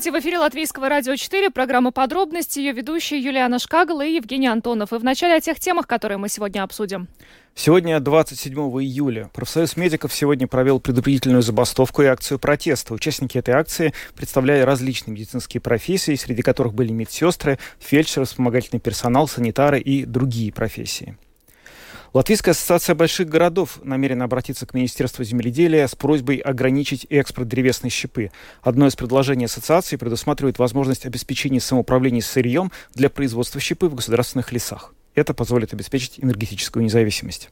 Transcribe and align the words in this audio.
Здравствуйте, 0.00 0.18
в 0.18 0.24
эфире 0.24 0.38
Латвийского 0.38 0.88
радио 0.88 1.14
4, 1.14 1.50
программа 1.50 1.90
«Подробности», 1.90 2.58
ее 2.58 2.72
ведущие 2.72 3.20
Юлиана 3.20 3.58
Шкагала 3.58 4.00
и 4.00 4.14
Евгений 4.14 4.46
Антонов. 4.46 4.94
И 4.94 4.96
вначале 4.96 5.34
о 5.34 5.40
тех 5.42 5.60
темах, 5.60 5.86
которые 5.86 6.16
мы 6.16 6.30
сегодня 6.30 6.62
обсудим. 6.62 7.06
Сегодня, 7.54 8.00
27 8.00 8.54
июля, 8.82 9.28
профсоюз 9.34 9.76
медиков 9.76 10.14
сегодня 10.14 10.48
провел 10.48 10.80
предупредительную 10.80 11.42
забастовку 11.42 12.00
и 12.00 12.06
акцию 12.06 12.38
протеста. 12.38 12.94
Участники 12.94 13.36
этой 13.36 13.52
акции 13.52 13.92
представляли 14.14 14.62
различные 14.62 15.12
медицинские 15.12 15.60
профессии, 15.60 16.14
среди 16.14 16.40
которых 16.40 16.72
были 16.72 16.92
медсестры, 16.92 17.58
фельдшеры, 17.78 18.24
вспомогательный 18.24 18.80
персонал, 18.80 19.28
санитары 19.28 19.80
и 19.80 20.06
другие 20.06 20.50
профессии. 20.50 21.18
Латвийская 22.12 22.50
ассоциация 22.52 22.96
больших 22.96 23.28
городов 23.28 23.78
намерена 23.84 24.24
обратиться 24.24 24.66
к 24.66 24.74
Министерству 24.74 25.22
земледелия 25.22 25.86
с 25.86 25.94
просьбой 25.94 26.38
ограничить 26.38 27.06
экспорт 27.08 27.46
древесной 27.46 27.90
щепы. 27.90 28.32
Одно 28.62 28.88
из 28.88 28.96
предложений 28.96 29.44
ассоциации 29.44 29.94
предусматривает 29.94 30.58
возможность 30.58 31.06
обеспечения 31.06 31.60
самоуправления 31.60 32.20
сырьем 32.20 32.72
для 32.94 33.10
производства 33.10 33.60
щепы 33.60 33.88
в 33.88 33.94
государственных 33.94 34.50
лесах. 34.50 34.92
Это 35.14 35.34
позволит 35.34 35.72
обеспечить 35.72 36.18
энергетическую 36.18 36.82
независимость. 36.82 37.50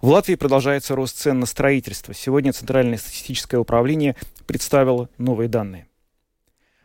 В 0.00 0.08
Латвии 0.08 0.34
продолжается 0.34 0.96
рост 0.96 1.16
цен 1.16 1.38
на 1.38 1.46
строительство. 1.46 2.12
Сегодня 2.12 2.52
Центральное 2.52 2.98
статистическое 2.98 3.60
управление 3.60 4.16
представило 4.46 5.08
новые 5.16 5.48
данные. 5.48 5.86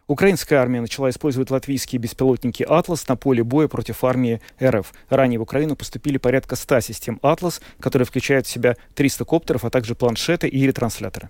Украинская 0.09 0.59
армия 0.59 0.81
начала 0.81 1.11
использовать 1.11 1.51
латвийские 1.51 1.99
беспилотники 1.99 2.63
«Атлас» 2.63 3.07
на 3.07 3.15
поле 3.15 3.43
боя 3.43 3.67
против 3.67 4.03
армии 4.03 4.41
РФ. 4.59 4.91
Ранее 5.07 5.37
в 5.37 5.43
Украину 5.43 5.75
поступили 5.75 6.17
порядка 6.17 6.55
100 6.55 6.79
систем 6.79 7.19
«Атлас», 7.21 7.61
которые 7.79 8.07
включают 8.07 8.47
в 8.47 8.49
себя 8.49 8.75
300 8.95 9.23
коптеров, 9.25 9.65
а 9.65 9.69
также 9.69 9.93
планшеты 9.93 10.47
и 10.47 10.65
ретрансляторы. 10.65 11.29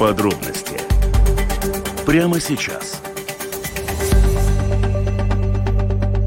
Подробности 0.00 0.80
прямо 2.06 2.40
сейчас. 2.40 3.02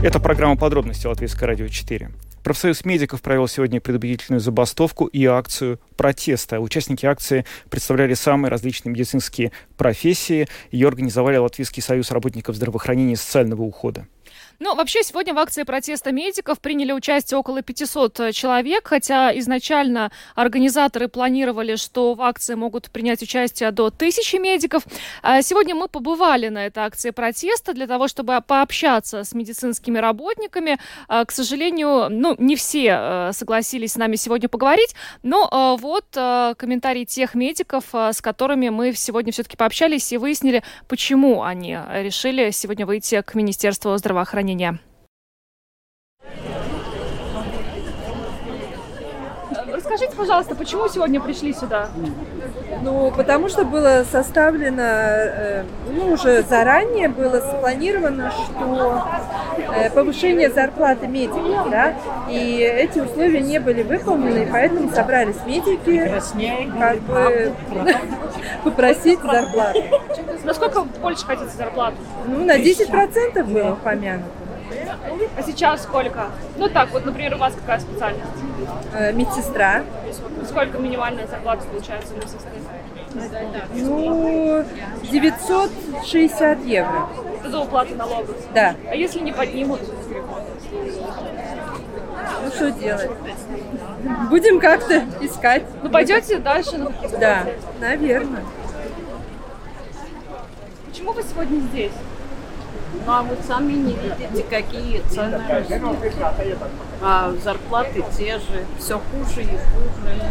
Это 0.03 0.19
программа 0.19 0.57
«Подробности» 0.57 1.07
Латвийское 1.07 1.47
радио 1.47 1.67
4. 1.67 2.11
Профсоюз 2.43 2.85
медиков 2.85 3.23
провел 3.23 3.47
сегодня 3.47 3.81
предупредительную 3.81 4.41
забастовку 4.41 5.07
и 5.07 5.25
акцию 5.25 5.79
протеста. 5.97 6.59
Участники 6.59 7.07
акции 7.07 7.45
представляли 7.71 8.13
самые 8.13 8.51
различные 8.51 8.93
медицинские 8.93 9.51
профессии. 9.75 10.47
Ее 10.69 10.87
организовали 10.87 11.37
Латвийский 11.37 11.81
союз 11.81 12.11
работников 12.11 12.55
здравоохранения 12.55 13.13
и 13.13 13.15
социального 13.15 13.63
ухода. 13.63 14.05
Ну, 14.59 14.75
вообще, 14.75 15.01
сегодня 15.01 15.33
в 15.33 15.39
акции 15.39 15.63
протеста 15.63 16.11
медиков 16.11 16.59
приняли 16.59 16.91
участие 16.91 17.39
около 17.39 17.63
500 17.63 18.19
э, 18.19 18.31
человек, 18.33 18.87
хотя 18.87 19.37
изначально 19.39 20.11
организаторы 20.35 21.07
планировали, 21.07 21.75
что 21.75 22.13
в 22.13 22.21
акции 22.21 22.53
могут 22.53 22.91
принять 22.91 23.23
участие 23.23 23.71
до 23.71 23.89
тысячи 23.89 24.35
медиков. 24.35 24.83
А 25.23 25.41
сегодня 25.41 25.73
мы 25.73 25.87
побывали 25.87 26.49
на 26.49 26.67
этой 26.67 26.83
акции 26.83 27.09
протеста 27.09 27.73
для 27.73 27.87
того, 27.87 28.07
чтобы 28.07 28.39
пообщаться 28.45 29.23
с 29.23 29.33
медицинскими 29.33 29.97
работниками. 29.97 30.77
А, 31.07 31.25
к 31.25 31.31
сожалению, 31.31 32.09
ну, 32.11 32.35
не 32.37 32.55
все 32.55 32.97
э, 32.99 33.31
согласились 33.33 33.93
с 33.93 33.97
нами 33.97 34.17
сегодня 34.17 34.49
поговорить, 34.49 34.93
но 35.23 35.49
э, 35.51 35.81
вот 35.81 36.05
комментарии 36.13 37.05
тех 37.05 37.33
медиков, 37.33 37.85
с 37.93 38.21
которыми 38.21 38.69
мы 38.69 38.93
сегодня 38.93 39.31
все-таки 39.31 39.57
пообщались 39.57 40.11
и 40.11 40.17
выяснили, 40.17 40.63
почему 40.87 41.41
они 41.41 41.77
решили 41.91 42.51
сегодня 42.51 42.85
выйти 42.85 43.21
к 43.21 43.33
Министерству 43.33 43.97
здравоохранения 43.97 44.42
здравоохранения. 44.43 44.79
Расскажите, 49.71 50.15
пожалуйста, 50.15 50.55
почему 50.55 50.87
сегодня 50.87 51.19
пришли 51.19 51.53
сюда? 51.53 51.89
Ну, 52.81 53.11
потому 53.15 53.49
что 53.49 53.65
было 53.65 54.03
составлено, 54.09 54.81
э, 54.81 55.63
ну, 55.91 56.13
уже 56.13 56.41
заранее 56.43 57.09
было 57.09 57.39
спланировано, 57.39 58.31
что 58.31 59.03
э, 59.75 59.89
повышение 59.91 60.49
зарплаты 60.49 61.07
медиков, 61.07 61.69
да, 61.69 61.93
и 62.29 62.59
эти 62.59 62.99
условия 62.99 63.41
не 63.41 63.59
были 63.59 63.83
выполнены, 63.83 64.47
поэтому 64.51 64.91
собрались 64.91 65.37
медики, 65.45 66.11
как 66.79 66.99
бы 67.01 67.53
попросить 68.63 69.19
зарплату. 69.21 69.83
Насколько 70.43 70.83
больше 70.83 71.25
хотите 71.25 71.49
зарплату? 71.49 71.97
Ну, 72.27 72.43
на 72.45 72.57
10% 72.57 73.43
было 73.43 73.73
упомянуто. 73.73 74.29
А 75.37 75.41
сейчас 75.43 75.83
сколько? 75.83 76.27
Ну 76.57 76.67
так, 76.67 76.91
вот, 76.91 77.05
например, 77.05 77.35
у 77.35 77.37
вас 77.37 77.53
какая 77.53 77.79
специальность? 77.79 78.23
Э, 78.93 79.11
медсестра. 79.11 79.83
Сколько 80.47 80.79
минимальная 80.79 81.27
зарплата 81.27 81.63
получается 81.67 82.13
у 82.13 82.17
медсестры? 82.17 82.51
Ну, 83.75 84.65
960 85.03 86.65
евро. 86.65 87.07
Это 87.39 87.49
за 87.49 87.59
уплату 87.59 87.95
налогов? 87.95 88.35
Да. 88.53 88.75
А 88.89 88.95
если 88.95 89.19
не 89.19 89.31
поднимут? 89.31 89.81
Ну, 92.43 92.49
что 92.49 92.71
делать? 92.71 93.11
Будем 94.29 94.59
как-то 94.59 95.03
искать. 95.21 95.63
Ну, 95.83 95.89
пойдете 95.89 96.39
дальше? 96.39 96.87
Да, 97.19 97.45
наверное. 97.79 98.43
Почему 101.03 101.15
вы 101.15 101.23
сегодня 101.29 101.59
здесь? 101.59 101.91
Ну 103.05 103.11
а 103.11 103.23
вы 103.23 103.35
сами 103.45 103.73
не 103.73 103.91
видите, 103.93 104.43
какие 104.49 105.01
цены 105.09 105.43
А 107.01 107.33
зарплаты 107.43 108.05
те 108.17 108.37
же, 108.37 108.65
все 108.79 109.01
хуже 109.11 109.41
и 109.41 109.47
хуже. 109.47 110.21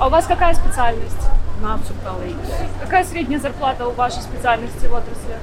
А 0.00 0.08
у 0.08 0.10
вас 0.10 0.26
какая 0.26 0.54
специальность? 0.54 1.28
Нашу 1.62 1.94
коллеги. 2.04 2.36
Какая 2.82 3.04
средняя 3.04 3.38
зарплата 3.38 3.86
у 3.86 3.92
вашей 3.92 4.22
специальности 4.22 4.86
в 4.86 4.92
отрасли? 4.92 5.36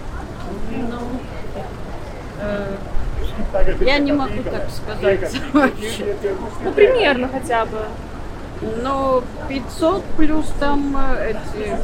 Ну, 0.71 0.99
э, 2.41 2.75
я 3.79 3.97
не 3.99 4.11
могу 4.11 4.43
так 4.43 4.69
сказать 4.69 5.41
вообще. 5.53 6.15
Ну, 6.65 6.71
примерно 6.73 7.29
хотя 7.29 7.63
бы. 7.63 7.79
Ну, 8.61 9.23
500 9.49 10.03
плюс 10.17 10.45
там 10.59 10.95
э, 10.97 11.31
эти, 11.31 11.77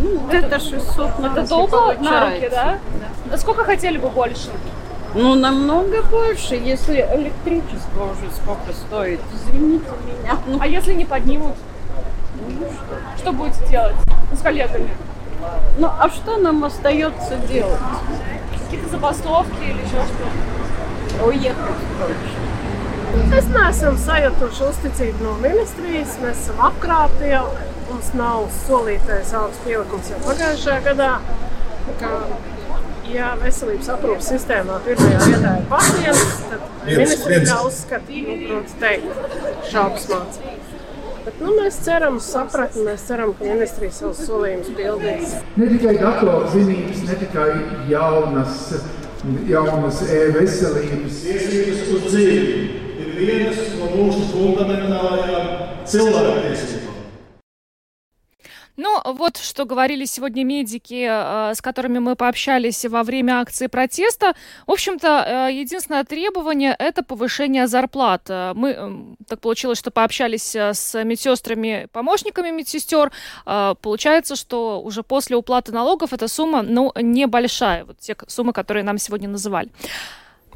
ну, 0.00 0.28
это 0.30 0.58
600 0.58 1.18
на 1.18 1.26
Это 1.26 1.48
долго 1.48 1.94
на 2.00 2.30
руки, 2.30 2.48
да? 2.50 2.78
да? 3.30 3.36
Сколько 3.38 3.64
хотели 3.64 3.98
бы 3.98 4.08
больше? 4.08 4.50
Ну, 5.14 5.34
намного 5.34 6.02
больше, 6.02 6.54
если 6.54 7.06
электричество 7.14 8.04
уже 8.04 8.30
сколько 8.34 8.72
стоит. 8.72 9.20
Извините 9.32 9.86
меня. 10.06 10.38
Ну. 10.46 10.58
А 10.60 10.66
если 10.66 10.94
не 10.94 11.04
поднимут? 11.04 11.54
Ну, 12.48 12.66
что? 12.66 13.18
что 13.18 13.32
будете 13.32 13.66
делать 13.68 13.94
с 14.32 14.40
коллегами? 14.42 14.90
Ну, 15.78 15.86
а 15.86 16.08
что 16.08 16.36
нам 16.36 16.64
остается 16.64 17.36
делать? 17.48 17.80
Какие-то 18.64 18.88
забастовки 18.88 19.62
или 19.62 19.78
еще 19.82 20.02
что? 20.04 21.26
Уехать 21.26 21.56
дольше. 22.00 22.43
Mēs 23.14 23.46
neesam 23.50 23.96
sajutuši 23.98 24.62
uzticību 24.68 25.22
no 25.22 25.34
ministrijas, 25.42 26.16
mēs 26.22 26.44
esam 26.44 26.60
apkrāpti 26.68 27.30
jau. 27.30 27.46
Mums 27.84 28.10
nav 28.16 28.46
solītais 28.64 29.30
algas 29.36 29.58
pielikums 29.62 30.10
jau 30.10 30.18
pagājušajā 30.24 30.78
gadā. 30.86 31.10
Kā, 32.00 32.10
ja 33.12 33.32
veselības 33.42 33.90
aprūpas 33.94 34.30
sistēmā 34.32 34.80
pirmajā 34.86 35.20
vietā 35.28 35.54
ir 35.60 35.66
pacients, 35.70 36.38
tad 36.50 36.64
ministrija 36.88 37.58
uzskata, 37.68 38.20
nu, 38.24 38.36
protams, 38.46 38.76
teikt, 38.82 39.34
šaubas 39.70 40.06
mācību. 40.10 40.54
Bet, 41.24 41.40
nu, 41.40 41.54
mēs 41.56 41.80
ceram 41.86 42.18
sapratni, 42.20 42.86
mēs 42.88 43.04
ceram, 43.08 43.34
ka 43.38 43.46
ministrija 43.48 43.94
savus 43.96 44.24
solījumus 44.26 44.72
pildīs. 44.76 45.36
Ne 45.60 45.68
tikai 45.70 45.94
datorzinības, 46.00 47.04
ne 47.08 47.18
tikai 47.22 47.50
jaunas, 47.92 48.64
jaunas 49.48 50.02
e-veselības. 50.08 51.20
Tiesības 51.24 51.94
uz 51.94 52.08
dzīvi 52.10 52.73
ir 53.14 53.26
vienas 53.26 53.58
no 53.78 53.86
mūsu 53.94 54.26
fundamentālajām. 54.32 55.44
Ну, 58.76 59.00
вот 59.04 59.36
что 59.36 59.66
говорили 59.66 60.04
сегодня 60.04 60.42
медики, 60.42 61.06
э, 61.08 61.54
с 61.54 61.62
которыми 61.62 62.00
мы 62.00 62.16
пообщались 62.16 62.84
во 62.84 63.04
время 63.04 63.40
акции 63.40 63.68
протеста. 63.68 64.34
В 64.66 64.72
общем-то, 64.72 65.48
э, 65.48 65.52
единственное 65.52 66.02
требование– 66.02 66.74
это 66.78 67.04
повышение 67.04 67.68
зарплат. 67.68 68.22
Э, 68.28 68.52
мы, 68.54 69.16
так 69.28 69.40
получилось, 69.40 69.78
что 69.78 69.92
пообщались 69.92 70.56
с 70.56 71.04
медсестрами, 71.04 71.86
помощниками 71.92 72.50
медсестер. 72.50 73.12
Получается, 73.44 74.34
что 74.34 74.82
уже 74.82 75.04
после 75.04 75.36
уплаты 75.36 75.70
налогов 75.70 76.12
эта 76.12 76.26
сумма, 76.26 76.62
ну, 76.62 76.92
небольшая. 76.96 77.84
Вот 77.84 77.98
те 77.98 78.16
суммы, 78.26 78.52
которые 78.52 78.82
нам 78.82 78.98
сегодня 78.98 79.28
называли. 79.28 79.70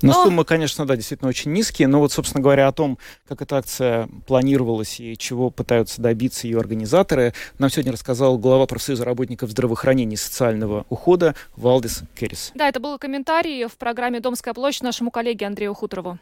Но, 0.02 0.12
но 0.12 0.24
суммы, 0.24 0.44
конечно, 0.44 0.86
да, 0.86 0.96
действительно 0.96 1.28
очень 1.28 1.52
низкие. 1.52 1.88
Но 1.88 2.00
вот, 2.00 2.12
собственно 2.12 2.42
говоря, 2.42 2.68
о 2.68 2.72
том, 2.72 2.98
как 3.28 3.42
эта 3.42 3.56
акция 3.56 4.08
планировалась 4.26 5.00
и 5.00 5.16
чего 5.16 5.50
пытаются 5.50 6.00
добиться 6.00 6.46
ее 6.46 6.58
организаторы, 6.58 7.34
нам 7.58 7.70
сегодня 7.70 7.92
рассказал 7.92 8.38
глава 8.38 8.66
профсоюза 8.66 9.04
работников 9.04 9.50
здравоохранения 9.50 10.14
и 10.14 10.18
социального 10.18 10.86
ухода 10.88 11.34
Валдис 11.56 12.02
Керрис. 12.14 12.52
Да, 12.54 12.68
это 12.68 12.80
был 12.80 12.98
комментарий 12.98 13.66
в 13.66 13.76
программе 13.76 14.20
«Домская 14.20 14.54
площадь» 14.54 14.82
нашему 14.82 15.10
коллеге 15.10 15.46
Андрею 15.46 15.74
Хуторову. 15.74 16.18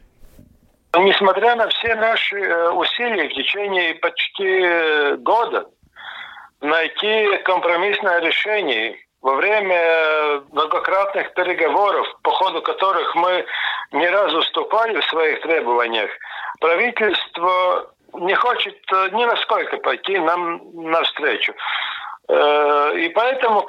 Несмотря 0.95 1.57
на 1.57 1.69
все 1.69 1.95
наши 1.95 2.37
э, 2.37 2.71
усилия 2.71 3.29
в 3.29 3.35
течение 3.35 3.95
почти 3.97 5.17
года 5.23 5.69
найти 6.61 7.43
компромиссное 7.45 8.21
решение 8.21 8.97
во 9.23 9.35
время 9.35 10.43
многократных 10.53 11.35
переговоров, 11.35 12.07
по 12.23 12.31
ходу 12.33 12.63
которых 12.63 13.15
мы 13.15 13.45
не 13.93 14.09
раз 14.09 14.33
уступали 14.33 15.01
в 15.01 15.05
своих 15.07 15.41
требованиях, 15.43 16.11
правительство 16.61 17.91
не 18.15 18.35
хочет 18.35 18.77
э, 18.93 19.09
ни 19.13 19.25
насколько 19.25 19.77
пойти 19.79 20.19
нам 20.19 20.61
навстречу. 20.75 21.55
Э, 22.29 22.93
и 22.97 23.09
поэтому, 23.11 23.67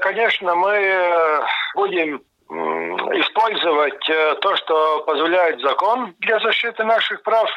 конечно, 0.00 0.54
мы 0.54 0.72
э, 0.72 1.42
будем 1.74 2.22
использовать 2.48 3.98
то, 4.40 4.56
что 4.56 5.00
позволяет 5.00 5.60
закон 5.60 6.14
для 6.20 6.38
защиты 6.38 6.84
наших 6.84 7.22
прав. 7.22 7.50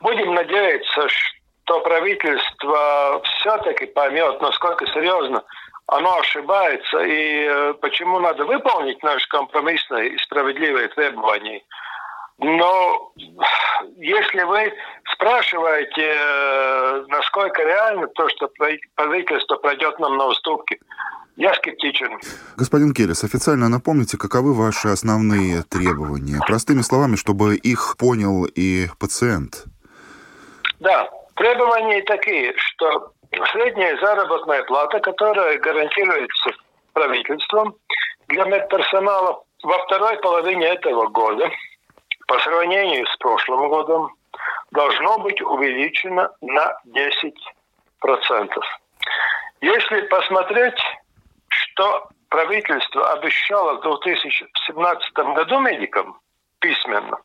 Будем 0.00 0.32
надеяться, 0.32 1.08
что 1.08 1.80
правительство 1.80 3.20
все-таки 3.24 3.86
поймет, 3.86 4.40
насколько 4.40 4.86
серьезно 4.86 5.42
оно 5.88 6.18
ошибается, 6.18 6.98
и 6.98 7.46
э, 7.48 7.74
почему 7.80 8.20
надо 8.20 8.44
выполнить 8.44 9.02
наши 9.02 9.26
компромиссные 9.28 10.10
и 10.10 10.18
справедливые 10.18 10.88
требования. 10.88 11.62
Но 12.36 13.12
если 13.96 14.42
вы 14.42 14.72
спрашиваете, 15.14 16.14
э, 16.14 17.04
насколько 17.08 17.62
реально 17.62 18.06
то, 18.08 18.28
что 18.28 18.50
правительство 18.94 19.56
пройдет 19.56 19.98
нам 19.98 20.18
на 20.18 20.26
уступки, 20.26 20.78
я 21.36 21.54
скептичен. 21.54 22.18
Господин 22.56 22.92
Келлис, 22.92 23.24
официально 23.24 23.70
напомните, 23.70 24.18
каковы 24.18 24.52
ваши 24.52 24.88
основные 24.88 25.62
требования? 25.62 26.38
Простыми 26.46 26.82
словами, 26.82 27.16
чтобы 27.16 27.56
их 27.56 27.96
понял 27.98 28.44
и 28.44 28.88
пациент. 29.00 29.64
Да, 30.80 31.08
требования 31.34 32.02
такие, 32.02 32.52
что 32.56 33.12
средняя 33.52 33.96
заработная 33.98 34.62
плата, 34.64 35.00
которая 35.00 35.58
гарантируется 35.58 36.50
правительством 36.92 37.74
для 38.28 38.44
медперсонала 38.44 39.42
во 39.62 39.78
второй 39.84 40.16
половине 40.18 40.66
этого 40.66 41.08
года 41.08 41.50
по 42.26 42.38
сравнению 42.40 43.06
с 43.06 43.16
прошлым 43.16 43.68
годом 43.68 44.14
должно 44.70 45.18
быть 45.18 45.40
увеличено 45.40 46.30
на 46.40 46.76
10%. 46.86 47.32
Если 49.60 50.00
посмотреть, 50.02 50.78
что 51.48 52.08
правительство 52.28 53.12
обещало 53.12 53.78
в 53.78 53.82
2017 53.82 55.12
году 55.14 55.60
медикам 55.60 56.20
письменно, 56.60 57.18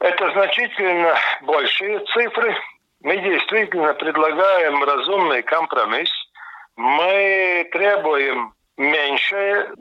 это 0.00 0.30
значительно 0.32 1.16
большие 1.42 2.00
цифры, 2.06 2.56
мы 3.00 3.16
действительно 3.18 3.94
предлагаем 3.94 4.82
разумный 4.82 5.42
компромисс. 5.42 6.10
Мы 6.76 7.68
требуем 7.72 8.52
меньшее 8.76 9.72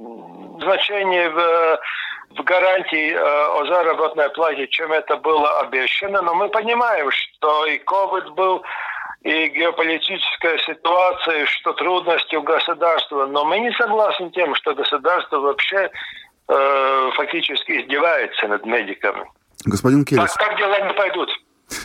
значение 0.61 1.29
в, 1.29 1.79
в 2.37 2.43
гарантии 2.43 3.11
э, 3.11 3.17
о 3.17 3.65
заработной 3.65 4.29
плате, 4.29 4.67
чем 4.67 4.91
это 4.91 5.17
было 5.17 5.61
обещано. 5.61 6.21
Но 6.21 6.33
мы 6.35 6.49
понимаем, 6.49 7.09
что 7.11 7.65
и 7.65 7.79
COVID 7.79 8.33
был, 8.33 8.63
и 9.21 9.47
геополитическая 9.47 10.57
ситуация, 10.59 11.45
что 11.47 11.73
трудности 11.73 12.35
у 12.35 12.43
государства. 12.43 13.25
Но 13.25 13.45
мы 13.45 13.59
не 13.59 13.71
согласны 13.73 14.29
тем, 14.31 14.55
что 14.55 14.73
государство 14.73 15.39
вообще 15.39 15.89
э, 16.47 17.09
фактически 17.15 17.81
издевается 17.81 18.47
над 18.47 18.65
медиками. 18.65 19.25
Господин 19.65 20.05
Керрис. 20.05 20.33
Так, 20.33 20.49
так 20.49 20.57
дела 20.57 20.79
не 20.81 20.93
пойдут. 20.93 21.29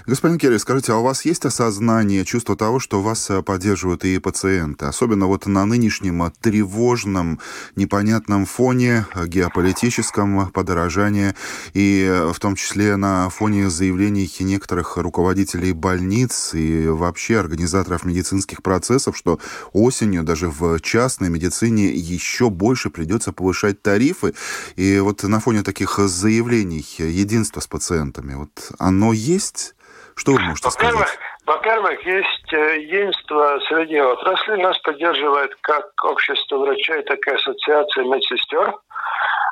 Господин 0.05 0.37
Керри, 0.37 0.59
скажите, 0.59 0.93
а 0.93 0.97
у 0.97 1.05
вас 1.05 1.25
есть 1.25 1.45
осознание, 1.45 2.25
чувство 2.25 2.57
того, 2.57 2.81
что 2.81 3.01
вас 3.01 3.31
э, 3.31 3.41
поддерживают 3.41 4.05
и 4.05 4.19
пациенты? 4.19 4.87
Особенно 4.87 5.27
вот 5.27 5.47
на 5.47 5.65
нынешнем 5.65 6.25
э, 6.25 6.33
тревожном, 6.41 7.39
непонятном 7.77 8.45
фоне 8.45 9.07
э, 9.15 9.29
геополитическом 9.29 10.51
подорожания 10.51 11.37
и 11.73 12.21
в 12.35 12.41
том 12.41 12.57
числе 12.57 12.97
на 12.97 13.29
фоне 13.29 13.71
заявлений 13.71 14.29
некоторых 14.41 14.97
руководителей 14.97 15.73
больниц 15.73 16.53
и 16.53 16.89
вообще 16.89 17.39
организаторов 17.39 18.05
медицинских 18.05 18.61
процессов, 18.65 19.17
что 19.17 19.39
осенью 19.73 20.25
даже 20.25 20.49
в 20.49 20.81
частной 20.81 21.29
медицине 21.29 21.91
еще 21.91 22.51
больше 22.51 22.91
придется 22.91 23.31
повышать 23.31 23.83
тарифы. 23.83 24.35
И 24.75 24.99
вот 24.99 25.23
на 25.23 25.39
фоне 25.39 25.63
таких 25.63 25.97
заявлений 25.99 26.85
единства 26.99 27.61
с 27.61 27.69
пациентами, 27.69 28.35
вот 28.35 28.73
оно 28.81 29.13
есть? 29.13 29.77
Что 30.17 30.33
вы 30.33 30.41
можете 30.41 30.69
во-первых, 30.69 31.09
сказать? 31.09 31.19
Во-первых, 31.47 32.07
есть 32.07 32.53
э, 32.53 32.81
единство 32.81 33.59
среди 33.69 34.01
отрасли. 34.01 34.63
Нас 34.63 34.79
поддерживает 34.79 35.55
как 35.63 35.87
общество 36.05 36.59
врачей, 36.59 37.03
так 37.03 37.19
и 37.27 37.31
ассоциация 37.31 38.05
медсестер. 38.05 38.75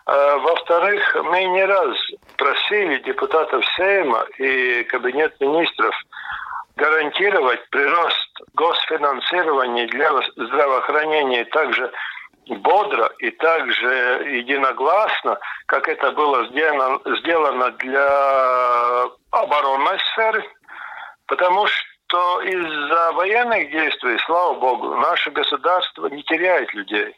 Э, 0.06 0.36
во-вторых, 0.38 1.16
мы 1.24 1.44
не 1.44 1.64
раз 1.64 1.96
просили 2.36 2.98
депутатов 3.00 3.64
Сейма 3.76 4.24
и 4.38 4.84
Кабинет 4.84 5.34
министров 5.40 5.94
гарантировать 6.76 7.68
прирост 7.70 8.40
госфинансирования 8.54 9.86
для 9.88 10.10
здравоохранения 10.36 11.44
также 11.46 11.90
бодро 12.56 13.10
и 13.18 13.30
также 13.30 13.88
единогласно, 14.30 15.38
как 15.66 15.88
это 15.88 16.12
было 16.12 16.46
сделано, 16.48 17.00
сделано 17.20 17.70
для 17.72 19.04
оборонной 19.30 19.98
сферы, 20.12 20.44
потому 21.26 21.66
что 21.66 22.40
из-за 22.42 23.12
военных 23.12 23.70
действий, 23.70 24.18
слава 24.26 24.54
богу, 24.54 24.94
наше 24.96 25.30
государство 25.30 26.06
не 26.08 26.22
теряет 26.24 26.72
людей. 26.74 27.14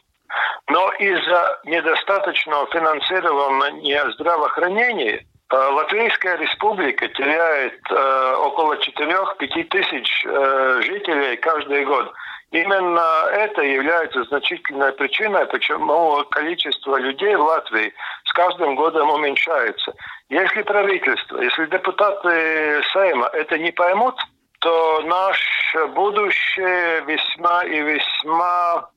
Но 0.69 0.91
из-за 0.93 1.59
недостаточного 1.65 2.67
финансирования 2.67 4.11
здравоохранения 4.13 5.17
э, 5.17 5.55
Латвийская 5.55 6.37
республика 6.37 7.07
теряет 7.09 7.79
э, 7.89 8.35
около 8.37 8.75
4-5 8.75 9.63
тысяч 9.65 10.25
э, 10.25 10.81
жителей 10.83 11.35
каждый 11.37 11.85
год. 11.85 12.13
Именно 12.53 13.03
это 13.31 13.63
является 13.63 14.23
значительной 14.25 14.93
причиной, 14.93 15.47
почему 15.47 16.23
количество 16.29 16.97
людей 16.97 17.35
в 17.35 17.41
Латвии 17.41 17.91
с 18.25 18.31
каждым 18.31 18.75
годом 18.75 19.09
уменьшается. 19.09 19.91
Если 20.29 20.61
правительство, 20.61 21.41
если 21.41 21.65
депутаты 21.65 22.83
Сейма 22.93 23.25
это 23.33 23.57
не 23.57 23.71
поймут, 23.71 24.15
то 24.59 25.01
наше 25.01 25.87
будущее 25.95 27.01
весьма 27.07 27.65
и 27.65 27.81
весьма, 27.81 28.87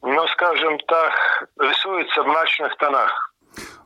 ну 0.00 0.26
скажем 0.28 0.78
так, 0.88 1.48
рисуется 1.60 2.22
в 2.22 2.26
мрачных 2.26 2.74
тонах. 2.78 3.31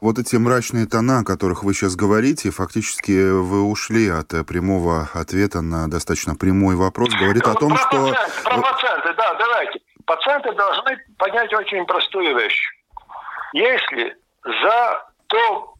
Вот 0.00 0.18
эти 0.18 0.36
мрачные 0.36 0.86
тона, 0.86 1.20
о 1.20 1.24
которых 1.24 1.64
вы 1.64 1.72
сейчас 1.72 1.96
говорите, 1.96 2.50
фактически 2.50 3.30
вы 3.30 3.62
ушли 3.62 4.08
от 4.08 4.34
э, 4.34 4.44
прямого 4.44 5.08
ответа 5.14 5.62
на 5.62 5.88
достаточно 5.88 6.34
прямой 6.34 6.76
вопрос. 6.76 7.14
Говорит 7.14 7.44
про 7.44 7.52
о 7.52 7.54
том, 7.54 7.76
что... 7.76 8.14
про 8.44 8.58
пациенты, 8.60 9.14
да, 9.14 9.34
давайте. 9.34 9.80
Пациенты 10.04 10.52
должны 10.52 10.98
понять 11.18 11.52
очень 11.54 11.84
простую 11.86 12.36
вещь. 12.38 12.62
Если 13.54 14.16
за 14.44 15.06
то 15.28 15.74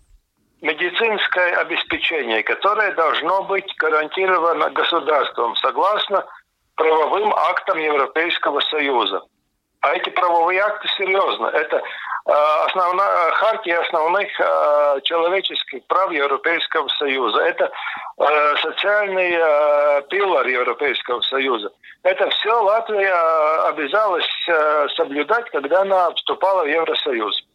медицинское 0.62 1.56
обеспечение, 1.56 2.42
которое 2.42 2.94
должно 2.94 3.42
быть 3.44 3.70
гарантировано 3.78 4.70
государством 4.70 5.54
согласно 5.56 6.24
правовым 6.74 7.32
актам 7.34 7.78
Европейского 7.78 8.60
Союза, 8.60 9.20
а 9.80 9.94
эти 9.94 10.10
правовые 10.10 10.60
акты 10.60 10.88
серьезно. 10.96 11.46
Это 11.46 11.82
основная 12.26 13.30
хартия 13.32 13.80
основных 13.80 14.28
человеческих 15.04 15.86
прав 15.86 16.10
Европейского 16.10 16.88
Союза. 16.98 17.40
Это 17.40 17.70
социальный 18.62 20.02
пилор 20.08 20.46
Европейского 20.46 21.20
Союза. 21.20 21.70
Это 22.02 22.28
все 22.30 22.52
Латвия 22.62 23.68
обязалась 23.68 24.28
соблюдать, 24.96 25.48
когда 25.50 25.82
она 25.82 26.10
вступала 26.14 26.64
в 26.64 26.68
Евросоюз. 26.68 27.46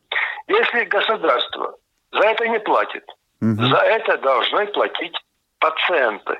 Если 0.48 0.84
государство 0.86 1.75
за 2.12 2.24
это 2.24 2.48
не 2.48 2.60
платит, 2.60 3.06
угу. 3.42 3.63
за 3.68 3.78
это 3.78 4.18
должны 4.18 4.68
платить 4.68 5.16
пациенты. 5.60 6.40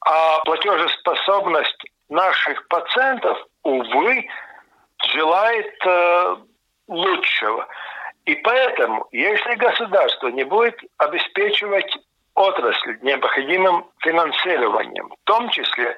А 0.00 0.40
платежеспособность 0.44 1.84
наших 2.08 2.66
пациентов, 2.68 3.38
увы, 3.62 4.26
желает 5.12 5.74
э, 5.86 6.36
лучшего. 6.88 7.66
И 8.24 8.34
поэтому, 8.36 9.06
если 9.12 9.54
государство 9.54 10.28
не 10.28 10.44
будет 10.44 10.78
обеспечивать 10.98 11.96
отрасль 12.34 12.98
необходимым 13.02 13.86
финансированием, 13.98 15.08
в 15.08 15.24
том 15.24 15.50
числе 15.50 15.96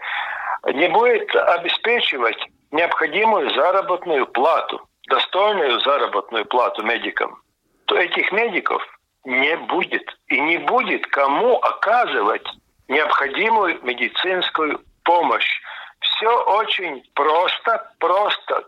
не 0.74 0.88
будет 0.88 1.34
обеспечивать 1.34 2.38
необходимую 2.72 3.50
заработную 3.50 4.26
плату, 4.26 4.88
достойную 5.08 5.80
заработную 5.80 6.44
плату 6.46 6.82
медикам, 6.82 7.40
то 7.86 7.96
этих 7.96 8.32
медиков 8.32 8.82
не 9.24 9.56
будет. 9.56 10.08
И 10.28 10.40
не 10.40 10.58
будет 10.58 11.06
кому 11.08 11.58
оказывать 11.58 12.46
необходимую 12.88 13.78
медицинскую 13.82 14.80
помощь. 15.04 15.60
Все 16.00 16.44
очень 16.44 17.02
просто, 17.14 17.92
просто 17.98 18.64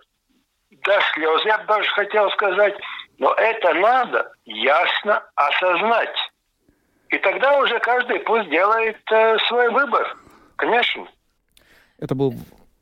до 0.88 1.00
слез, 1.12 1.44
я 1.44 1.58
даже 1.58 1.88
хотел 1.90 2.30
сказать, 2.30 2.74
но 3.18 3.32
это 3.34 3.74
надо 3.74 4.32
ясно 4.46 5.22
осознать. 5.34 6.16
И 7.10 7.18
тогда 7.18 7.58
уже 7.58 7.78
каждый 7.80 8.20
пусть 8.20 8.48
делает 8.48 8.96
э, 9.10 9.38
свой 9.48 9.70
выбор. 9.70 10.16
Конечно. 10.56 11.06
Это 11.98 12.14
был 12.14 12.32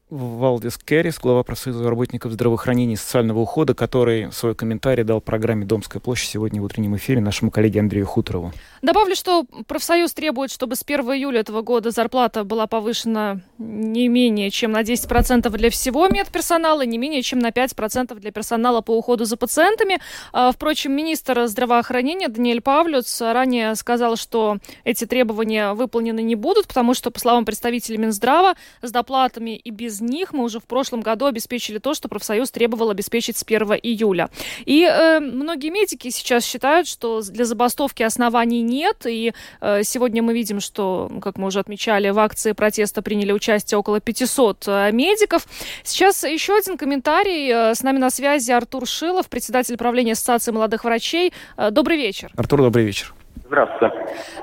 Валдис 0.09 0.79
Керрис, 0.79 1.19
глава 1.19 1.43
профсоюза 1.43 1.83
работников 1.83 2.31
здравоохранения 2.31 2.95
и 2.95 2.97
социального 2.97 3.41
ухода, 3.41 3.75
который 3.75 4.31
свой 4.31 4.55
комментарий 4.55 5.03
дал 5.03 5.21
программе 5.21 5.67
«Домская 5.67 6.01
площадь» 6.01 6.31
сегодня 6.31 6.63
в 6.63 6.65
утреннем 6.65 6.95
эфире 6.95 7.21
нашему 7.21 7.51
коллеге 7.51 7.81
Андрею 7.81 8.07
Хуторову. 8.07 8.53
Добавлю, 8.83 9.17
что 9.17 9.45
профсоюз 9.67 10.15
требует, 10.15 10.53
чтобы 10.53 10.77
с 10.77 10.85
1 10.87 11.01
июля 11.07 11.41
этого 11.41 11.63
года 11.63 11.91
зарплата 11.91 12.45
была 12.45 12.69
повышена 12.69 13.41
не 13.59 14.07
менее 14.07 14.53
чем 14.53 14.71
на 14.71 14.83
10% 14.83 15.51
для 15.51 15.71
всего 15.71 16.07
медперсонала, 16.07 16.87
не 16.87 16.99
менее 16.99 17.23
чем 17.23 17.41
на 17.41 17.49
5% 17.49 18.15
для 18.15 18.31
персонала 18.31 18.83
по 18.83 18.97
уходу 18.97 19.25
за 19.25 19.37
пациентами. 19.37 19.99
А, 20.33 20.53
впрочем, 20.53 20.93
министр 20.93 21.49
здравоохранения 21.49 22.29
Даниэль 22.29 22.61
Павлюц 22.61 23.21
ранее 23.23 23.75
сказал, 23.75 24.15
что 24.15 24.59
эти 24.85 25.05
требования 25.05 25.73
выполнены 25.73 26.23
не 26.23 26.37
будут, 26.37 26.69
потому 26.69 26.95
что, 26.95 27.11
по 27.11 27.19
словам 27.19 27.45
представителей 27.45 27.99
Минздрава, 27.99 28.55
с 28.83 28.93
доплатами 28.93 29.57
и 29.57 29.71
без 29.71 29.96
них 30.01 30.33
мы 30.33 30.45
уже 30.45 30.61
в 30.61 30.65
прошлом 30.65 31.01
году 31.01 31.27
обеспечили 31.27 31.79
то, 31.79 31.95
что 31.95 32.09
профсоюз 32.09 32.51
требовал 32.51 32.91
обеспечить 32.91 33.37
с 33.37 33.43
1 33.43 33.81
июля. 33.83 34.31
И 34.65 34.83
э, 34.83 35.21
многие 35.21 35.71
медики 35.71 36.11
сейчас 36.11 36.45
считают, 36.45 36.89
что 36.89 37.23
для 37.23 37.45
забастовки 37.45 38.03
оснований 38.03 38.63
нет, 38.63 39.07
и 39.07 39.33
э, 39.61 39.83
сегодня 39.83 40.23
мы 40.23 40.35
видим, 40.35 40.61
что, 40.61 41.11
как 41.23 41.39
мы 41.39 41.49
уже 41.49 41.61
отмечали, 41.61 42.11
в 42.11 42.19
акции 42.19 42.53
протеста 42.53 43.03
приняли 43.03 43.33
участие 43.33 43.79
около 43.79 44.01
500 44.01 44.65
э, 44.67 44.93
медиков. 44.93 45.47
Сейчас 45.83 46.25
еще 46.25 46.57
один 46.57 46.77
комментарий. 46.77 47.51
Э, 47.51 47.75
с 47.75 47.83
нами 47.83 47.99
на 47.99 48.11
связи 48.11 48.53
Артур 48.53 48.87
Шилов, 48.87 49.29
председатель 49.29 49.77
правления 49.77 50.13
Ассоциации 50.13 50.53
молодых 50.53 50.85
врачей. 50.85 51.33
Э, 51.57 51.71
добрый 51.71 51.97
вечер. 51.97 52.31
Артур, 52.37 52.63
добрый 52.63 52.85
вечер. 52.85 53.16
Здравствуйте. 53.47 53.95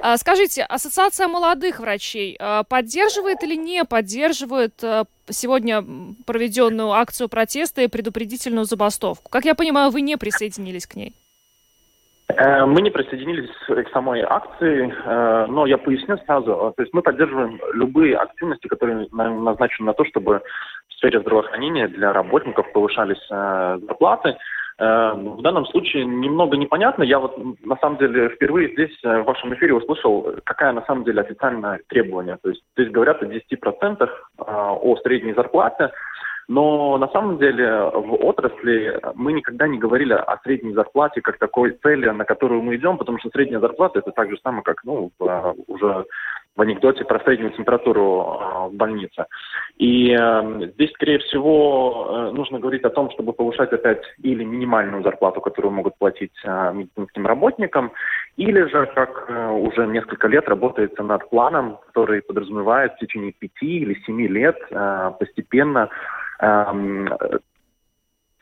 А, 0.01 0.17
скажите, 0.17 0.63
Ассоциация 0.63 1.27
молодых 1.27 1.79
врачей 1.79 2.37
а, 2.39 2.63
поддерживает 2.63 3.43
или 3.43 3.55
не 3.55 3.83
поддерживает 3.83 4.81
а, 4.83 5.03
сегодня 5.29 5.83
проведенную 6.25 6.91
акцию 6.91 7.29
протеста 7.29 7.81
и 7.81 7.87
предупредительную 7.87 8.65
забастовку? 8.65 9.29
Как 9.29 9.45
я 9.45 9.55
понимаю, 9.55 9.91
вы 9.91 10.01
не 10.01 10.17
присоединились 10.17 10.87
к 10.87 10.95
ней. 10.95 11.13
Э, 12.29 12.65
мы 12.65 12.81
не 12.81 12.89
присоединились 12.89 13.49
к 13.67 13.91
самой 13.91 14.21
акции, 14.21 14.93
э, 15.05 15.45
но 15.47 15.65
я 15.65 15.77
поясню 15.77 16.17
сразу. 16.25 16.73
То 16.75 16.81
есть 16.81 16.93
мы 16.93 17.01
поддерживаем 17.01 17.59
любые 17.73 18.15
активности, 18.15 18.67
которые 18.67 19.07
назначены 19.11 19.87
на 19.87 19.93
то, 19.93 20.05
чтобы 20.05 20.41
в 20.87 20.93
сфере 20.93 21.19
здравоохранения 21.19 21.87
для 21.87 22.13
работников 22.13 22.71
повышались 22.71 23.25
э, 23.29 23.79
зарплаты. 23.85 24.37
Э, 24.79 25.13
в 25.13 25.41
данном 25.41 25.65
случае 25.67 26.05
немного 26.05 26.57
непонятно. 26.57 27.03
Я 27.03 27.19
вот 27.19 27.37
на 27.63 27.77
самом 27.77 27.97
деле 27.97 28.29
впервые 28.29 28.73
здесь 28.73 28.97
э, 29.03 29.21
в 29.21 29.25
вашем 29.25 29.53
эфире 29.53 29.75
услышал, 29.75 30.35
какая 30.43 30.71
на 30.73 30.83
самом 30.85 31.03
деле 31.03 31.21
официальное 31.21 31.79
требование. 31.87 32.37
То 32.41 32.49
есть 32.49 32.63
здесь 32.75 32.91
говорят 32.91 33.21
о 33.21 33.25
10% 33.25 33.39
э, 34.01 34.07
о 34.37 34.97
средней 35.03 35.33
зарплате. 35.33 35.91
Но 36.49 36.97
на 36.97 37.07
самом 37.07 37.37
деле 37.37 37.89
в 37.93 38.15
отрасли 38.25 38.99
мы 39.15 39.31
никогда 39.31 39.65
не 39.65 39.77
говорили 39.77 40.11
о 40.13 40.37
средней 40.43 40.73
зарплате 40.73 41.21
как 41.21 41.37
такой 41.37 41.71
цели, 41.81 42.09
на 42.09 42.25
которую 42.25 42.61
мы 42.61 42.75
идем, 42.75 42.97
потому 42.97 43.17
что 43.19 43.29
средняя 43.29 43.61
зарплата 43.61 43.99
это 43.99 44.11
так 44.11 44.29
же 44.29 44.37
самое, 44.43 44.61
как 44.61 44.83
ну, 44.83 45.09
уже 45.67 46.05
в 46.55 46.61
анекдоте 46.61 47.03
про 47.03 47.19
среднюю 47.21 47.51
температуру 47.51 48.37
э, 48.39 48.67
в 48.69 48.73
больнице. 48.73 49.25
И 49.77 50.11
э, 50.11 50.71
здесь, 50.73 50.91
скорее 50.91 51.19
всего, 51.19 52.07
э, 52.09 52.31
нужно 52.31 52.59
говорить 52.59 52.83
о 52.83 52.91
том, 52.91 53.09
чтобы 53.11 53.33
повышать 53.33 53.73
опять 53.73 54.03
или 54.21 54.43
минимальную 54.43 55.03
зарплату, 55.03 55.41
которую 55.41 55.71
могут 55.73 55.97
платить 55.97 56.33
медицинским 56.43 57.25
работникам, 57.25 57.91
или 58.37 58.61
же, 58.69 58.85
как 58.93 59.29
уже 59.29 59.87
несколько 59.87 60.27
лет 60.27 60.47
работается 60.47 61.03
над 61.03 61.29
планом, 61.29 61.77
который 61.87 62.21
подразумевает 62.21 62.93
в 62.93 62.99
течение 62.99 63.31
пяти 63.31 63.79
или 63.79 63.99
семи 64.05 64.27
лет 64.27 64.57
постепенно 65.19 65.89
эм, 66.39 67.09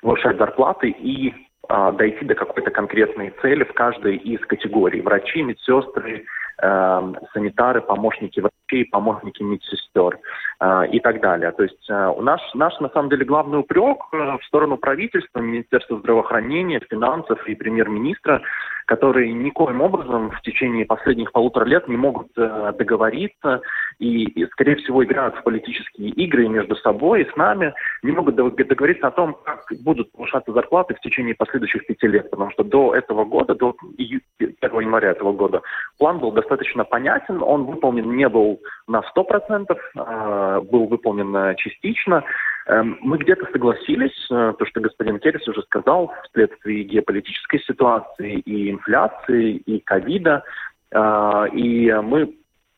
повышать 0.02 0.38
зарплаты 0.38 0.90
и 0.90 1.34
дойти 1.70 2.26
до 2.26 2.36
какой-то 2.36 2.72
конкретной 2.72 3.34
цели 3.42 3.64
в 3.64 3.74
каждой 3.74 4.18
из 4.18 4.40
категорий. 4.42 5.02
Врачи, 5.02 5.42
медсестры, 5.42 6.26
э, 6.62 7.14
санитары, 7.34 7.82
помощники 7.82 8.40
врачей, 8.40 8.86
помощники 8.86 9.44
медсестер 9.44 10.20
э, 10.60 10.88
и 10.92 11.00
так 11.00 11.22
далее. 11.22 11.52
То 11.52 11.64
есть 11.64 11.90
э, 11.90 12.08
у 12.16 12.22
нас, 12.22 12.42
наш, 12.54 12.80
на 12.80 12.90
самом 12.90 13.10
деле, 13.10 13.26
главный 13.26 13.60
упрек 13.60 13.98
э, 14.12 14.38
в 14.38 14.46
сторону 14.46 14.78
правительства, 14.78 15.40
Министерства 15.40 16.00
здравоохранения, 16.00 16.82
финансов 16.90 17.46
и 17.48 17.56
премьер-министра 17.56 18.42
которые 18.86 19.34
никоим 19.34 19.82
образом 19.82 20.32
в 20.32 20.42
течение 20.42 20.86
последних 20.86 21.32
полутора 21.32 21.66
лет 21.66 21.88
не 21.88 21.98
могут 21.98 22.28
э, 22.38 22.74
договориться 22.78 23.62
и, 24.00 24.24
и, 24.24 24.46
скорее 24.48 24.76
всего, 24.78 25.04
играют 25.04 25.36
в 25.36 25.44
политические 25.44 26.10
игры 26.10 26.48
между 26.48 26.76
собой 26.76 27.22
и 27.22 27.32
с 27.32 27.36
нами, 27.36 27.74
не 28.04 28.12
могут 28.12 28.36
договориться 28.36 29.08
о 29.08 29.12
том, 29.12 29.38
как 29.46 29.66
будут 29.84 30.12
повышаться 30.12 30.52
зарплаты 30.52 30.96
в 30.96 31.00
течение 31.00 31.36
последующих 31.36 31.86
пяти 31.86 32.08
лет. 32.08 32.30
Потому 32.30 32.52
что 32.52 32.64
до 32.64 32.96
этого 32.96 33.26
года, 33.26 33.56
до 33.56 33.76
1 33.98 34.22
января 34.62 35.12
этого 35.12 35.34
года, 35.34 35.62
план 35.98 36.20
был 36.20 36.32
достаточно 36.32 36.84
понятен, 36.84 37.42
он 37.42 37.66
выполнен 37.66 38.16
не 38.16 38.28
был 38.28 38.60
на 38.88 39.02
100%, 39.16 39.78
э, 39.96 40.62
был 40.62 40.88
выполнен 40.88 41.36
э, 41.36 41.56
частично. 41.56 42.24
Эм, 42.72 42.98
мы 43.02 43.18
где-то 43.18 43.46
согласились, 43.52 44.16
э, 44.32 44.54
то, 44.58 44.66
что 44.66 44.80
господин 44.80 45.20
Керрис 45.20 45.46
уже 45.46 45.62
сказал, 45.64 46.14
вследствие 46.24 46.84
геополитической 46.84 47.60
ситуации 47.60 48.40
и 48.40 48.72
инфляции, 48.72 49.58
и 49.58 49.80
ковида. 49.80 50.44
Э, 50.92 51.48
и 51.52 51.92
мы 52.02 52.34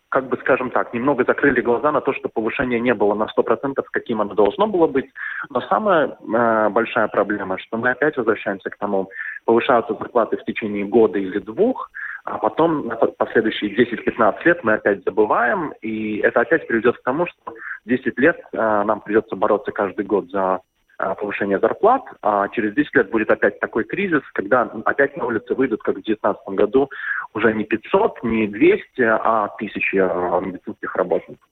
как 0.09 0.29
бы, 0.29 0.37
скажем 0.37 0.71
так, 0.71 0.93
немного 0.93 1.23
закрыли 1.25 1.61
глаза 1.61 1.91
на 1.91 2.01
то, 2.01 2.13
что 2.13 2.27
повышение 2.27 2.79
не 2.79 2.93
было 2.95 3.13
на 3.13 3.25
100%, 3.25 3.83
каким 3.91 4.21
оно 4.21 4.33
должно 4.33 4.65
было 4.65 4.87
быть. 4.87 5.11
Но 5.51 5.61
самая 5.61 6.07
э, 6.07 6.69
большая 6.69 7.07
проблема, 7.07 7.59
что 7.59 7.77
мы 7.77 7.91
опять 7.91 8.17
возвращаемся 8.17 8.71
к 8.71 8.77
тому, 8.77 9.09
повышаются 9.45 9.93
зарплаты 9.93 10.37
в 10.37 10.43
течение 10.43 10.85
года 10.85 11.19
или 11.19 11.37
двух, 11.37 11.91
а 12.23 12.37
потом 12.37 12.87
на 12.87 12.95
последующие 12.95 13.75
10-15 13.75 14.35
лет 14.45 14.63
мы 14.63 14.73
опять 14.73 15.03
забываем, 15.03 15.73
и 15.81 16.17
это 16.19 16.41
опять 16.41 16.65
приведет 16.67 16.97
к 16.97 17.03
тому, 17.03 17.25
что 17.27 17.53
10 17.85 18.17
лет 18.17 18.39
э, 18.53 18.57
нам 18.57 19.01
придется 19.01 19.35
бороться 19.35 19.71
каждый 19.71 20.05
год 20.05 20.29
за 20.29 20.61
э, 20.99 21.15
повышение 21.19 21.59
зарплат, 21.59 22.03
а 22.21 22.47
через 22.49 22.73
10 22.75 22.95
лет 22.95 23.09
будет 23.09 23.29
опять 23.29 23.59
такой 23.59 23.83
кризис, 23.83 24.21
когда 24.33 24.61
опять 24.85 25.17
на 25.17 25.25
улице 25.25 25.53
выйдут, 25.53 25.83
как 25.83 25.95
в 25.95 26.03
2019 26.03 26.47
году, 26.55 26.89
уже 27.33 27.53
не 27.53 27.65
500, 27.65 28.23
не 28.23 28.47
200, 28.47 29.01
а 29.01 29.49
тысячи 29.57 29.97
э, 29.97 30.41
медицинских 30.45 30.95
работников. 30.95 31.45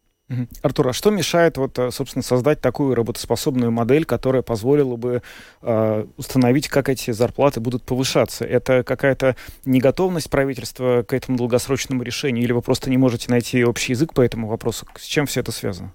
Артур, 0.61 0.89
а 0.89 0.93
что 0.93 1.11
мешает, 1.11 1.57
вот, 1.57 1.77
э, 1.79 1.91
собственно, 1.91 2.23
создать 2.23 2.61
такую 2.61 2.95
работоспособную 2.95 3.71
модель, 3.71 4.05
которая 4.05 4.41
позволила 4.41 4.95
бы 4.95 5.21
э, 5.61 6.05
установить, 6.17 6.67
как 6.67 6.89
эти 6.89 7.11
зарплаты 7.11 7.59
будут 7.59 7.83
повышаться? 7.83 8.45
Это 8.45 8.83
какая-то 8.83 9.35
неготовность 9.65 10.29
правительства 10.29 11.03
к 11.03 11.13
этому 11.13 11.37
долгосрочному 11.37 12.03
решению, 12.03 12.43
или 12.43 12.51
вы 12.51 12.61
просто 12.61 12.89
не 12.89 12.97
можете 12.97 13.29
найти 13.29 13.63
общий 13.63 13.93
язык 13.93 14.13
по 14.13 14.21
этому 14.21 14.47
вопросу? 14.47 14.87
С 14.97 15.03
чем 15.03 15.25
все 15.25 15.41
это 15.41 15.51
связано? 15.51 15.93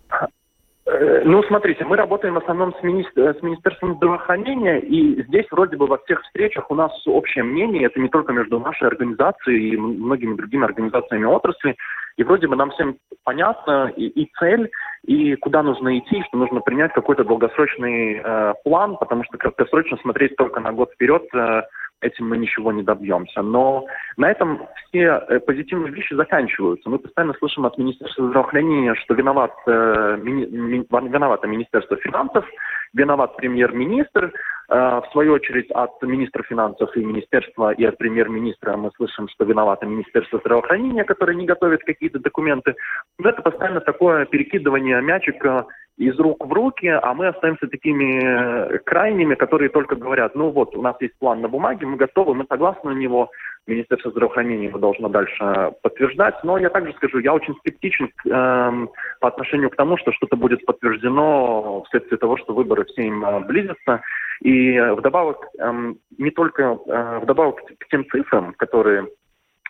Э, 0.86 1.22
ну, 1.24 1.42
смотрите, 1.42 1.84
мы 1.84 1.96
работаем 1.96 2.34
в 2.34 2.38
основном 2.38 2.72
с, 2.78 2.82
мини... 2.82 3.04
с 3.14 3.42
Министерством 3.42 3.96
здравоохранения, 3.96 4.78
и 4.78 5.22
здесь 5.24 5.46
вроде 5.50 5.76
бы 5.76 5.86
во 5.86 5.98
всех 5.98 6.22
встречах 6.22 6.70
у 6.70 6.74
нас 6.76 6.92
общее 7.06 7.42
мнение, 7.42 7.86
это 7.86 8.00
не 8.00 8.08
только 8.08 8.32
между 8.32 8.60
нашей 8.60 8.86
организацией 8.86 9.70
и 9.70 9.76
многими 9.76 10.36
другими 10.36 10.64
организациями 10.64 11.24
отрасли, 11.24 11.76
и 12.16 12.22
вроде 12.22 12.46
бы 12.46 12.54
нам 12.54 12.70
всем 12.70 12.96
понятно 13.24 13.92
и, 13.96 14.06
и 14.06 14.30
цель, 14.38 14.70
и 15.04 15.34
куда 15.34 15.64
нужно 15.64 15.98
идти, 15.98 16.22
что 16.28 16.38
нужно 16.38 16.60
принять 16.60 16.92
какой-то 16.92 17.24
долгосрочный 17.24 18.20
э, 18.22 18.54
план, 18.62 18.96
потому 18.96 19.24
что 19.24 19.38
краткосрочно 19.38 19.96
смотреть 19.98 20.36
только 20.36 20.60
на 20.60 20.72
год 20.72 20.92
вперед 20.92 21.24
э, 21.34 21.62
этим 22.00 22.28
мы 22.28 22.38
ничего 22.38 22.72
не 22.72 22.82
добьемся. 22.82 23.42
Но 23.42 23.86
на 24.16 24.30
этом 24.30 24.66
все 24.88 25.22
э, 25.28 25.40
позитивные 25.40 25.92
вещи 25.92 26.14
заканчиваются. 26.14 26.88
Мы 26.90 26.98
постоянно 26.98 27.34
слышим 27.34 27.66
от 27.66 27.78
Министерства 27.78 28.28
здравоохранения, 28.28 28.94
что 28.94 29.14
виноват, 29.14 29.52
э, 29.66 30.18
ми, 30.22 30.44
виновато 30.44 31.46
Министерство 31.46 31.96
финансов, 31.96 32.44
виноват 32.92 33.36
премьер-министр. 33.36 34.32
Э, 34.68 35.00
в 35.00 35.12
свою 35.12 35.34
очередь 35.34 35.70
от 35.70 36.02
министра 36.02 36.42
финансов 36.42 36.96
и 36.96 37.04
министерства 37.04 37.72
и 37.72 37.84
от 37.84 37.98
премьер-министра 37.98 38.76
мы 38.76 38.90
слышим, 38.96 39.28
что 39.28 39.44
виновато 39.44 39.86
Министерство 39.86 40.38
здравоохранения, 40.40 41.04
которое 41.04 41.34
не 41.34 41.46
готовит 41.46 41.82
какие-то 41.84 42.18
документы. 42.18 42.74
Но 43.18 43.30
это 43.30 43.42
постоянно 43.42 43.80
такое 43.80 44.26
перекидывание 44.26 45.00
мячика 45.00 45.66
из 45.96 46.18
рук 46.18 46.44
в 46.46 46.52
руки, 46.52 46.86
а 46.88 47.14
мы 47.14 47.28
остаемся 47.28 47.68
такими 47.68 48.20
э, 48.22 48.78
крайними, 48.80 49.34
которые 49.34 49.70
только 49.70 49.96
говорят, 49.96 50.34
ну 50.34 50.50
вот, 50.50 50.76
у 50.76 50.82
нас 50.82 50.96
есть 51.00 51.18
план 51.18 51.40
на 51.40 51.48
бумаге, 51.48 51.86
мы 51.86 51.96
готовы, 51.96 52.34
мы 52.34 52.44
согласны 52.48 52.92
на 52.92 52.98
него, 52.98 53.30
Министерство 53.66 54.10
здравоохранения 54.10 54.66
его 54.66 54.78
должно 54.78 55.08
дальше 55.08 55.72
подтверждать. 55.82 56.36
Но 56.44 56.56
я 56.58 56.70
также 56.70 56.92
скажу, 56.94 57.18
я 57.18 57.34
очень 57.34 57.54
скептичен 57.56 58.10
эм, 58.26 58.90
по 59.20 59.28
отношению 59.28 59.70
к 59.70 59.76
тому, 59.76 59.96
что 59.98 60.12
что-то 60.12 60.36
будет 60.36 60.64
подтверждено 60.64 61.82
вследствие 61.86 62.18
того, 62.18 62.36
что 62.36 62.54
выборы 62.54 62.84
все 62.84 63.08
э, 63.08 63.40
близятся. 63.40 64.02
И 64.40 64.78
вдобавок, 64.78 65.46
эм, 65.58 65.98
не 66.16 66.30
только 66.30 66.78
э, 66.86 67.18
вдобавок 67.22 67.56
к 67.78 67.88
тем 67.88 68.08
цифрам, 68.08 68.54
которые 68.54 69.08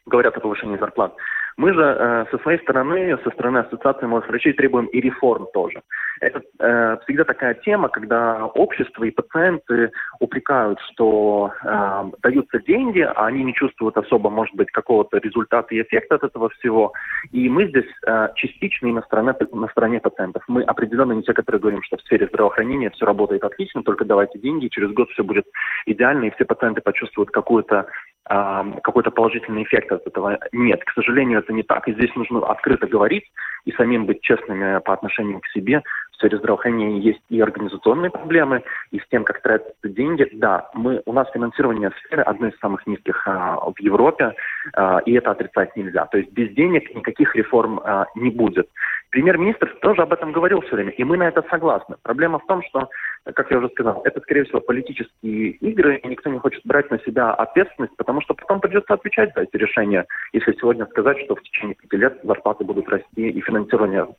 говорят 0.04 0.36
о 0.36 0.40
повышении 0.40 0.76
зарплат, 0.76 1.14
мы 1.56 1.72
же 1.72 1.80
э, 1.80 2.26
со 2.30 2.38
своей 2.38 2.60
стороны, 2.60 3.18
со 3.24 3.30
стороны 3.30 3.58
Ассоциации 3.58 4.06
молодых 4.06 4.28
врачей 4.28 4.52
требуем 4.52 4.86
и 4.86 5.00
реформ 5.00 5.46
тоже. 5.54 5.82
Это 6.20 6.42
э, 6.58 6.96
всегда 7.04 7.24
такая 7.24 7.54
тема, 7.54 7.88
когда 7.88 8.46
общество 8.46 9.04
и 9.04 9.10
пациенты 9.10 9.90
упрекают, 10.20 10.78
что 10.92 11.52
э, 11.62 12.04
даются 12.22 12.58
деньги, 12.60 13.00
а 13.00 13.26
они 13.26 13.44
не 13.44 13.54
чувствуют 13.54 13.96
особо, 13.96 14.30
может 14.30 14.54
быть, 14.54 14.70
какого-то 14.70 15.18
результата 15.18 15.74
и 15.74 15.82
эффекта 15.82 16.16
от 16.16 16.24
этого 16.24 16.48
всего. 16.50 16.92
И 17.32 17.48
мы 17.48 17.68
здесь 17.68 17.90
э, 18.06 18.28
частично 18.34 18.88
и 18.88 18.92
на 18.92 19.02
стороне, 19.02 19.34
на 19.52 19.68
стороне 19.68 20.00
пациентов. 20.00 20.42
Мы 20.48 20.62
определенно 20.62 21.12
не 21.12 21.22
те, 21.22 21.34
которые 21.34 21.60
говорим, 21.60 21.82
что 21.82 21.96
в 21.96 22.02
сфере 22.02 22.26
здравоохранения 22.28 22.90
все 22.90 23.04
работает 23.04 23.44
отлично, 23.44 23.82
только 23.82 24.04
давайте 24.04 24.38
деньги, 24.38 24.66
и 24.66 24.70
через 24.70 24.92
год 24.92 25.10
все 25.10 25.22
будет 25.22 25.46
идеально, 25.86 26.26
и 26.26 26.30
все 26.30 26.44
пациенты 26.44 26.80
почувствуют 26.80 27.30
какую-то 27.30 27.86
какой-то 28.28 29.10
положительный 29.10 29.62
эффект 29.62 29.92
от 29.92 30.06
этого. 30.06 30.38
Нет, 30.52 30.84
к 30.84 30.92
сожалению, 30.92 31.38
это 31.38 31.52
не 31.52 31.62
так. 31.62 31.86
И 31.88 31.92
здесь 31.92 32.14
нужно 32.16 32.44
открыто 32.46 32.86
говорить 32.86 33.24
и 33.66 33.72
самим 33.72 34.06
быть 34.06 34.22
честными 34.22 34.80
по 34.80 34.94
отношению 34.94 35.40
к 35.40 35.46
себе. 35.48 35.82
В 36.12 36.16
сфере 36.16 36.38
здравоохранения 36.38 36.98
есть 37.00 37.20
и 37.28 37.38
организационные 37.40 38.10
проблемы, 38.10 38.62
и 38.90 38.98
с 38.98 39.06
тем, 39.10 39.24
как 39.24 39.42
тратятся 39.42 39.88
деньги. 39.88 40.26
Да, 40.32 40.70
мы, 40.72 41.02
у 41.04 41.12
нас 41.12 41.28
финансирование 41.30 41.90
сферы 41.98 42.22
одно 42.22 42.48
из 42.48 42.58
самых 42.58 42.86
низких 42.86 43.22
а, 43.26 43.56
в 43.60 43.78
Европе, 43.80 44.32
а, 44.72 45.00
и 45.04 45.12
это 45.12 45.32
отрицать 45.32 45.76
нельзя. 45.76 46.06
То 46.06 46.16
есть 46.16 46.32
без 46.32 46.54
денег 46.54 46.94
никаких 46.94 47.36
реформ 47.36 47.80
а, 47.84 48.06
не 48.14 48.30
будет. 48.30 48.66
Премьер-министр 49.10 49.76
тоже 49.82 50.02
об 50.02 50.12
этом 50.12 50.32
говорил 50.32 50.60
все 50.62 50.76
время, 50.76 50.90
и 50.90 51.04
мы 51.04 51.16
на 51.16 51.28
это 51.28 51.44
согласны. 51.50 51.96
Проблема 52.02 52.38
в 52.38 52.46
том, 52.46 52.62
что, 52.62 52.88
как 53.24 53.50
я 53.50 53.58
уже 53.58 53.68
сказал, 53.70 54.00
это, 54.04 54.20
скорее 54.20 54.44
всего, 54.44 54.60
политические 54.60 55.50
игры, 55.50 55.96
и 55.96 56.08
никто 56.08 56.30
не 56.30 56.38
хочет 56.38 56.62
брать 56.64 56.90
на 56.90 56.98
себя 57.00 57.32
ответственность, 57.32 57.96
потому 57.96 58.20
что 58.22 58.34
потом 58.34 58.60
придется 58.60 58.94
отвечать 58.94 59.32
за 59.34 59.42
эти 59.42 59.56
решения, 59.56 60.06
если 60.32 60.52
сегодня 60.52 60.86
сказать, 60.86 61.18
что 61.24 61.34
в 61.34 61.42
течение 61.42 61.74
пяти 61.74 61.96
лет 61.96 62.18
зарплаты 62.22 62.64
будут 62.64 62.88
расти, 62.88 63.28
и 63.28 63.40
финансирование 63.40 63.55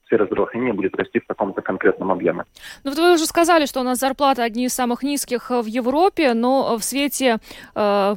сферы 0.05 0.25
здравоохранения 0.25 0.73
будет 0.73 0.95
расти 0.95 1.19
в 1.19 1.27
каком-то 1.27 1.61
конкретном 1.61 2.11
объеме. 2.11 2.45
Ну 2.83 2.91
вот 2.91 2.99
вы 2.99 3.13
уже 3.13 3.25
сказали, 3.25 3.65
что 3.65 3.81
у 3.81 3.83
нас 3.83 3.99
зарплаты 3.99 4.41
одни 4.41 4.65
из 4.65 4.73
самых 4.73 5.03
низких 5.03 5.49
в 5.49 5.65
Европе, 5.65 6.33
но 6.33 6.77
в 6.77 6.83
свете 6.83 7.37
э, 7.75 8.15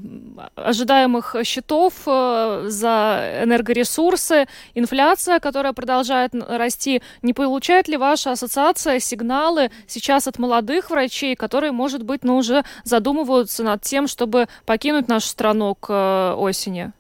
ожидаемых 0.55 1.37
счетов 1.45 1.95
э, 2.07 2.65
за 2.67 3.43
энергоресурсы, 3.45 4.47
инфляция, 4.75 5.41
которая 5.41 5.73
продолжает 5.73 6.33
расти. 6.35 7.03
Не 7.23 7.33
получает 7.35 7.89
ли 7.89 7.97
ваша 7.97 8.33
ассоциация 8.33 8.99
сигналы 9.01 9.71
сейчас 9.87 10.27
от 10.27 10.39
молодых 10.39 10.91
врачей, 10.91 11.35
которые, 11.37 11.73
может 11.73 12.03
быть, 12.03 12.25
ну, 12.25 12.37
уже 12.37 12.65
задумываются 12.85 13.63
над 13.63 13.83
тем, 13.83 14.07
чтобы 14.07 14.47
покинуть 14.67 15.09
нашу 15.09 15.29
страну 15.29 15.75
к 15.75 15.91
э, 15.91 16.35
осени? 16.35 16.93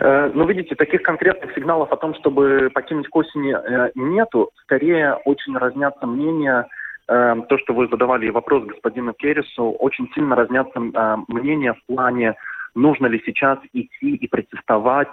Э, 0.00 0.30
ну, 0.34 0.46
видите, 0.46 0.74
таких 0.74 1.02
конкретных 1.02 1.54
сигналов 1.54 1.92
о 1.92 1.96
том, 1.96 2.14
чтобы 2.14 2.70
покинуть 2.72 3.08
к 3.08 3.16
осени, 3.16 3.54
э, 3.54 3.90
нету. 3.94 4.50
Скорее, 4.62 5.14
очень 5.24 5.56
разнятся 5.56 6.06
мнения. 6.06 6.66
То, 7.06 7.58
что 7.58 7.74
вы 7.74 7.86
задавали 7.88 8.30
вопрос 8.30 8.64
господину 8.64 9.12
Керрису, 9.12 9.72
очень 9.72 10.10
сильно 10.14 10.34
разнятся 10.34 10.80
мнения 11.28 11.74
в 11.74 11.84
плане, 11.86 12.34
нужно 12.74 13.08
ли 13.08 13.22
сейчас 13.26 13.58
идти 13.74 14.14
и 14.14 14.26
протестовать 14.26 15.12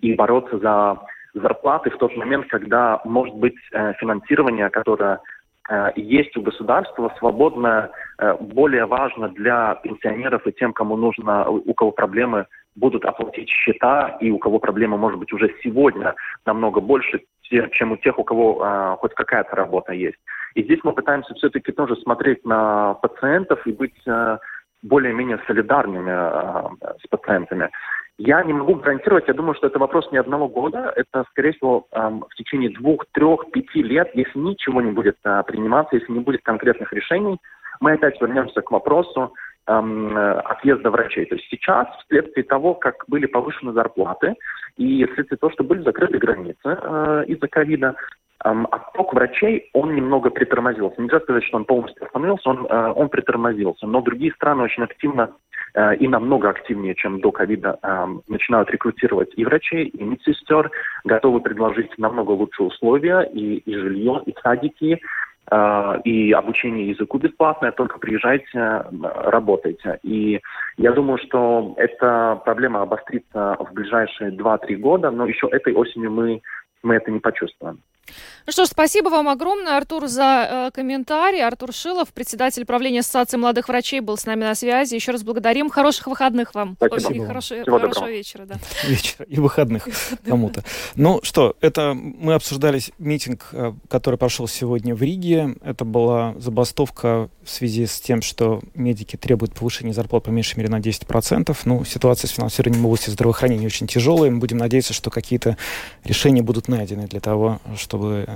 и 0.00 0.14
бороться 0.14 0.58
за 0.58 1.00
зарплаты 1.36 1.90
в 1.90 1.98
тот 1.98 2.16
момент, 2.16 2.46
когда, 2.48 3.00
может 3.04 3.34
быть, 3.36 3.56
э, 3.72 3.92
финансирование, 3.94 4.70
которое 4.70 5.20
э, 5.68 5.90
есть 5.96 6.36
у 6.36 6.42
государства, 6.42 7.12
свободное, 7.18 7.90
э, 8.18 8.34
более 8.40 8.86
важно 8.86 9.28
для 9.28 9.74
пенсионеров 9.76 10.46
и 10.46 10.52
тем, 10.52 10.72
кому 10.72 10.96
нужно, 10.96 11.48
у 11.48 11.74
кого 11.74 11.90
проблемы 11.90 12.46
будут 12.76 13.04
оплатить 13.04 13.48
счета, 13.48 14.16
и 14.20 14.30
у 14.30 14.38
кого 14.38 14.58
проблемы, 14.58 14.96
может 14.96 15.18
быть, 15.18 15.32
уже 15.32 15.52
сегодня 15.62 16.14
намного 16.44 16.80
больше, 16.80 17.22
чем 17.42 17.92
у 17.92 17.96
тех, 17.96 18.18
у 18.18 18.24
кого 18.24 18.62
а, 18.62 18.96
хоть 18.96 19.14
какая-то 19.14 19.56
работа 19.56 19.92
есть. 19.92 20.18
И 20.54 20.62
здесь 20.62 20.80
мы 20.84 20.92
пытаемся 20.92 21.34
все-таки 21.34 21.72
тоже 21.72 21.96
смотреть 21.96 22.44
на 22.44 22.94
пациентов 22.94 23.66
и 23.66 23.72
быть 23.72 23.96
а, 24.06 24.38
более-менее 24.82 25.40
солидарными 25.46 26.12
а, 26.12 26.70
с 27.02 27.06
пациентами. 27.08 27.70
Я 28.18 28.42
не 28.42 28.54
могу 28.54 28.76
гарантировать, 28.76 29.28
я 29.28 29.34
думаю, 29.34 29.54
что 29.54 29.66
это 29.66 29.78
вопрос 29.78 30.10
не 30.10 30.18
одного 30.18 30.48
года, 30.48 30.90
это, 30.96 31.24
скорее 31.30 31.52
всего, 31.52 31.86
в 31.92 32.34
течение 32.34 32.70
двух, 32.70 33.04
трех, 33.12 33.50
пяти 33.52 33.82
лет, 33.82 34.10
если 34.14 34.38
ничего 34.38 34.80
не 34.80 34.90
будет 34.90 35.16
а, 35.24 35.42
приниматься, 35.42 35.96
если 35.96 36.12
не 36.12 36.20
будет 36.20 36.42
конкретных 36.42 36.92
решений, 36.92 37.38
мы 37.80 37.92
опять 37.92 38.20
вернемся 38.20 38.62
к 38.62 38.70
вопросу 38.70 39.34
отъезда 39.66 40.90
врачей. 40.90 41.26
То 41.26 41.34
есть 41.34 41.48
сейчас, 41.50 41.88
вследствие 42.04 42.44
того, 42.44 42.74
как 42.74 43.04
были 43.08 43.26
повышены 43.26 43.72
зарплаты, 43.72 44.34
и 44.76 45.04
вследствие 45.06 45.38
того, 45.38 45.52
что 45.52 45.64
были 45.64 45.82
закрыты 45.82 46.18
границы 46.18 46.58
э, 46.64 47.24
из-за 47.26 47.48
ковида, 47.48 47.96
отток 48.38 49.14
врачей, 49.14 49.70
он 49.72 49.94
немного 49.94 50.30
притормозился. 50.30 51.00
Нельзя 51.00 51.20
сказать, 51.20 51.42
что 51.44 51.56
он 51.56 51.64
полностью 51.64 52.04
остановился, 52.04 52.50
он, 52.50 52.66
э, 52.66 52.92
он 52.94 53.08
притормозился. 53.08 53.86
Но 53.86 54.02
другие 54.02 54.32
страны 54.32 54.62
очень 54.62 54.82
активно 54.82 55.32
э, 55.74 55.96
и 55.96 56.06
намного 56.06 56.50
активнее, 56.50 56.94
чем 56.94 57.20
до 57.20 57.32
ковида, 57.32 57.78
начинают 58.28 58.70
рекрутировать 58.70 59.32
и 59.36 59.44
врачей, 59.44 59.86
и 59.86 60.04
медсестер, 60.04 60.70
готовы 61.04 61.40
предложить 61.40 61.96
намного 61.98 62.32
лучшие 62.32 62.68
условия, 62.68 63.22
и, 63.22 63.56
и 63.56 63.74
жилье, 63.74 64.22
и 64.26 64.34
садики, 64.42 64.92
э, 64.92 64.98
и 66.04 66.32
обучение 66.32 66.88
языку 66.88 67.18
бесплатное, 67.18 67.70
только 67.70 67.98
приезжайте, 67.98 68.84
работайте. 69.02 70.00
И 70.02 70.40
я 70.76 70.92
думаю, 70.92 71.18
что 71.18 71.74
эта 71.76 72.40
проблема 72.44 72.82
обострится 72.82 73.56
в 73.60 73.72
ближайшие 73.72 74.32
2-3 74.32 74.74
года, 74.76 75.10
но 75.10 75.26
еще 75.26 75.48
этой 75.48 75.72
осенью 75.72 76.10
мы, 76.10 76.40
мы 76.82 76.96
это 76.96 77.10
не 77.12 77.20
почувствуем. 77.20 77.78
Ну 78.46 78.52
что 78.52 78.64
ж, 78.64 78.68
спасибо 78.68 79.08
вам 79.08 79.28
огромное, 79.28 79.76
Артур, 79.76 80.06
за 80.06 80.68
э, 80.68 80.70
комментарий. 80.72 81.44
Артур 81.44 81.72
Шилов, 81.72 82.12
председатель 82.12 82.64
правления 82.64 83.00
Ассоциации 83.00 83.36
молодых 83.36 83.68
врачей, 83.68 84.00
был 84.00 84.16
с 84.16 84.26
нами 84.26 84.44
на 84.44 84.54
связи. 84.54 84.94
Еще 84.94 85.12
раз 85.12 85.22
благодарим. 85.22 85.68
Хороших 85.68 86.06
выходных 86.06 86.54
вам. 86.54 86.76
Спасибо. 86.76 87.14
И 87.14 87.26
хорошего, 87.26 87.64
хорошего 87.64 88.10
вечера. 88.10 88.46
Да. 88.46 88.56
Вечера 88.84 89.24
и 89.24 89.40
выходных 89.40 89.88
кому-то. 90.24 90.62
Ну 90.94 91.20
что, 91.22 91.56
это 91.60 91.94
мы 91.94 92.34
обсуждали 92.34 92.80
митинг, 92.98 93.48
э, 93.52 93.72
который 93.88 94.16
прошел 94.16 94.46
сегодня 94.46 94.94
в 94.94 95.02
Риге. 95.02 95.56
Это 95.62 95.84
была 95.84 96.34
забастовка 96.38 97.30
в 97.46 97.50
связи 97.50 97.86
с 97.86 98.00
тем, 98.00 98.22
что 98.22 98.60
медики 98.74 99.16
требуют 99.16 99.54
повышения 99.54 99.94
зарплат 99.94 100.24
по 100.24 100.30
меньшей 100.30 100.58
мере 100.58 100.68
на 100.68 100.80
10%. 100.80 101.56
Ну, 101.64 101.84
ситуация 101.84 102.28
с 102.28 102.32
финансированием 102.32 102.84
области 102.84 103.10
здравоохранения 103.10 103.66
очень 103.66 103.86
тяжелая. 103.86 104.30
Мы 104.30 104.38
будем 104.38 104.58
надеяться, 104.58 104.92
что 104.92 105.10
какие-то 105.10 105.56
решения 106.04 106.42
будут 106.42 106.68
найдены 106.68 107.06
для 107.06 107.20
того, 107.20 107.60
чтобы 107.76 107.96
чтобы 107.96 108.26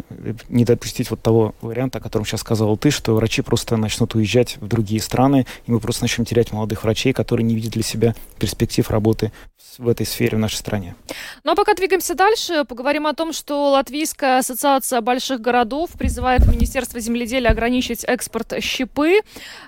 не 0.48 0.64
допустить 0.64 1.10
вот 1.10 1.22
того 1.22 1.54
варианта, 1.60 1.98
о 1.98 2.00
котором 2.00 2.24
сейчас 2.24 2.40
сказал 2.40 2.76
ты, 2.76 2.90
что 2.90 3.14
врачи 3.14 3.42
просто 3.42 3.76
начнут 3.76 4.14
уезжать 4.14 4.56
в 4.60 4.66
другие 4.66 5.00
страны, 5.00 5.46
и 5.66 5.70
мы 5.70 5.80
просто 5.80 6.04
начнем 6.04 6.24
терять 6.24 6.52
молодых 6.52 6.84
врачей, 6.84 7.12
которые 7.12 7.44
не 7.44 7.54
видят 7.54 7.72
для 7.72 7.82
себя 7.82 8.14
перспектив 8.38 8.88
работы 8.90 9.32
в 9.56 9.69
этой 9.88 10.06
сфере 10.06 10.36
в 10.36 10.40
нашей 10.40 10.56
стране. 10.56 10.94
Ну 11.44 11.52
а 11.52 11.54
пока 11.54 11.74
двигаемся 11.74 12.14
дальше, 12.14 12.64
поговорим 12.64 13.06
о 13.06 13.14
том, 13.14 13.32
что 13.32 13.70
Латвийская 13.70 14.38
ассоциация 14.38 15.00
больших 15.00 15.40
городов 15.40 15.90
призывает 15.98 16.46
Министерство 16.46 17.00
земледелия 17.00 17.50
ограничить 17.50 18.04
экспорт 18.04 18.62
щепы. 18.62 19.20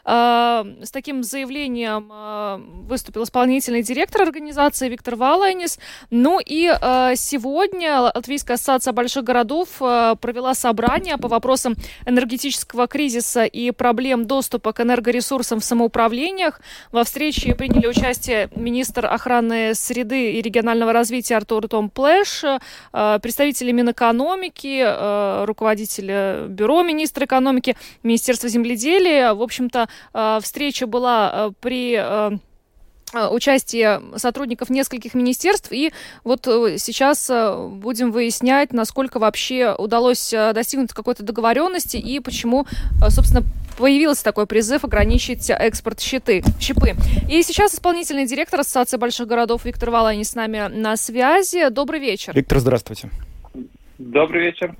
Э, 0.05 0.64
с 0.83 0.90
таким 0.90 1.22
заявлением 1.22 2.11
э, 2.12 2.61
выступил 2.87 3.25
исполнительный 3.25 3.83
директор 3.83 4.22
организации 4.22 4.88
Виктор 4.88 5.16
Валайнис. 5.16 5.79
Ну 6.11 6.40
и 6.44 6.70
э, 6.70 7.12
сегодня 7.16 8.01
Латвийская 8.01 8.55
ассоциация 8.55 8.92
больших 8.92 9.25
городов 9.25 9.68
провела 9.79 10.55
собрание 10.55 11.16
по 11.16 11.29
вопросам 11.29 11.75
энергетического 12.07 12.87
кризиса 12.87 13.44
и 13.44 13.70
проблем 13.70 14.27
доступа 14.27 14.72
к 14.72 14.81
энергоресурсам 14.81 15.61
в 15.61 15.64
самоуправлениях. 15.64 16.61
Во 16.90 17.05
встрече 17.05 17.55
приняли 17.55 17.87
участие 17.87 18.48
министр 18.55 19.07
охраны 19.07 19.75
среды 19.75 20.02
и 20.11 20.43
регионального 20.43 20.93
развития 20.93 21.37
Артур 21.37 21.69
Томс 21.68 21.90
Плешс, 21.90 22.44
представители 22.93 23.73
Минэкономики, 23.73 25.45
руководитель 25.47 26.49
бюро 26.49 26.83
министра 26.83 27.27
экономики, 27.27 27.77
Министерства 28.03 28.49
земледелия. 28.49 29.35
В 29.35 29.43
общем-то, 29.43 29.88
встреча 30.41 30.87
была 30.87 31.53
при 31.61 32.41
участие 33.15 34.01
сотрудников 34.17 34.71
нескольких 34.71 35.15
министерств. 35.15 35.71
И 35.71 35.93
вот 36.25 36.47
э, 36.47 36.79
сейчас 36.79 37.29
э, 37.29 37.69
будем 37.69 38.11
выяснять, 38.11 38.73
насколько 38.73 39.19
вообще 39.19 39.75
удалось 39.77 40.33
э, 40.33 40.53
достигнуть 40.55 40.93
какой-то 40.93 41.23
договоренности 41.23 41.97
и 41.99 42.21
почему, 42.21 42.67
собственно, 43.09 43.45
появился 43.76 44.24
такой 44.24 44.46
призыв 44.46 44.85
ограничить 44.85 45.50
экспорт 45.50 46.00
щиты, 46.00 46.42
щипы. 46.61 46.94
И 47.28 47.42
сейчас 47.42 47.74
исполнительный 47.74 48.26
директор 48.26 48.61
Ассоциации 48.61 48.96
больших 48.96 49.26
городов 49.26 49.64
Виктор 49.64 49.90
Валани 49.90 50.22
с 50.22 50.35
нами 50.35 50.68
на 50.68 50.96
связи. 50.96 51.68
Добрый 51.68 52.00
вечер. 52.00 52.35
Виктор, 52.35 52.58
здравствуйте. 52.58 53.11
Добрый 53.98 54.46
вечер. 54.46 54.74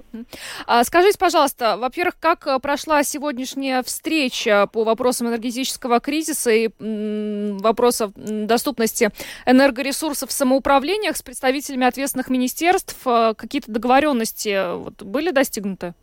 А, 0.67 0.83
скажите, 0.83 1.17
пожалуйста, 1.17 1.77
во-первых, 1.77 2.17
как 2.19 2.47
э, 2.47 2.59
прошла 2.59 3.05
сегодняшняя 3.05 3.83
встреча 3.83 4.67
по 4.73 4.83
вопросам 4.83 5.29
энергетического 5.29 6.01
кризиса 6.01 6.51
и 6.51 6.71
вопросов 6.81 8.13
доступности 8.17 9.11
энергоресурсов 9.47 10.31
в 10.31 10.33
самоуправлениях 10.33 11.17
с 11.17 11.23
представителями 11.23 11.87
ответственных 11.87 12.31
министерств? 12.31 12.97
Э, 13.07 13.35
какие-то 13.37 13.71
договоренности 13.71 14.49
э, 14.49 14.75
вот, 14.75 15.03
были 15.03 15.31
достигнуты? 15.31 15.95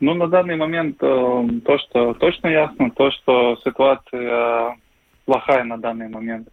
Ну, 0.00 0.14
на 0.14 0.26
данный 0.28 0.56
момент 0.56 0.98
то, 0.98 1.78
что 1.78 2.14
точно 2.14 2.48
ясно, 2.48 2.90
то, 2.90 3.10
что 3.10 3.56
ситуация 3.64 4.76
плохая 5.24 5.64
на 5.64 5.78
данный 5.78 6.08
момент. 6.08 6.48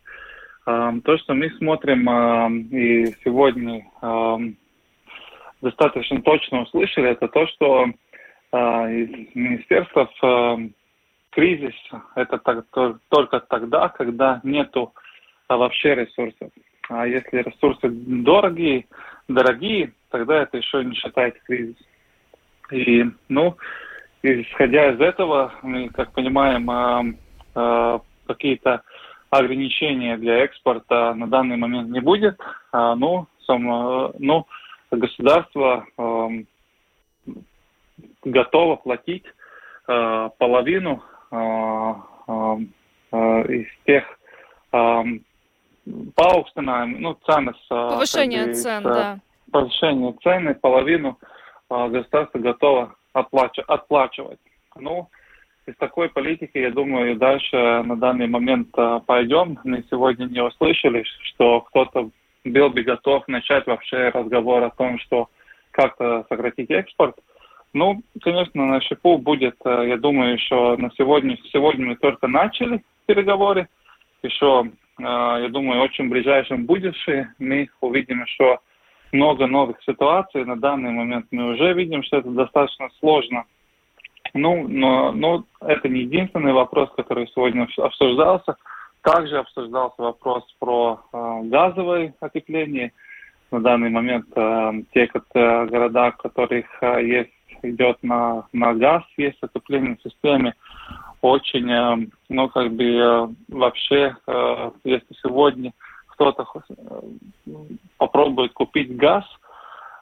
То, 0.65 1.17
что 1.17 1.33
мы 1.33 1.49
смотрим 1.57 2.07
и 2.69 3.07
сегодня 3.23 3.85
достаточно 5.61 6.21
точно 6.21 6.61
услышали, 6.61 7.09
это 7.09 7.27
то, 7.27 7.47
что 7.47 7.85
э, 8.51 8.57
из 8.93 9.35
министерства 9.35 10.09
э, 10.21 10.57
кризис 11.29 11.75
это 12.15 12.37
так, 12.39 12.65
то, 12.71 12.97
только 13.09 13.39
тогда, 13.41 13.89
когда 13.89 14.41
нету 14.43 14.93
вообще 15.47 15.95
ресурсов. 15.95 16.49
А 16.89 17.05
если 17.07 17.37
ресурсы 17.43 17.89
дорогие, 17.89 18.85
дорогие, 19.27 19.93
тогда 20.09 20.41
это 20.43 20.57
еще 20.57 20.83
не 20.83 20.95
считается 20.95 21.41
кризис. 21.45 21.77
И, 22.71 23.05
ну, 23.27 23.57
исходя 24.23 24.91
из 24.91 25.01
этого, 25.01 25.53
мы, 25.61 25.89
как 25.89 26.13
понимаем, 26.13 26.69
э, 26.69 27.13
э, 27.55 27.99
какие-то 28.27 28.81
ограничения 29.29 30.17
для 30.17 30.39
экспорта 30.39 31.13
на 31.13 31.27
данный 31.27 31.57
момент 31.57 31.89
не 31.89 31.99
будет. 31.99 32.39
А, 32.71 32.95
ну, 32.95 33.27
сам, 33.45 33.69
э, 33.69 34.11
ну, 34.19 34.47
государство 34.89 35.85
готово 38.23 38.75
платить 38.75 39.23
половину 39.85 41.01
из 43.11 43.67
тех 43.85 44.03
пауктинājumi, 46.15 46.99
ну, 46.99 47.17
цены 47.25 47.53
с... 47.53 47.67
Повышение 47.69 48.53
цен, 48.53 48.83
да. 48.83 49.19
Повышение 49.51 50.13
цены, 50.21 50.55
половину 50.55 51.17
государство 51.71 52.39
готово 52.39 52.95
отплач, 53.13 53.57
отплачивать. 53.67 54.39
Ну, 54.77 55.09
из 55.67 55.75
такой 55.77 56.09
политики, 56.09 56.57
я 56.57 56.71
думаю, 56.71 57.15
дальше 57.15 57.55
на 57.55 57.95
данный 57.95 58.27
момент 58.27 58.69
э, 58.77 58.99
пойдем. 59.05 59.59
Мы 59.63 59.83
сегодня 59.89 60.25
не 60.25 60.41
услышали, 60.41 61.03
что 61.23 61.61
кто-то 61.61 62.09
был 62.43 62.69
бы 62.69 62.81
готов 62.81 63.27
начать 63.27 63.67
вообще 63.67 64.09
разговор 64.09 64.63
о 64.63 64.71
том, 64.71 64.97
что 64.99 65.29
как-то 65.71 66.25
сократить 66.29 66.71
экспорт. 66.71 67.15
Ну, 67.73 68.01
конечно, 68.21 68.65
на 68.65 68.81
ШИПУ 68.81 69.19
будет, 69.19 69.55
э, 69.63 69.85
я 69.87 69.97
думаю, 69.97 70.33
еще 70.33 70.75
на 70.77 70.89
сегодня, 70.97 71.37
сегодня 71.53 71.87
мы 71.87 71.95
только 71.95 72.27
начали 72.27 72.83
переговоры. 73.05 73.67
Еще, 74.23 74.71
я 74.99 75.47
думаю, 75.49 75.81
очень 75.81 76.09
ближайшем 76.09 76.67
будущем 76.67 77.29
мы 77.39 77.69
увидим 77.81 78.21
еще 78.21 78.59
много 79.11 79.47
новых 79.47 79.81
ситуаций. 79.83 80.45
На 80.45 80.55
данный 80.55 80.91
момент 80.91 81.27
мы 81.31 81.53
уже 81.53 81.73
видим, 81.73 82.03
что 82.03 82.17
это 82.17 82.29
достаточно 82.29 82.89
сложно. 82.99 83.45
Ну, 84.33 84.67
но, 84.67 85.11
но 85.11 85.43
это 85.61 85.89
не 85.89 86.01
единственный 86.01 86.53
вопрос, 86.53 86.89
который 86.95 87.27
сегодня 87.33 87.67
обсуждался. 87.77 88.55
Также 89.01 89.37
обсуждался 89.37 90.01
вопрос 90.01 90.43
про 90.59 91.01
э, 91.11 91.41
газовое 91.45 92.13
отопление. 92.19 92.93
На 93.49 93.59
данный 93.59 93.89
момент 93.89 94.27
э, 94.35 94.71
те 94.93 95.07
как, 95.07 95.23
э, 95.33 95.65
города, 95.65 96.11
в 96.11 96.17
которых 96.17 96.65
э, 96.81 97.03
есть 97.03 97.31
идет 97.63 97.97
на, 98.03 98.47
на 98.53 98.73
газ, 98.73 99.03
есть 99.17 99.37
отопление 99.41 99.97
в 99.97 100.07
системе, 100.07 100.53
очень, 101.21 101.69
э, 101.69 102.07
ну, 102.29 102.49
как 102.49 102.71
бы 102.73 102.83
э, 102.83 103.27
вообще, 103.49 104.15
э, 104.27 104.71
если 104.83 105.13
сегодня 105.21 105.73
кто-то 106.21 106.45
э, 106.69 107.51
попробует 107.97 108.53
купить 108.53 108.95
газ, 108.95 109.25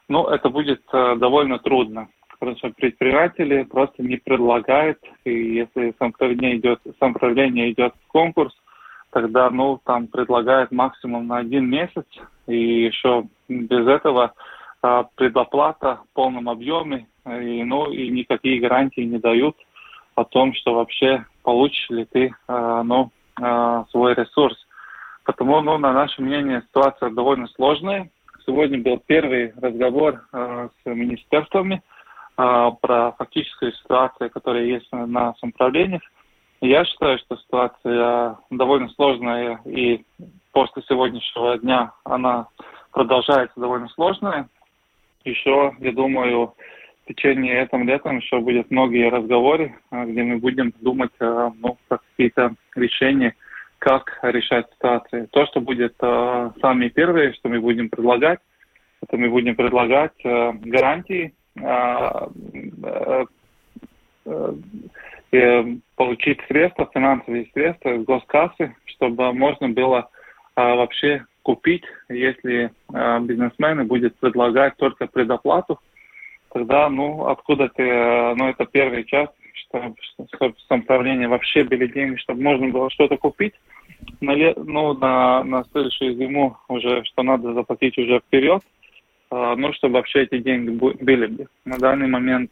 ну, 0.08 0.26
это 0.26 0.50
будет 0.50 0.82
э, 0.92 1.16
довольно 1.16 1.58
трудно. 1.58 2.08
Потому 2.38 2.58
что 2.58 2.70
предприниматели 2.70 3.62
просто 3.64 4.02
не 4.02 4.16
предлагают, 4.16 4.98
и 5.24 5.54
если 5.54 5.94
самоуправление 5.98 6.56
идет, 6.56 6.80
самоуправление 6.98 7.72
идет 7.72 7.94
в 7.94 8.12
конкурс, 8.12 8.54
тогда, 9.10 9.50
ну, 9.50 9.80
там 9.84 10.06
предлагают 10.08 10.70
максимум 10.72 11.26
на 11.26 11.38
один 11.38 11.68
месяц, 11.68 12.06
и 12.46 12.84
еще 12.84 13.24
без 13.48 13.86
этого 13.86 14.32
а, 14.82 15.04
предоплата 15.14 16.00
в 16.04 16.14
полном 16.14 16.48
объеме, 16.48 17.06
и, 17.26 17.62
ну, 17.64 17.90
и 17.90 18.08
никакие 18.08 18.60
гарантии 18.60 19.02
не 19.02 19.18
дают 19.18 19.56
о 20.14 20.24
том, 20.24 20.54
что 20.54 20.74
вообще 20.74 21.26
получишь 21.42 21.90
ли 21.90 22.04
ты, 22.04 22.34
а, 22.46 22.82
ну, 22.82 23.10
свой 23.90 24.14
ресурс. 24.14 24.56
Потому, 25.30 25.60
ну, 25.60 25.78
на 25.78 25.92
наше 25.92 26.20
мнение, 26.20 26.62
ситуация 26.62 27.08
довольно 27.10 27.46
сложная. 27.54 28.10
Сегодня 28.44 28.80
был 28.80 29.00
первый 29.06 29.52
разговор 29.60 30.22
а, 30.32 30.68
с 30.68 30.86
министерствами 30.86 31.82
а, 32.36 32.72
про 32.72 33.12
фактическую 33.12 33.72
ситуацию, 33.74 34.28
которая 34.30 34.64
есть 34.64 34.90
на 34.90 35.32
самоуправлениях. 35.34 36.02
Я 36.60 36.84
считаю, 36.84 37.18
что 37.18 37.36
ситуация 37.36 38.38
довольно 38.50 38.88
сложная, 38.88 39.60
и 39.64 40.04
после 40.50 40.82
сегодняшнего 40.88 41.58
дня 41.58 41.92
она 42.02 42.48
продолжается 42.90 43.60
довольно 43.60 43.88
сложная. 43.90 44.48
Еще, 45.24 45.76
я 45.78 45.92
думаю, 45.92 46.54
в 47.04 47.14
течение 47.14 47.54
этого 47.54 47.84
лета 47.84 48.10
еще 48.10 48.40
будет 48.40 48.68
многие 48.72 49.08
разговоры, 49.08 49.78
а, 49.92 50.06
где 50.06 50.24
мы 50.24 50.38
будем 50.38 50.74
думать 50.80 51.12
ну, 51.20 51.78
про 51.86 51.98
какие-то 51.98 52.54
решения, 52.74 53.36
как 53.80 54.20
решать 54.22 54.70
ситуацию. 54.74 55.26
То, 55.32 55.46
что 55.46 55.60
будет 55.60 55.96
э, 56.00 56.50
самые 56.60 56.90
первые, 56.90 57.32
что 57.34 57.48
мы 57.48 57.60
будем 57.60 57.88
предлагать, 57.88 58.38
это 59.02 59.16
мы 59.16 59.28
будем 59.28 59.56
предлагать 59.56 60.12
э, 60.22 60.52
гарантии 60.52 61.34
э, 61.56 62.28
э, 62.84 63.24
Э, 65.32 65.64
получить 65.94 66.40
средства, 66.48 66.90
финансовые 66.92 67.48
средства 67.52 67.90
из 67.90 68.04
госкассы, 68.04 68.74
чтобы 68.86 69.32
можно 69.32 69.68
было 69.68 70.08
а, 70.56 70.74
вообще 70.74 71.24
купить, 71.42 71.84
если 72.08 72.72
а, 72.92 73.20
бизнесмены 73.20 73.84
будут 73.84 74.16
предлагать 74.16 74.76
только 74.76 75.06
предоплату, 75.06 75.78
тогда, 76.52 76.88
ну, 76.88 77.26
откуда 77.26 77.68
ты, 77.68 77.82
э, 77.84 78.34
ну, 78.34 78.48
это 78.48 78.66
первая 78.66 79.04
часть, 79.04 79.32
чтобы, 79.70 80.54
самоуправление 80.68 81.28
вообще 81.28 81.64
были 81.64 81.86
деньги, 81.86 82.16
чтобы 82.16 82.42
можно 82.42 82.68
было 82.68 82.90
что-то 82.90 83.16
купить. 83.16 83.54
На, 84.20 84.34
ну, 84.56 84.94
на, 84.94 85.44
на 85.44 85.64
следующую 85.72 86.14
зиму 86.14 86.56
уже, 86.68 87.04
что 87.04 87.22
надо 87.22 87.52
заплатить 87.52 87.98
уже 87.98 88.20
вперед. 88.20 88.62
ну, 89.30 89.72
чтобы 89.74 89.94
вообще 89.94 90.22
эти 90.22 90.38
деньги 90.38 90.70
были 90.70 91.26
бы. 91.26 91.46
На 91.64 91.78
данный 91.78 92.08
момент, 92.08 92.50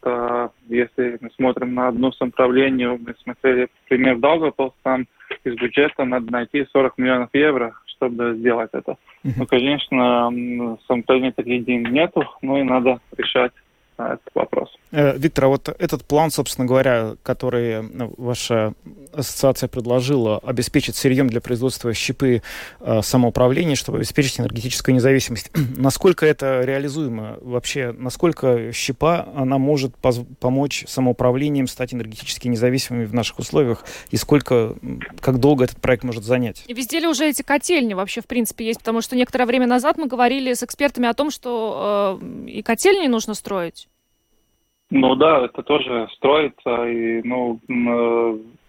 если 0.67 1.17
мы 1.19 1.29
смотрим 1.31 1.73
на 1.73 1.89
одно 1.89 2.11
самоуправление, 2.11 2.97
мы 2.97 3.15
смотрели 3.23 3.67
пример 3.87 4.17
Даугавпилс, 4.17 4.73
там 4.83 5.07
из 5.43 5.55
бюджета 5.55 6.05
надо 6.05 6.31
найти 6.31 6.65
40 6.71 6.97
миллионов 6.97 7.29
евро, 7.33 7.73
чтобы 7.85 8.35
сделать 8.35 8.69
это. 8.73 8.97
Ну, 9.23 9.45
конечно, 9.45 10.31
самоуправления 10.87 11.31
таких 11.31 11.65
денег 11.65 11.89
нету, 11.89 12.23
но 12.41 12.59
и 12.59 12.63
надо 12.63 12.99
решать 13.17 13.51
этот 14.03 14.29
вопрос. 14.33 14.69
Э, 14.91 15.17
Виктор, 15.17 15.45
а 15.45 15.47
вот 15.49 15.69
этот 15.69 16.05
план, 16.05 16.31
собственно 16.31 16.67
говоря, 16.67 17.15
который 17.23 17.83
ну, 17.83 18.13
ваша 18.17 18.73
ассоциация 19.13 19.67
предложила, 19.67 20.39
обеспечить 20.39 20.95
сырьем 20.95 21.29
для 21.29 21.41
производства 21.41 21.93
щепы 21.93 22.41
э, 22.79 23.01
самоуправления, 23.01 23.75
чтобы 23.75 23.99
обеспечить 23.99 24.39
энергетическую 24.39 24.95
независимость. 24.95 25.51
насколько 25.77 26.25
это 26.25 26.61
реализуемо? 26.61 27.37
Вообще, 27.41 27.93
насколько 27.97 28.71
щепа, 28.73 29.27
она 29.35 29.57
может 29.57 29.93
помочь 30.39 30.85
самоуправлением 30.87 31.67
стать 31.67 31.93
энергетически 31.93 32.47
независимыми 32.47 33.05
в 33.05 33.13
наших 33.13 33.39
условиях? 33.39 33.85
И 34.11 34.17
сколько, 34.17 34.75
как 35.19 35.39
долго 35.39 35.65
этот 35.65 35.79
проект 35.81 36.03
может 36.03 36.23
занять? 36.23 36.63
И 36.67 36.73
везде 36.73 36.99
ли 36.99 37.07
уже 37.07 37.27
эти 37.27 37.41
котельни 37.41 37.93
вообще, 37.93 38.21
в 38.21 38.27
принципе, 38.27 38.65
есть? 38.65 38.79
Потому 38.79 39.01
что 39.01 39.15
некоторое 39.15 39.45
время 39.45 39.67
назад 39.67 39.97
мы 39.97 40.07
говорили 40.07 40.53
с 40.53 40.63
экспертами 40.63 41.07
о 41.07 41.13
том, 41.13 41.29
что 41.31 42.19
э, 42.21 42.47
и 42.47 42.61
котельни 42.61 43.07
нужно 43.07 43.33
строить. 43.33 43.88
Ну 44.91 45.15
да, 45.15 45.45
это 45.45 45.61
тоже 45.61 46.07
строится, 46.15 46.87
и, 46.87 47.21
ну, 47.23 47.59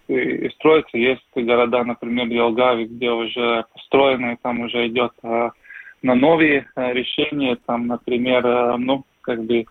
и, 0.07 0.13
и 0.13 0.49
строится. 0.51 0.97
Есть 0.97 1.25
города, 1.35 1.83
например, 1.83 2.27
Елгави, 2.27 2.85
где 2.85 3.09
уже 3.09 3.65
построены, 3.73 4.37
там 4.43 4.59
уже 4.61 4.87
идет 4.87 5.11
а, 5.23 5.51
на 6.03 6.13
новые 6.13 6.67
а, 6.75 6.93
решения, 6.93 7.57
там, 7.65 7.87
например, 7.87 8.45
а, 8.45 8.77
ну, 8.77 9.03
как 9.21 9.43
бы 9.43 9.65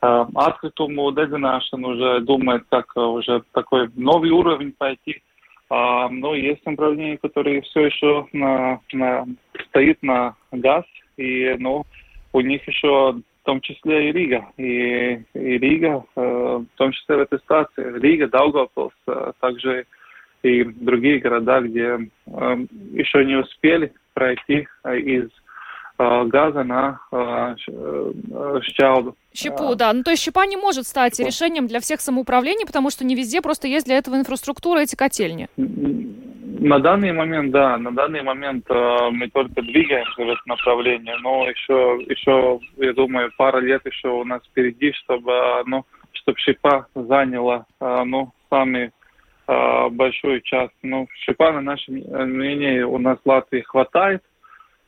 открытому 0.00 1.10
дезинашн 1.10 1.84
уже 1.84 2.20
думает, 2.20 2.62
как 2.70 2.96
уже 2.96 3.42
такой 3.52 3.90
новый 3.96 4.30
уровень 4.30 4.70
пойти. 4.70 5.22
А, 5.70 6.08
но 6.08 6.34
есть 6.34 6.64
направления, 6.64 7.18
которые 7.18 7.62
все 7.62 7.86
еще 7.86 8.26
на, 8.32 8.80
на, 8.92 9.26
стоит 9.68 10.00
на 10.02 10.36
газ, 10.52 10.84
и 11.16 11.56
ну, 11.58 11.84
у 12.32 12.40
них 12.40 12.66
еще 12.68 13.16
том 13.48 13.62
числе 13.62 14.10
и 14.10 14.12
Рига. 14.12 14.46
И, 14.58 15.24
и 15.32 15.58
Рига, 15.58 16.04
э, 16.16 16.20
в 16.20 16.76
том 16.76 16.92
числе 16.92 17.16
в 17.16 17.20
этой 17.20 17.38
ситуации, 17.38 17.98
Рига, 17.98 18.28
Даугавпилс, 18.28 18.92
э, 19.06 19.32
также 19.40 19.86
и 20.42 20.64
другие 20.64 21.18
города, 21.18 21.62
где 21.62 22.10
э, 22.26 22.56
еще 22.92 23.24
не 23.24 23.36
успели 23.36 23.94
пройти 24.12 24.68
из 24.84 25.30
газа 25.98 26.62
на 26.62 27.00
щауду. 28.62 29.16
Щепу, 29.34 29.74
да. 29.74 29.92
Ну, 29.92 30.04
то 30.04 30.10
есть 30.10 30.22
щепа 30.22 30.46
не 30.46 30.56
может 30.56 30.86
стать 30.86 31.18
решением 31.18 31.66
для 31.66 31.80
всех 31.80 32.00
самоуправлений, 32.00 32.66
потому 32.66 32.90
что 32.90 33.04
не 33.04 33.16
везде 33.16 33.40
просто 33.40 33.66
есть 33.66 33.86
для 33.86 33.96
этого 33.96 34.16
инфраструктура, 34.16 34.80
эти 34.80 34.94
котельни. 34.94 35.48
На 36.60 36.80
данный 36.80 37.12
момент, 37.12 37.52
да, 37.52 37.78
на 37.78 37.92
данный 37.92 38.22
момент 38.22 38.64
э, 38.68 39.10
мы 39.12 39.28
только 39.28 39.62
двигаемся 39.62 40.24
в 40.24 40.28
это 40.28 40.40
направление, 40.46 41.16
но 41.22 41.48
еще, 41.48 42.04
еще, 42.08 42.58
я 42.78 42.92
думаю, 42.94 43.30
пара 43.36 43.58
лет 43.58 43.86
еще 43.86 44.08
у 44.08 44.24
нас 44.24 44.42
впереди, 44.44 44.92
чтобы, 44.92 45.62
ну, 45.66 45.84
чтобы 46.12 46.38
ШИПа 46.38 46.88
заняла, 46.96 47.64
э, 47.80 48.02
ну, 48.04 48.32
сами 48.50 48.90
э, 49.46 49.88
большую 49.90 50.40
часть. 50.40 50.74
Ну, 50.82 51.06
ШИПа, 51.20 51.52
на 51.52 51.60
наше 51.60 51.92
мнение, 51.92 52.84
у 52.86 52.98
нас 52.98 53.18
в 53.24 53.28
Латвии 53.28 53.60
хватает, 53.60 54.24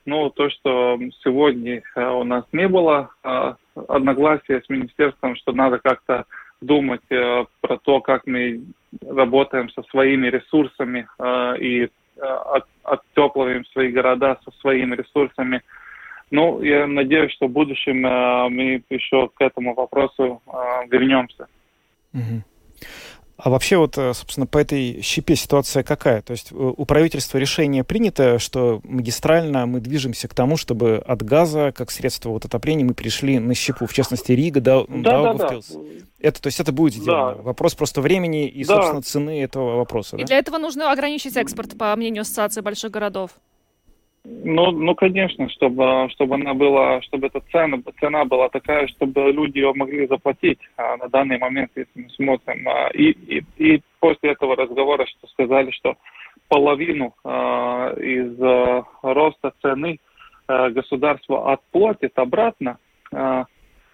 но 0.06 0.28
то, 0.30 0.50
что 0.50 0.98
сегодня 1.22 1.82
э, 1.94 2.04
у 2.04 2.24
нас 2.24 2.44
не 2.50 2.66
было 2.66 3.10
э, 3.22 3.54
одногласия 3.88 4.60
с 4.60 4.68
министерством, 4.68 5.36
что 5.36 5.52
надо 5.52 5.78
как-то 5.78 6.24
думать 6.60 7.02
э, 7.10 7.44
про 7.60 7.78
то, 7.78 8.00
как 8.00 8.26
мы 8.26 8.62
работаем 9.06 9.70
со 9.70 9.82
своими 9.84 10.28
ресурсами 10.28 11.06
э, 11.18 11.58
и 11.58 11.84
э, 11.84 11.88
от, 12.20 12.64
оттепливаем 12.82 13.64
свои 13.66 13.90
города 13.90 14.38
со 14.44 14.50
своими 14.60 14.96
ресурсами. 14.96 15.62
Ну, 16.30 16.62
я 16.62 16.86
надеюсь, 16.86 17.32
что 17.32 17.46
в 17.46 17.52
будущем 17.52 18.06
э, 18.06 18.48
мы 18.48 18.82
еще 18.90 19.28
к 19.28 19.40
этому 19.40 19.74
вопросу 19.74 20.42
э, 20.46 20.86
вернемся. 20.90 21.46
Угу. 22.12 22.42
А 23.42 23.48
вообще 23.50 23.78
вот, 23.78 23.96
э, 23.96 24.12
собственно, 24.12 24.46
по 24.46 24.58
этой 24.58 25.00
щепе 25.02 25.34
ситуация 25.34 25.82
какая? 25.82 26.20
То 26.22 26.32
есть 26.32 26.52
э, 26.52 26.54
у 26.54 26.84
правительства 26.84 27.38
решение 27.38 27.84
принято, 27.84 28.38
что 28.38 28.80
магистрально 28.84 29.66
мы 29.66 29.80
движемся 29.80 30.28
к 30.28 30.34
тому, 30.34 30.56
чтобы 30.56 31.02
от 31.06 31.22
газа, 31.22 31.72
как 31.74 31.90
средство 31.90 32.30
вот 32.30 32.44
отопления, 32.44 32.84
мы 32.84 32.94
перешли 32.94 33.38
на 33.38 33.54
щепу, 33.54 33.86
в 33.86 33.92
частности, 33.92 34.32
Рига, 34.32 34.60
да, 34.60 34.84
да, 34.88 35.32
да, 35.32 35.34
да. 35.34 35.60
Это, 36.18 36.42
то 36.42 36.46
есть 36.48 36.60
это 36.60 36.72
будет 36.72 36.94
сделано. 36.94 37.36
Да. 37.36 37.42
Вопрос 37.42 37.74
просто 37.74 38.00
времени 38.02 38.46
и, 38.46 38.64
да. 38.64 38.74
собственно, 38.74 39.02
цены 39.02 39.42
этого 39.42 39.76
вопроса. 39.76 40.16
И 40.16 40.20
да? 40.20 40.26
для 40.26 40.38
этого 40.38 40.58
нужно 40.58 40.92
ограничить 40.92 41.36
экспорт, 41.36 41.78
по 41.78 41.96
мнению 41.96 42.22
Ассоциации 42.22 42.60
больших 42.60 42.90
городов. 42.90 43.30
Ну, 44.24 44.70
ну, 44.70 44.94
конечно, 44.94 45.48
чтобы, 45.48 46.08
чтобы 46.10 46.34
она 46.34 46.52
была, 46.52 47.00
чтобы 47.02 47.28
эта 47.28 47.40
цена, 47.50 47.78
цена 48.00 48.24
была 48.26 48.50
такая, 48.50 48.86
чтобы 48.88 49.32
люди 49.32 49.58
ее 49.58 49.72
могли 49.74 50.06
заплатить. 50.06 50.58
А 50.76 50.98
на 50.98 51.08
данный 51.08 51.38
момент, 51.38 51.70
если 51.74 51.90
мы 51.94 52.10
смотрим, 52.10 52.68
а, 52.68 52.90
и, 52.92 53.12
и, 53.12 53.44
и 53.56 53.82
после 53.98 54.32
этого 54.32 54.56
разговора, 54.56 55.06
что 55.06 55.26
сказали, 55.28 55.70
что 55.70 55.96
половину 56.48 57.14
а, 57.24 57.94
из 57.94 58.38
а, 58.42 58.84
роста 59.02 59.52
цены 59.62 59.98
а, 60.46 60.68
государство 60.68 61.52
отплатит 61.52 62.18
обратно, 62.18 62.78
а, 63.14 63.46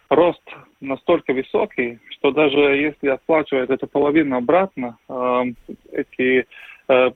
рост 0.09 0.43
настолько 0.81 1.35
высокий, 1.35 2.01
что 2.11 2.33
даже 2.33 2.59
если 2.59 3.09
отплачивает 3.09 3.71
эту 3.71 3.87
половину 3.87 4.37
обратно, 4.37 4.97
а, 5.09 5.45
эти 5.93 6.47
а, 6.89 7.12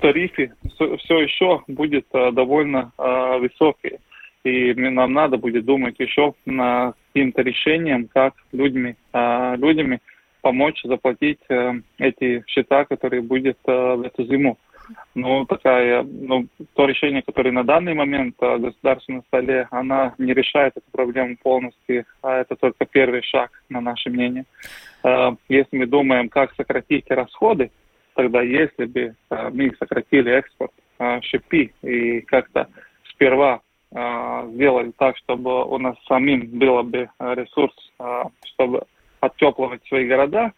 тарифы 0.00 0.52
все 0.74 1.20
еще 1.20 1.62
будет 1.68 2.06
э, 2.12 2.32
довольно 2.32 2.92
э, 2.98 3.38
высокие. 3.38 4.00
И 4.44 4.74
нам 4.74 5.12
надо 5.12 5.36
будет 5.36 5.64
думать 5.64 5.96
еще 5.98 6.34
над 6.46 6.96
каким-то 7.12 7.42
решением, 7.42 8.08
как 8.12 8.34
людьми, 8.52 8.96
э, 9.12 9.56
людьми 9.56 9.98
помочь 10.40 10.82
заплатить 10.82 11.38
эти 11.98 12.42
счета, 12.48 12.84
которые 12.84 13.22
будет 13.22 13.58
в 13.64 14.02
эту 14.04 14.24
зиму. 14.24 14.58
Ну, 15.14 15.46
такая, 15.46 16.02
ну, 16.02 16.48
то 16.74 16.86
решение, 16.86 17.22
которое 17.22 17.52
на 17.52 17.62
данный 17.62 17.94
момент 17.94 18.34
государство 18.40 19.12
на 19.12 19.22
столе, 19.22 19.68
она 19.70 20.14
не 20.18 20.34
решает 20.34 20.72
эту 20.76 20.90
проблему 20.90 21.36
полностью, 21.40 22.06
а 22.22 22.40
это 22.40 22.56
только 22.56 22.86
первый 22.86 23.22
шаг, 23.22 23.52
на 23.68 23.80
наше 23.80 24.10
мнение. 24.10 24.44
Если 25.48 25.76
мы 25.76 25.86
думаем, 25.86 26.28
как 26.28 26.52
сократить 26.56 27.08
расходы, 27.08 27.70
тогда 28.14 28.42
если 28.42 28.84
бы 28.86 29.14
а, 29.30 29.50
мы 29.50 29.74
сократили 29.78 30.32
экспорт 30.32 30.72
а, 30.98 31.20
щепи 31.20 31.72
и 31.82 32.20
как-то 32.22 32.68
сперва 33.10 33.60
а, 33.94 34.46
сделали 34.48 34.92
так, 34.96 35.16
чтобы 35.18 35.64
у 35.64 35.78
нас 35.78 35.96
самим 36.06 36.46
было 36.58 36.82
бы 36.82 37.08
ресурс, 37.18 37.74
чтобы 38.44 38.84
оттепливать 39.20 39.86
свои 39.86 40.06
города, 40.06 40.52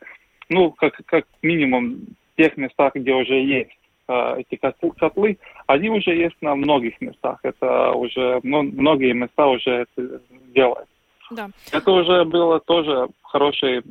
ну, 0.49 0.71
как, 0.73 0.95
как 1.07 1.27
минимум 1.43 2.01
в 2.33 2.37
тех 2.37 2.57
местах, 2.57 2.95
где 2.95 3.13
уже 3.13 3.35
есть 3.35 3.71
эти 4.07 4.57
котлы, 4.57 5.39
они 5.67 5.89
уже 5.89 6.15
есть 6.15 6.37
на 6.43 6.55
многих 6.55 7.01
местах. 7.01 7.39
Это 7.43 7.93
уже, 7.93 8.39
ну, 8.43 8.63
многие 8.63 9.15
места 9.15 9.47
уже 9.47 9.87
это 9.97 10.21
делают. 10.55 10.89
Да. 11.31 11.49
Это 11.73 11.91
уже 11.91 12.25
было 12.27 12.61
тоже 12.61 13.09
хороший 13.23 13.83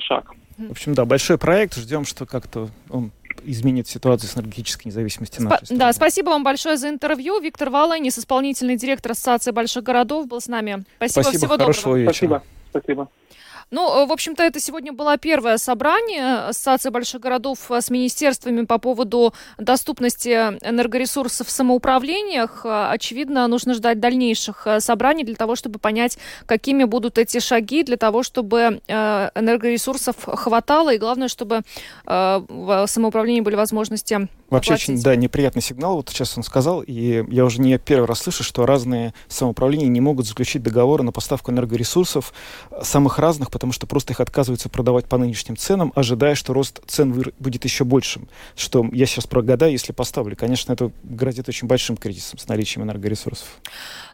шаг. 0.00 0.34
В 0.58 0.70
общем, 0.70 0.94
да, 0.94 1.04
большой 1.04 1.38
проект. 1.38 1.76
Ждем, 1.76 2.04
что 2.04 2.26
как-то 2.26 2.70
он 2.88 3.10
изменит 3.44 3.86
ситуацию 3.86 4.30
с 4.30 4.36
энергетической 4.36 4.88
независимостью 4.88 5.42
Спа- 5.42 5.50
нашей 5.50 5.64
страны. 5.66 5.78
Да, 5.80 5.92
спасибо 5.92 6.30
вам 6.30 6.42
большое 6.44 6.76
за 6.76 6.88
интервью. 6.88 7.40
Виктор 7.40 7.70
Валанис, 7.70 8.18
исполнительный 8.18 8.76
директор 8.76 9.12
Ассоциации 9.12 9.50
больших 9.50 9.84
городов, 9.84 10.26
был 10.26 10.40
с 10.40 10.48
нами. 10.48 10.84
Спасибо, 10.96 11.22
спасибо 11.22 11.38
всего 11.38 11.58
хорошего 11.58 11.94
доброго. 11.94 11.96
вечера. 11.96 12.12
Спасибо. 12.12 12.42
Спасибо. 12.70 13.08
Ну, 13.70 14.02
э, 14.02 14.06
в 14.06 14.12
общем-то, 14.12 14.44
это 14.44 14.60
сегодня 14.60 14.92
было 14.92 15.18
первое 15.18 15.58
собрание 15.58 16.48
Ассоциации 16.48 16.90
больших 16.90 17.20
городов 17.20 17.58
с 17.68 17.90
министерствами 17.90 18.64
по 18.64 18.78
поводу 18.78 19.34
доступности 19.58 20.28
энергоресурсов 20.28 21.48
в 21.48 21.50
самоуправлениях. 21.50 22.60
Очевидно, 22.64 23.46
нужно 23.48 23.74
ждать 23.74 23.98
дальнейших 23.98 24.66
э, 24.66 24.80
собраний 24.80 25.24
для 25.24 25.34
того, 25.34 25.56
чтобы 25.56 25.80
понять, 25.80 26.16
какими 26.46 26.84
будут 26.84 27.18
эти 27.18 27.40
шаги, 27.40 27.82
для 27.82 27.96
того, 27.96 28.22
чтобы 28.22 28.80
э, 28.86 29.30
энергоресурсов 29.34 30.16
хватало, 30.24 30.94
и 30.94 30.98
главное, 30.98 31.28
чтобы 31.28 31.62
в 32.04 32.86
самоуправлении 32.86 33.40
были 33.40 33.56
возможности 33.56 34.28
Вообще 34.50 34.74
очень, 34.74 35.02
да, 35.02 35.16
неприятный 35.16 35.62
сигнал. 35.62 35.96
Вот 35.96 36.08
сейчас 36.08 36.36
он 36.36 36.44
сказал, 36.44 36.82
и 36.82 37.24
я 37.28 37.44
уже 37.44 37.60
не 37.60 37.78
первый 37.78 38.06
раз 38.06 38.20
слышу, 38.20 38.44
что 38.44 38.64
разные 38.64 39.12
самоуправления 39.28 39.88
не 39.88 40.00
могут 40.00 40.26
заключить 40.26 40.62
договоры 40.62 41.02
на 41.02 41.12
поставку 41.12 41.50
энергоресурсов 41.50 42.32
самых 42.82 43.18
разных, 43.18 43.50
потому 43.50 43.72
что 43.72 43.86
просто 43.86 44.12
их 44.12 44.20
отказываются 44.20 44.68
продавать 44.68 45.06
по 45.06 45.18
нынешним 45.18 45.56
ценам, 45.56 45.92
ожидая, 45.94 46.34
что 46.34 46.52
рост 46.52 46.80
цен 46.86 47.12
будет 47.38 47.64
еще 47.64 47.84
большим. 47.84 48.28
Что 48.54 48.86
я 48.92 49.06
сейчас 49.06 49.26
прогадаю, 49.26 49.72
если 49.72 49.92
поставлю. 49.92 50.36
Конечно, 50.36 50.72
это 50.72 50.92
грозит 51.02 51.48
очень 51.48 51.66
большим 51.66 51.96
кризисом 51.96 52.38
с 52.38 52.46
наличием 52.46 52.84
энергоресурсов. 52.84 53.48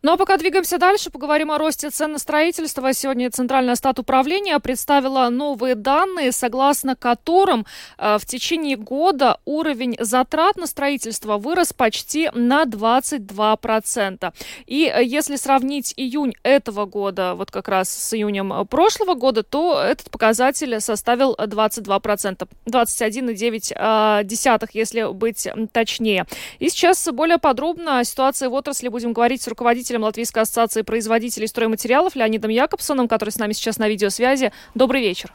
Ну 0.03 0.13
а 0.13 0.17
пока 0.17 0.39
двигаемся 0.39 0.79
дальше, 0.79 1.11
поговорим 1.11 1.51
о 1.51 1.59
росте 1.59 1.91
цен 1.91 2.13
на 2.13 2.19
строительство. 2.19 2.93
Сегодня 2.93 3.31
Центральное 3.31 3.77
стат 3.77 3.99
управления 3.99 4.59
представила 4.59 5.29
новые 5.29 5.75
данные, 5.75 6.33
согласно 6.33 6.97
которым 6.97 7.67
э, 7.99 8.19
в 8.19 8.27
течение 8.27 8.77
года 8.77 9.39
уровень 9.45 9.97
затрат 10.23 10.57
на 10.57 10.69
строительство 10.69 11.37
вырос 11.37 11.73
почти 11.73 12.31
на 12.33 12.65
22%. 12.65 14.33
И 14.67 14.87
э, 14.87 15.05
если 15.05 15.35
сравнить 15.37 15.95
июнь 15.97 16.35
этого 16.45 16.87
года, 16.87 17.35
вот 17.35 17.51
как 17.51 17.67
раз 17.69 17.89
с 17.89 18.15
июнем 18.15 18.65
прошлого 18.69 19.15
года, 19.15 19.43
то 19.43 19.81
этот 19.81 20.11
показатель 20.11 20.81
составил 20.81 21.35
22%. 21.35 22.49
21,9, 22.67 24.69
если 24.73 25.13
быть 25.13 25.49
точнее. 25.73 26.27
И 26.61 26.69
сейчас 26.69 27.09
более 27.13 27.39
подробно 27.39 27.99
о 27.99 28.05
ситуации 28.05 28.47
в 28.47 28.53
отрасли 28.53 28.87
будем 28.89 29.13
говорить 29.13 29.43
с 29.43 29.49
руководителем 29.49 30.05
Латвийской 30.05 30.45
ассоциации 30.45 30.83
производителей 30.83 31.49
стройматериалов 31.49 32.15
Леонидом 32.15 32.53
Якобсоном, 32.53 33.09
который 33.09 33.31
с 33.31 33.39
нами 33.39 33.55
сейчас 33.55 33.79
на 33.79 33.89
видеосвязи. 33.89 34.53
Добрый 34.75 35.01
вечер. 35.01 35.33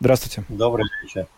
Здравствуйте. 0.00 0.42
Добрый 0.48 0.86
вечер. 1.02 1.28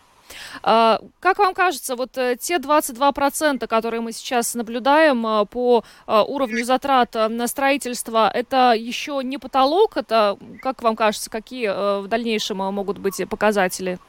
А, 0.61 0.99
как 1.19 1.39
вам 1.39 1.53
кажется, 1.53 1.95
вот 1.95 2.17
э, 2.17 2.35
те 2.39 2.57
22%, 2.57 3.67
которые 3.67 4.01
мы 4.01 4.11
сейчас 4.11 4.55
наблюдаем 4.55 5.25
э, 5.25 5.45
по 5.45 5.83
э, 6.07 6.23
уровню 6.27 6.63
затрат 6.65 7.13
на 7.13 7.47
строительство, 7.47 8.29
это 8.33 8.73
еще 8.73 9.21
не 9.23 9.37
потолок? 9.37 9.97
Это, 9.97 10.37
как 10.61 10.81
вам 10.81 10.95
кажется, 10.95 11.29
какие 11.29 11.69
в 12.01 12.07
дальнейшем 12.07 12.57
могут 12.57 12.97
быть 12.97 13.21
показатели? 13.29 13.99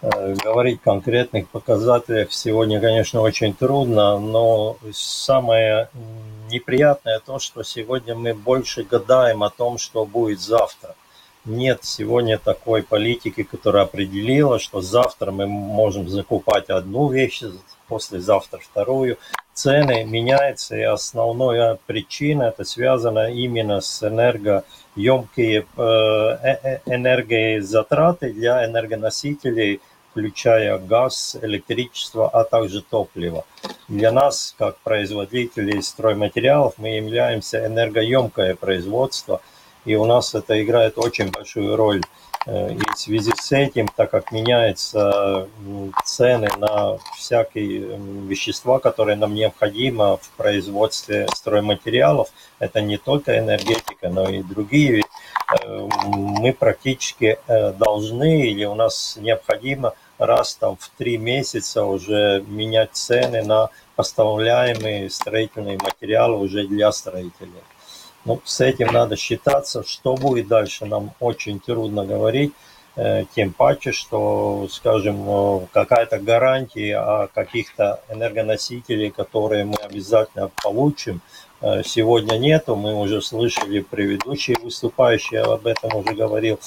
Говорить 0.00 0.80
конкретных 0.82 1.48
показателях 1.48 2.32
сегодня, 2.32 2.80
конечно, 2.80 3.20
очень 3.20 3.54
трудно, 3.54 4.18
но 4.18 4.76
самое 4.92 5.88
неприятное 6.50 7.20
то, 7.20 7.38
что 7.38 7.62
сегодня 7.62 8.16
мы 8.16 8.34
больше 8.34 8.82
гадаем 8.82 9.44
о 9.44 9.50
том, 9.50 9.78
что 9.78 10.04
будет 10.04 10.40
завтра 10.40 10.96
нет 11.44 11.80
сегодня 11.82 12.38
такой 12.38 12.82
политики, 12.82 13.42
которая 13.42 13.84
определила, 13.84 14.58
что 14.58 14.80
завтра 14.80 15.30
мы 15.32 15.46
можем 15.46 16.08
закупать 16.08 16.70
одну 16.70 17.08
вещь, 17.08 17.42
послезавтра 17.88 18.58
вторую. 18.58 19.18
Цены 19.52 20.04
меняются, 20.04 20.76
и 20.76 20.82
основная 20.82 21.78
причина 21.86 22.44
это 22.44 22.64
связано 22.64 23.30
именно 23.30 23.80
с 23.80 24.02
энергоемкие 24.02 25.66
э, 25.76 25.82
э, 25.82 26.80
энергозатраты 26.86 28.32
для 28.32 28.64
энергоносителей, 28.64 29.80
включая 30.10 30.78
газ, 30.78 31.36
электричество, 31.42 32.28
а 32.28 32.44
также 32.44 32.82
топливо. 32.82 33.44
Для 33.88 34.10
нас, 34.12 34.54
как 34.56 34.78
производителей 34.78 35.82
стройматериалов, 35.82 36.74
мы 36.78 36.96
являемся 36.96 37.66
энергоемкое 37.66 38.54
производство– 38.54 39.40
и 39.84 39.94
у 39.94 40.04
нас 40.04 40.34
это 40.34 40.62
играет 40.62 40.98
очень 40.98 41.30
большую 41.30 41.76
роль. 41.76 42.02
Э, 42.46 42.72
и 42.72 42.78
в 42.78 42.98
связи 42.98 43.32
с 43.34 43.52
этим, 43.52 43.88
так 43.88 44.10
как 44.10 44.32
меняются 44.32 45.48
цены 46.04 46.48
на 46.58 46.98
всякие 47.16 47.98
вещества, 48.26 48.78
которые 48.78 49.16
нам 49.16 49.34
необходимы 49.34 50.16
в 50.16 50.30
производстве 50.36 51.28
стройматериалов, 51.34 52.28
это 52.58 52.80
не 52.80 52.96
только 52.96 53.38
энергетика, 53.38 54.08
но 54.08 54.28
и 54.28 54.42
другие, 54.42 55.02
э, 55.02 55.88
мы 56.02 56.52
практически 56.52 57.38
э, 57.46 57.72
должны 57.72 58.48
или 58.48 58.64
у 58.64 58.74
нас 58.74 59.16
необходимо 59.20 59.94
раз 60.18 60.54
там 60.54 60.76
в 60.76 60.88
три 60.96 61.18
месяца 61.18 61.84
уже 61.84 62.44
менять 62.46 62.90
цены 62.92 63.42
на 63.42 63.70
поставляемые 63.96 65.10
строительные 65.10 65.78
материалы 65.78 66.38
уже 66.38 66.66
для 66.66 66.90
строителей. 66.92 67.62
Ну, 68.24 68.40
с 68.44 68.60
этим 68.60 68.92
надо 68.92 69.16
считаться. 69.16 69.82
Что 69.82 70.14
будет 70.14 70.48
дальше, 70.48 70.86
нам 70.86 71.12
очень 71.20 71.58
трудно 71.60 72.04
говорить. 72.04 72.52
Э, 72.94 73.24
тем 73.34 73.52
паче, 73.52 73.90
что, 73.92 74.68
скажем, 74.70 75.24
э, 75.26 75.66
какая-то 75.72 76.18
гарантия 76.18 76.98
о 76.98 77.26
каких-то 77.26 78.00
энергоносителей, 78.10 79.10
которые 79.10 79.64
мы 79.64 79.76
обязательно 79.76 80.50
получим, 80.62 81.22
э, 81.62 81.82
сегодня 81.84 82.36
нету. 82.36 82.76
Мы 82.76 82.94
уже 82.94 83.22
слышали, 83.22 83.80
предыдущие 83.80 84.58
выступающие 84.62 85.40
об 85.40 85.66
этом 85.66 85.96
уже 85.96 86.14
говорил. 86.14 86.60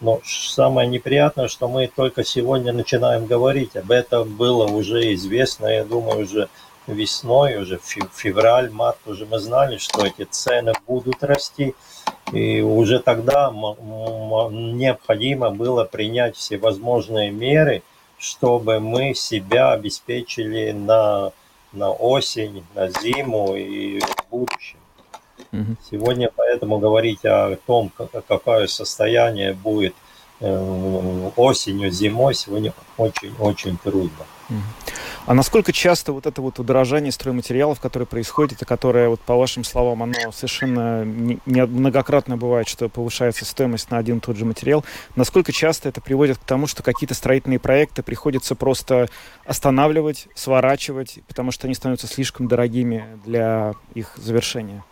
Но 0.00 0.20
самое 0.24 0.88
неприятное, 0.88 1.48
что 1.48 1.68
мы 1.68 1.88
только 1.88 2.22
сегодня 2.22 2.72
начинаем 2.72 3.26
говорить. 3.26 3.76
Об 3.76 3.90
этом 3.90 4.36
было 4.36 4.66
уже 4.68 5.12
известно, 5.14 5.66
я 5.66 5.84
думаю, 5.84 6.22
уже 6.22 6.48
весной, 6.92 7.56
уже 7.56 7.80
февраль, 8.14 8.70
март, 8.70 8.98
уже 9.06 9.26
мы 9.26 9.38
знали, 9.38 9.78
что 9.78 10.06
эти 10.06 10.24
цены 10.24 10.72
будут 10.86 11.22
расти. 11.22 11.74
И 12.32 12.60
уже 12.60 13.00
тогда 13.00 13.50
необходимо 13.50 15.50
было 15.50 15.84
принять 15.84 16.36
все 16.36 16.58
возможные 16.58 17.30
меры, 17.30 17.82
чтобы 18.18 18.80
мы 18.80 19.14
себя 19.14 19.72
обеспечили 19.72 20.72
на, 20.72 21.32
на 21.72 21.90
осень, 21.90 22.64
на 22.74 22.88
зиму 22.88 23.56
и 23.56 24.00
в 24.00 24.30
будущем. 24.30 24.78
Угу. 25.52 25.76
Сегодня 25.90 26.30
поэтому 26.34 26.78
говорить 26.78 27.24
о 27.24 27.56
том, 27.66 27.90
какое 28.28 28.66
состояние 28.68 29.52
будет 29.52 29.94
э, 30.40 31.30
осенью, 31.36 31.90
зимой, 31.90 32.34
сегодня 32.34 32.72
очень-очень 32.96 33.76
трудно. 33.78 34.24
А 35.24 35.34
насколько 35.34 35.72
часто 35.72 36.12
вот 36.12 36.26
это 36.26 36.42
вот 36.42 36.58
удорожание 36.58 37.12
стройматериалов, 37.12 37.78
которое 37.80 38.06
происходит, 38.06 38.62
и 38.62 38.64
которое, 38.64 39.08
вот 39.08 39.20
по 39.20 39.36
вашим 39.36 39.62
словам, 39.62 40.02
оно 40.02 40.32
совершенно 40.32 41.04
не, 41.04 41.38
не 41.46 41.64
многократно 41.64 42.36
бывает, 42.36 42.68
что 42.68 42.88
повышается 42.88 43.44
стоимость 43.44 43.90
на 43.90 43.98
один 43.98 44.18
и 44.18 44.20
тот 44.20 44.36
же 44.36 44.44
материал, 44.44 44.84
насколько 45.14 45.52
часто 45.52 45.88
это 45.88 46.00
приводит 46.00 46.38
к 46.38 46.44
тому, 46.44 46.66
что 46.66 46.82
какие-то 46.82 47.14
строительные 47.14 47.60
проекты 47.60 48.02
приходится 48.02 48.56
просто 48.56 49.08
останавливать, 49.44 50.26
сворачивать, 50.34 51.20
потому 51.28 51.52
что 51.52 51.68
они 51.68 51.74
становятся 51.74 52.08
слишком 52.08 52.48
дорогими 52.48 53.20
для 53.24 53.74
их 53.94 54.14
завершения? 54.16 54.82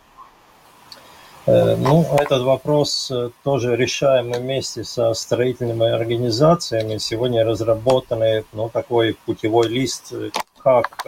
Э, 1.47 1.75
ну, 1.75 2.05
этот 2.19 2.43
вопрос 2.43 3.09
э, 3.09 3.31
тоже 3.43 3.75
решаем 3.75 4.31
вместе 4.31 4.83
со 4.83 5.13
строительными 5.15 5.87
организациями. 5.89 6.97
Сегодня 6.97 7.43
разработанный 7.43 8.45
ну, 8.53 8.69
такой 8.69 9.17
путевой 9.25 9.67
лист, 9.67 10.13
э, 10.13 10.29
как 10.63 11.07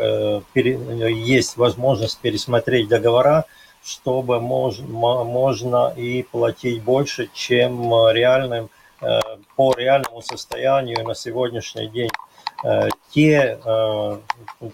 пере, 0.53 0.79
есть 1.13 1.57
возможность 1.57 2.17
пересмотреть 2.17 2.87
договора, 2.87 3.45
чтобы 3.83 4.41
мож, 4.41 4.79
можно 4.79 5.93
и 5.95 6.23
платить 6.23 6.81
больше, 6.81 7.29
чем 7.35 7.93
реальным, 8.09 8.71
по 9.55 9.75
реальному 9.77 10.23
состоянию 10.23 11.07
на 11.07 11.13
сегодняшний 11.13 11.87
день. 11.87 12.09
Те, 13.11 13.59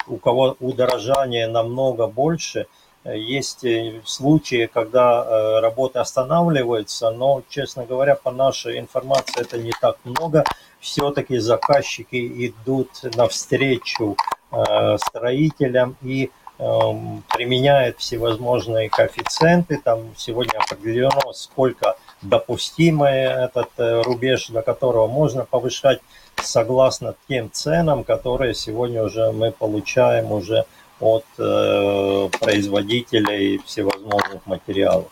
у 0.07 0.15
кого 0.15 0.55
удорожание 0.61 1.47
намного 1.47 2.07
больше– 2.07 2.67
есть 3.05 3.63
э, 3.63 4.01
случаи, 4.05 4.69
когда 4.71 5.23
э, 5.23 5.59
работы 5.61 5.99
останавливаются, 5.99 7.11
но, 7.11 7.43
честно 7.49 7.85
говоря, 7.85 8.15
по 8.15 8.31
нашей 8.31 8.79
информации 8.79 9.41
это 9.41 9.57
не 9.57 9.71
так 9.79 9.97
много. 10.03 10.43
Все-таки 10.79 11.37
заказчики 11.37 12.47
идут 12.47 12.89
навстречу 13.15 14.17
э, 14.51 14.97
строителям 14.97 15.95
и 16.01 16.29
эм, 16.57 17.23
применяют 17.33 17.99
всевозможные 17.99 18.89
коэффициенты. 18.89 19.79
Там 19.83 20.13
сегодня 20.17 20.59
определено, 20.59 21.33
сколько 21.33 21.95
допустимый 22.21 23.13
этот 23.13 23.69
рубеж, 23.77 24.47
до 24.47 24.61
которого 24.61 25.07
можно 25.07 25.45
повышать 25.45 25.99
согласно 26.43 27.15
тем 27.27 27.49
ценам, 27.51 28.03
которые 28.03 28.53
сегодня 28.53 29.03
уже 29.03 29.31
мы 29.31 29.51
получаем 29.51 30.31
уже 30.31 30.65
от 30.99 31.25
э, 31.37 32.29
производителей 32.39 33.59
всевозможных 33.65 34.45
материалов. 34.45 35.07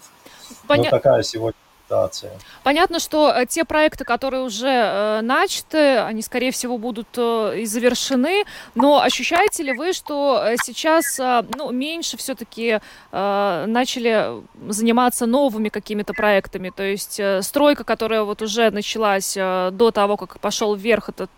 Поня... 0.67 0.84
Ну, 0.86 0.89
такая 0.89 1.23
сегодня 1.23 1.60
эксплуатации. 1.88 2.32
Понятно, 2.63 3.00
что 3.00 3.32
э, 3.32 3.45
те 3.45 3.63
проекты, 3.65 4.04
которые 4.04 4.43
уже 4.43 4.67
э, 4.67 5.21
начаты, 5.21 5.97
они, 6.00 6.21
скорее 6.21 6.52
всего, 6.52 6.78
будут 6.78 7.08
э, 7.17 7.60
и 7.60 7.65
завершены, 7.65 8.43
но 8.76 9.02
ощущаете 9.02 9.63
ли 9.63 9.73
вы, 9.73 9.93
что 9.93 10.43
сейчас 10.63 11.17
ну, 11.56 11.71
меньше 11.71 12.17
все-таки 12.17 12.80
начали 13.12 14.41
заниматься 14.69 15.26
новыми 15.26 15.69
какими-то 15.69 16.13
проектами? 16.13 16.71
То 16.76 16.84
есть 16.84 17.19
стройка, 17.41 17.84
которая 17.84 18.23
вот 18.23 18.41
уже 18.41 18.69
началась 18.71 19.34
до 19.36 19.91
того, 19.91 20.17
как 20.17 20.39
пошел 20.39 20.76
вверх 20.76 21.10
этот, 21.10 21.32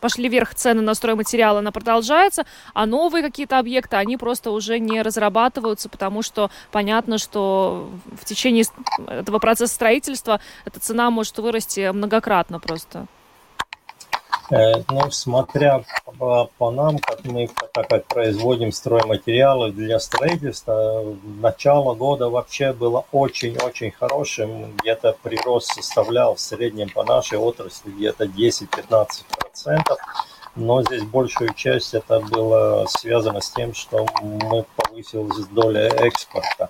пошли 0.00 0.28
вверх 0.28 0.54
цены 0.54 0.82
на 0.82 0.94
стройматериалы, 0.94 1.58
она 1.58 1.72
продолжается, 1.72 2.44
а 2.72 2.86
новые 2.86 3.22
какие-то 3.22 3.58
объекты, 3.58 3.96
они 3.96 4.16
просто 4.16 4.50
уже 4.50 4.78
не 4.78 5.02
разрабатываются, 5.02 5.88
потому 5.88 6.22
что 6.22 6.50
понятно, 6.70 7.18
что 7.18 7.90
в 8.20 8.24
течение 8.24 8.64
этого 9.08 9.38
процесса 9.38 9.63
строительства 9.66 10.40
эта 10.64 10.80
цена 10.80 11.10
может 11.10 11.38
вырасти 11.38 11.90
многократно 11.90 12.58
просто. 12.60 13.06
Э, 14.50 14.82
ну, 14.90 15.10
смотря 15.10 15.84
по, 16.18 16.50
по 16.58 16.70
нам, 16.70 16.98
как 16.98 17.24
мы 17.24 17.48
так 17.72 17.88
как 17.88 18.06
производим 18.06 18.72
стройматериалы 18.72 19.72
для 19.72 19.98
строительства, 19.98 21.16
начало 21.40 21.94
года 21.94 22.28
вообще 22.28 22.72
было 22.72 23.06
очень-очень 23.10 23.90
хорошим. 23.90 24.76
Где-то 24.76 25.16
прирост 25.22 25.74
составлял 25.74 26.34
в 26.34 26.40
среднем 26.40 26.90
по 26.90 27.04
нашей 27.04 27.38
отрасли 27.38 27.90
где-то 27.90 28.24
10-15%. 28.24 29.24
Но 30.56 30.82
здесь 30.82 31.02
большую 31.02 31.52
часть 31.54 31.94
это 31.94 32.20
было 32.20 32.86
связано 32.88 33.40
с 33.40 33.50
тем, 33.50 33.74
что 33.74 34.06
мы 34.22 34.64
повысилась 34.76 35.46
доля 35.48 35.88
экспорта. 35.88 36.68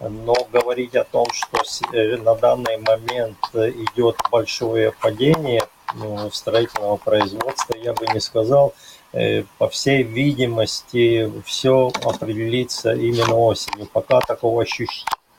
Но 0.00 0.34
говорить 0.52 0.96
о 0.96 1.04
том, 1.04 1.26
что 1.32 1.62
э, 1.92 2.16
на 2.16 2.34
данный 2.34 2.78
момент 2.78 3.38
идет 3.52 4.16
большое 4.30 4.92
падение 4.92 5.62
ну, 5.94 6.30
строительного 6.30 6.96
производства, 6.96 7.76
я 7.76 7.92
бы 7.92 8.06
не 8.12 8.20
сказал. 8.20 8.74
Э, 9.12 9.44
по 9.58 9.68
всей 9.68 10.02
видимости, 10.02 11.30
все 11.44 11.92
определится 12.02 12.92
именно 12.92 13.36
осенью. 13.36 13.86
Пока 13.86 14.20
такого 14.20 14.64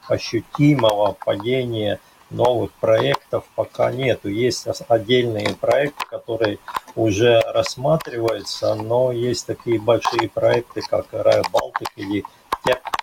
ощутимого 0.08 1.18
падения 1.26 1.99
новых 2.30 2.72
проектов 2.74 3.43
пока 3.56 3.91
нету. 3.91 4.30
Есть 4.30 4.68
отдельные 4.88 5.56
проекты, 5.56 6.06
которые 6.08 6.60
уже 6.95 7.39
рассматриваются, 7.41 8.76
но 8.76 9.12
есть 9.12 9.45
такие 9.45 9.80
большие 9.80 10.30
проекты, 10.30 10.82
как 10.82 11.08
Рай 11.12 11.41
Балтик 11.51 11.89
или 11.97 12.24
Тековский 12.64 12.95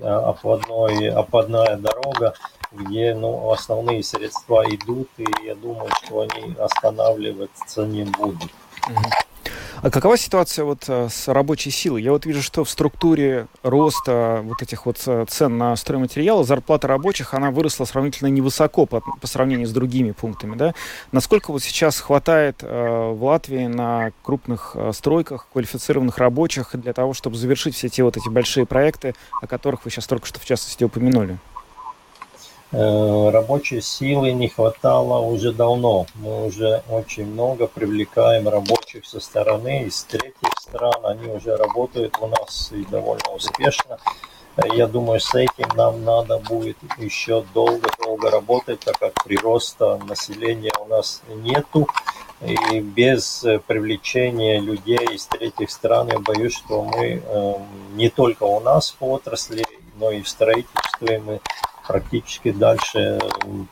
э, 0.00 0.06
обводной, 0.06 1.10
обводная 1.10 1.76
дорога, 1.76 2.34
где 2.72 3.14
ну, 3.14 3.50
основные 3.50 4.02
средства 4.02 4.64
идут, 4.68 5.08
и 5.16 5.26
я 5.44 5.54
думаю, 5.54 5.90
что 6.02 6.20
они 6.20 6.54
останавливаться 6.58 7.86
не 7.86 8.04
будут. 8.04 8.50
А 9.84 9.90
какова 9.90 10.16
ситуация 10.16 10.64
вот 10.64 10.84
э, 10.88 11.08
с 11.10 11.28
рабочей 11.28 11.70
силой? 11.70 12.02
Я 12.02 12.12
вот 12.12 12.24
вижу, 12.24 12.40
что 12.40 12.64
в 12.64 12.70
структуре 12.70 13.48
роста 13.62 14.40
вот 14.42 14.62
этих 14.62 14.86
вот 14.86 14.96
э, 15.04 15.26
цен 15.28 15.58
на 15.58 15.76
стройматериалы 15.76 16.42
зарплата 16.42 16.88
рабочих, 16.88 17.34
она 17.34 17.50
выросла 17.50 17.84
сравнительно 17.84 18.28
невысоко 18.28 18.86
по, 18.86 19.02
по 19.02 19.26
сравнению 19.26 19.66
с 19.66 19.72
другими 19.72 20.12
пунктами, 20.12 20.56
да? 20.56 20.72
Насколько 21.12 21.52
вот 21.52 21.62
сейчас 21.62 22.00
хватает 22.00 22.62
э, 22.62 23.10
в 23.12 23.22
Латвии 23.22 23.66
на 23.66 24.12
крупных 24.22 24.74
стройках 24.92 25.48
квалифицированных 25.52 26.16
рабочих 26.16 26.70
для 26.72 26.94
того, 26.94 27.12
чтобы 27.12 27.36
завершить 27.36 27.74
все 27.74 27.90
те 27.90 28.04
вот 28.04 28.16
эти 28.16 28.30
большие 28.30 28.64
проекты, 28.64 29.14
о 29.42 29.46
которых 29.46 29.84
вы 29.84 29.90
сейчас 29.90 30.06
только 30.06 30.26
что 30.26 30.40
в 30.40 30.46
частности 30.46 30.82
упомянули? 30.82 31.38
Э, 32.76 33.30
рабочей 33.30 33.80
силы 33.80 34.32
не 34.32 34.48
хватало 34.48 35.20
уже 35.20 35.52
давно. 35.52 36.06
Мы 36.16 36.46
уже 36.46 36.82
очень 36.90 37.24
много 37.24 37.68
привлекаем 37.68 38.48
рабочих 38.48 39.06
со 39.06 39.20
стороны, 39.20 39.84
из 39.84 40.02
третьих 40.02 40.50
стран. 40.58 41.06
Они 41.06 41.28
уже 41.28 41.56
работают 41.56 42.16
у 42.20 42.26
нас 42.26 42.72
и 42.72 42.84
довольно 42.86 43.30
успешно. 43.32 43.98
Я 44.72 44.88
думаю, 44.88 45.20
с 45.20 45.32
этим 45.36 45.68
нам 45.76 46.02
надо 46.02 46.38
будет 46.38 46.76
еще 46.98 47.44
долго-долго 47.54 48.30
работать, 48.30 48.80
так 48.80 48.98
как 48.98 49.22
прироста 49.22 49.96
населения 50.08 50.72
у 50.80 50.86
нас 50.86 51.22
нету. 51.28 51.86
И 52.40 52.80
без 52.80 53.44
привлечения 53.68 54.58
людей 54.58 55.06
из 55.12 55.26
третьих 55.26 55.70
стран, 55.70 56.08
я 56.10 56.18
боюсь, 56.18 56.56
что 56.56 56.82
мы 56.82 57.22
э, 57.24 57.54
не 57.92 58.08
только 58.08 58.42
у 58.42 58.58
нас 58.58 58.96
в 58.98 59.04
отрасли, 59.04 59.64
но 59.96 60.10
и 60.10 60.22
в 60.22 60.28
строительстве 60.28 61.20
мы 61.20 61.40
практически 61.86 62.52
дальше 62.52 63.20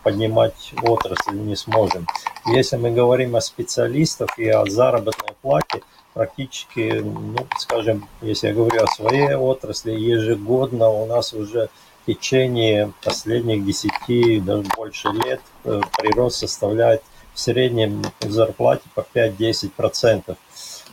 поднимать 0.02 0.74
отрасль 0.82 1.36
не 1.36 1.56
сможем. 1.56 2.06
Если 2.46 2.76
мы 2.76 2.90
говорим 2.90 3.36
о 3.36 3.40
специалистах 3.40 4.38
и 4.38 4.48
о 4.48 4.66
заработной 4.66 5.34
плате, 5.40 5.82
практически, 6.14 7.02
ну, 7.02 7.46
скажем, 7.58 8.06
если 8.20 8.48
я 8.48 8.54
говорю 8.54 8.82
о 8.82 8.86
своей 8.86 9.34
отрасли, 9.34 9.92
ежегодно 9.92 10.88
у 10.90 11.06
нас 11.06 11.32
уже 11.32 11.70
в 12.02 12.06
течение 12.06 12.92
последних 13.02 13.64
10, 13.64 14.44
даже 14.44 14.64
больше 14.76 15.08
лет 15.08 15.40
э, 15.64 15.80
прирост 15.96 16.38
составляет 16.38 17.02
в 17.32 17.40
среднем 17.40 18.02
в 18.20 18.30
зарплате 18.30 18.82
по 18.94 19.06
5-10%. 19.14 20.36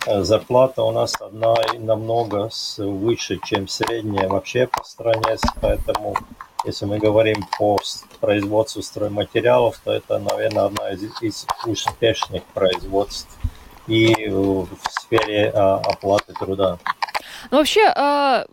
Э, 0.05 0.23
зарплата 0.23 0.83
у 0.83 0.91
нас 0.91 1.15
одна 1.19 1.55
намного 1.77 2.49
выше, 2.77 3.39
чем 3.43 3.67
средняя 3.67 4.29
вообще 4.29 4.67
по 4.67 4.83
стране, 4.83 5.37
поэтому 5.59 6.15
если 6.65 6.85
мы 6.85 6.99
говорим 6.99 7.45
по 7.57 7.79
производству 8.19 8.81
стройматериалов, 8.81 9.79
то 9.83 9.93
это, 9.93 10.19
наверное, 10.19 10.65
одна 10.65 10.91
из, 10.91 11.03
из 11.21 11.45
успешных 11.65 12.43
производств 12.53 13.29
и 13.87 14.29
в 14.29 14.67
сфере 14.89 15.51
а, 15.53 15.75
оплаты 15.77 16.33
труда. 16.33 16.77
Ну, 17.51 17.57
вообще, 17.57 17.91
а, 17.95 18.45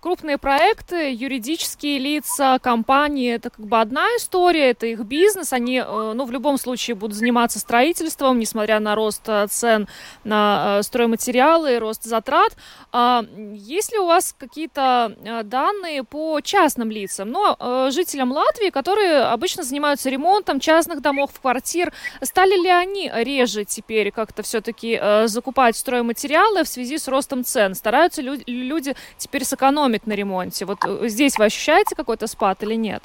крупные 0.00 0.38
проекты, 0.38 1.12
юридические 1.12 1.98
лица, 1.98 2.58
компании, 2.60 3.34
это 3.34 3.50
как 3.50 3.66
бы 3.66 3.80
одна 3.80 4.06
история, 4.16 4.70
это 4.70 4.86
их 4.86 5.00
бизнес, 5.00 5.52
они, 5.52 5.78
э, 5.78 6.12
ну, 6.14 6.24
в 6.24 6.30
любом 6.30 6.58
случае 6.58 6.94
будут 6.94 7.16
заниматься 7.16 7.58
строительством, 7.58 8.38
несмотря 8.38 8.80
на 8.80 8.94
рост 8.94 9.22
э, 9.26 9.46
цен 9.48 9.88
на 10.24 10.78
э, 10.78 10.82
стройматериалы, 10.82 11.78
рост 11.78 12.04
затрат. 12.04 12.56
А 12.92 13.24
есть 13.52 13.92
ли 13.92 13.98
у 13.98 14.06
вас 14.06 14.34
какие-то 14.38 15.14
данные 15.44 16.02
по 16.04 16.40
частным 16.40 16.90
лицам, 16.90 17.30
ну, 17.30 17.56
жителям 17.90 18.32
Латвии, 18.32 18.70
которые 18.70 19.20
обычно 19.22 19.62
занимаются 19.62 20.08
ремонтом 20.08 20.60
частных 20.60 21.02
домов, 21.02 21.30
квартир, 21.40 21.92
стали 22.22 22.60
ли 22.60 22.70
они 22.70 23.10
реже 23.12 23.64
теперь 23.64 24.10
как-то 24.12 24.42
все-таки 24.42 25.00
закупать 25.26 25.76
стройматериалы 25.76 26.64
в 26.64 26.68
связи 26.68 26.96
с 26.96 27.08
ростом 27.08 27.44
цен? 27.44 27.74
Стараются 27.74 28.22
люди 28.22 28.94
теперь 29.18 29.44
сэкономить 29.44 29.65
экономит 29.66 30.06
на 30.06 30.12
ремонте. 30.12 30.64
Вот 30.64 30.78
э, 30.84 31.08
здесь 31.08 31.38
вы 31.38 31.46
ощущаете 31.46 31.94
какой-то 31.94 32.26
спад 32.26 32.62
или 32.62 32.74
нет? 32.74 33.02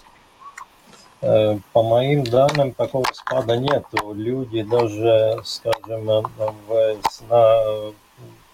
Э, 1.21 1.57
по 1.73 1.83
моим 1.83 2.23
данным, 2.23 2.73
такого 2.73 3.05
спада 3.13 3.57
нет. 3.57 3.83
Люди 4.13 4.61
даже, 4.63 5.41
скажем, 5.43 6.05
на, 6.05 6.21
на 7.29 7.93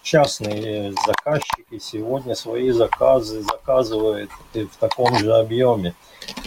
частные 0.08 0.94
заказчики 1.06 1.78
сегодня 1.78 2.34
свои 2.34 2.70
заказы 2.70 3.42
заказывают 3.42 4.30
в 4.54 4.76
таком 4.80 5.18
же 5.18 5.34
объеме. 5.34 5.94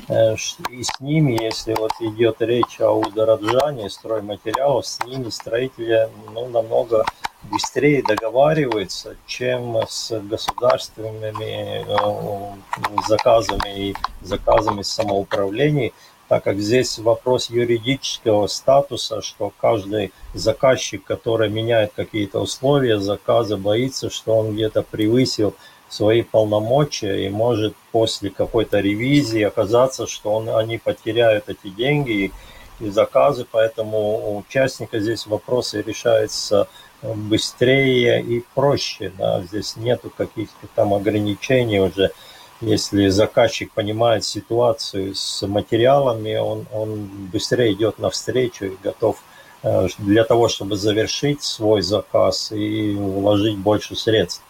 Э, 0.09 0.36
и 0.72 0.84
с 0.84 0.99
ними, 0.99 1.43
если 1.43 1.76
вот 1.76 1.91
идет 1.99 2.38
речь 2.41 2.82
о 2.82 2.93
удорожании 2.93 3.88
стройматериалов, 3.88 4.88
с 4.88 5.03
ними 5.05 5.30
строители 5.30 6.09
ну, 6.34 6.47
намного 6.47 7.05
быстрее 7.43 8.01
договариваются, 8.01 9.16
чем 9.28 9.78
с 9.88 10.12
государственными 10.22 11.86
э, 11.86 13.05
заказами 13.07 13.89
и 13.89 13.95
заказами 14.22 14.82
самоуправлений, 14.82 15.93
так 16.32 16.46
как 16.46 16.62
здесь 16.62 16.98
вопрос 16.98 17.50
юридического 17.50 18.48
статуса, 18.48 19.22
что 19.22 19.52
каждый 19.60 20.14
заказчик, 20.34 21.04
который 21.04 21.50
меняет 21.50 21.92
какие-то 21.94 22.40
условия 22.40 23.00
заказа, 23.00 23.58
боится, 23.58 24.10
что 24.10 24.38
он 24.38 24.54
где-то 24.54 24.82
превысил 24.82 25.54
свои 25.90 26.22
полномочия 26.22 27.26
и 27.26 27.30
может 27.30 27.76
после 27.92 28.30
какой-то 28.30 28.80
ревизии 28.80 29.42
оказаться, 29.42 30.08
что 30.08 30.34
он, 30.34 30.48
они 30.48 30.78
потеряют 30.78 31.50
эти 31.50 31.68
деньги 31.68 32.12
и, 32.12 32.32
и 32.80 32.90
заказы, 32.90 33.46
поэтому 33.52 33.98
у 33.98 34.38
участника 34.38 35.02
здесь 35.02 35.28
вопросы 35.28 35.82
решаются 35.82 36.70
быстрее 37.02 38.22
и 38.22 38.42
проще. 38.56 39.12
Да? 39.18 39.42
Здесь 39.44 39.76
нету 39.76 40.10
каких-то 40.10 40.68
там 40.76 40.94
ограничений 40.94 41.82
уже. 41.82 42.12
Если 42.62 43.07
заказчик 43.07 43.72
понимает 43.72 44.24
ситуацию 44.24 45.16
с 45.16 45.45
материалами, 45.47 46.36
он, 46.36 46.68
он 46.72 47.09
быстрее 47.32 47.74
идет 47.74 47.97
навстречу 47.97 48.66
и 48.66 48.78
готов 48.84 49.18
э, 49.64 49.88
для 49.97 50.24
того, 50.24 50.47
чтобы 50.47 50.76
завершить 50.76 51.41
свой 51.41 51.82
заказ 51.82 52.51
и 52.51 52.93
вложить 52.93 53.57
больше 53.57 53.95
средств. 53.95 54.43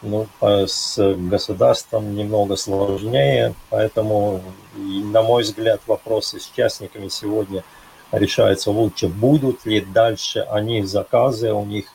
ну, 0.00 0.26
с 0.40 0.96
государством 1.16 2.16
немного 2.16 2.56
сложнее, 2.56 3.54
поэтому, 3.68 4.40
на 4.74 5.22
мой 5.22 5.42
взгляд, 5.42 5.82
вопросы 5.86 6.40
с 6.40 6.50
частниками 6.56 7.08
сегодня 7.08 7.62
решаются 8.10 8.70
лучше. 8.70 9.08
Будут 9.08 9.66
ли 9.66 9.82
дальше 9.82 10.40
они 10.40 10.82
заказы, 10.82 11.52
у 11.52 11.66
них 11.66 11.86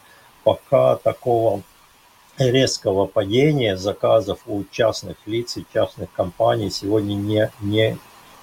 пока 0.43 0.95
такого 0.97 1.63
резкого 2.39 3.05
падения 3.05 3.77
заказов 3.77 4.39
у 4.47 4.63
частных 4.71 5.17
лиц 5.25 5.57
и 5.57 5.65
частных 5.73 6.11
компаний 6.11 6.69
сегодня 6.69 7.13
не, 7.13 7.51
не 7.61 7.97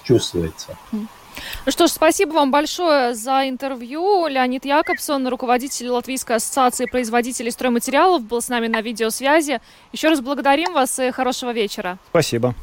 чувствуется. 0.04 0.76
Ну 0.92 1.72
что 1.72 1.86
ж, 1.86 1.90
спасибо 1.90 2.32
вам 2.32 2.50
большое 2.50 3.14
за 3.14 3.48
интервью. 3.48 4.26
Леонид 4.26 4.64
Якобсон, 4.64 5.28
руководитель 5.28 5.88
Латвийской 5.88 6.36
ассоциации 6.36 6.86
производителей 6.86 7.50
стройматериалов, 7.50 8.22
был 8.22 8.40
с 8.40 8.48
нами 8.48 8.68
на 8.68 8.80
видеосвязи. 8.80 9.60
Еще 9.92 10.08
раз 10.08 10.20
благодарим 10.20 10.72
вас 10.72 10.98
и 10.98 11.10
хорошего 11.10 11.52
вечера. 11.52 11.98
Спасибо. 12.10 12.54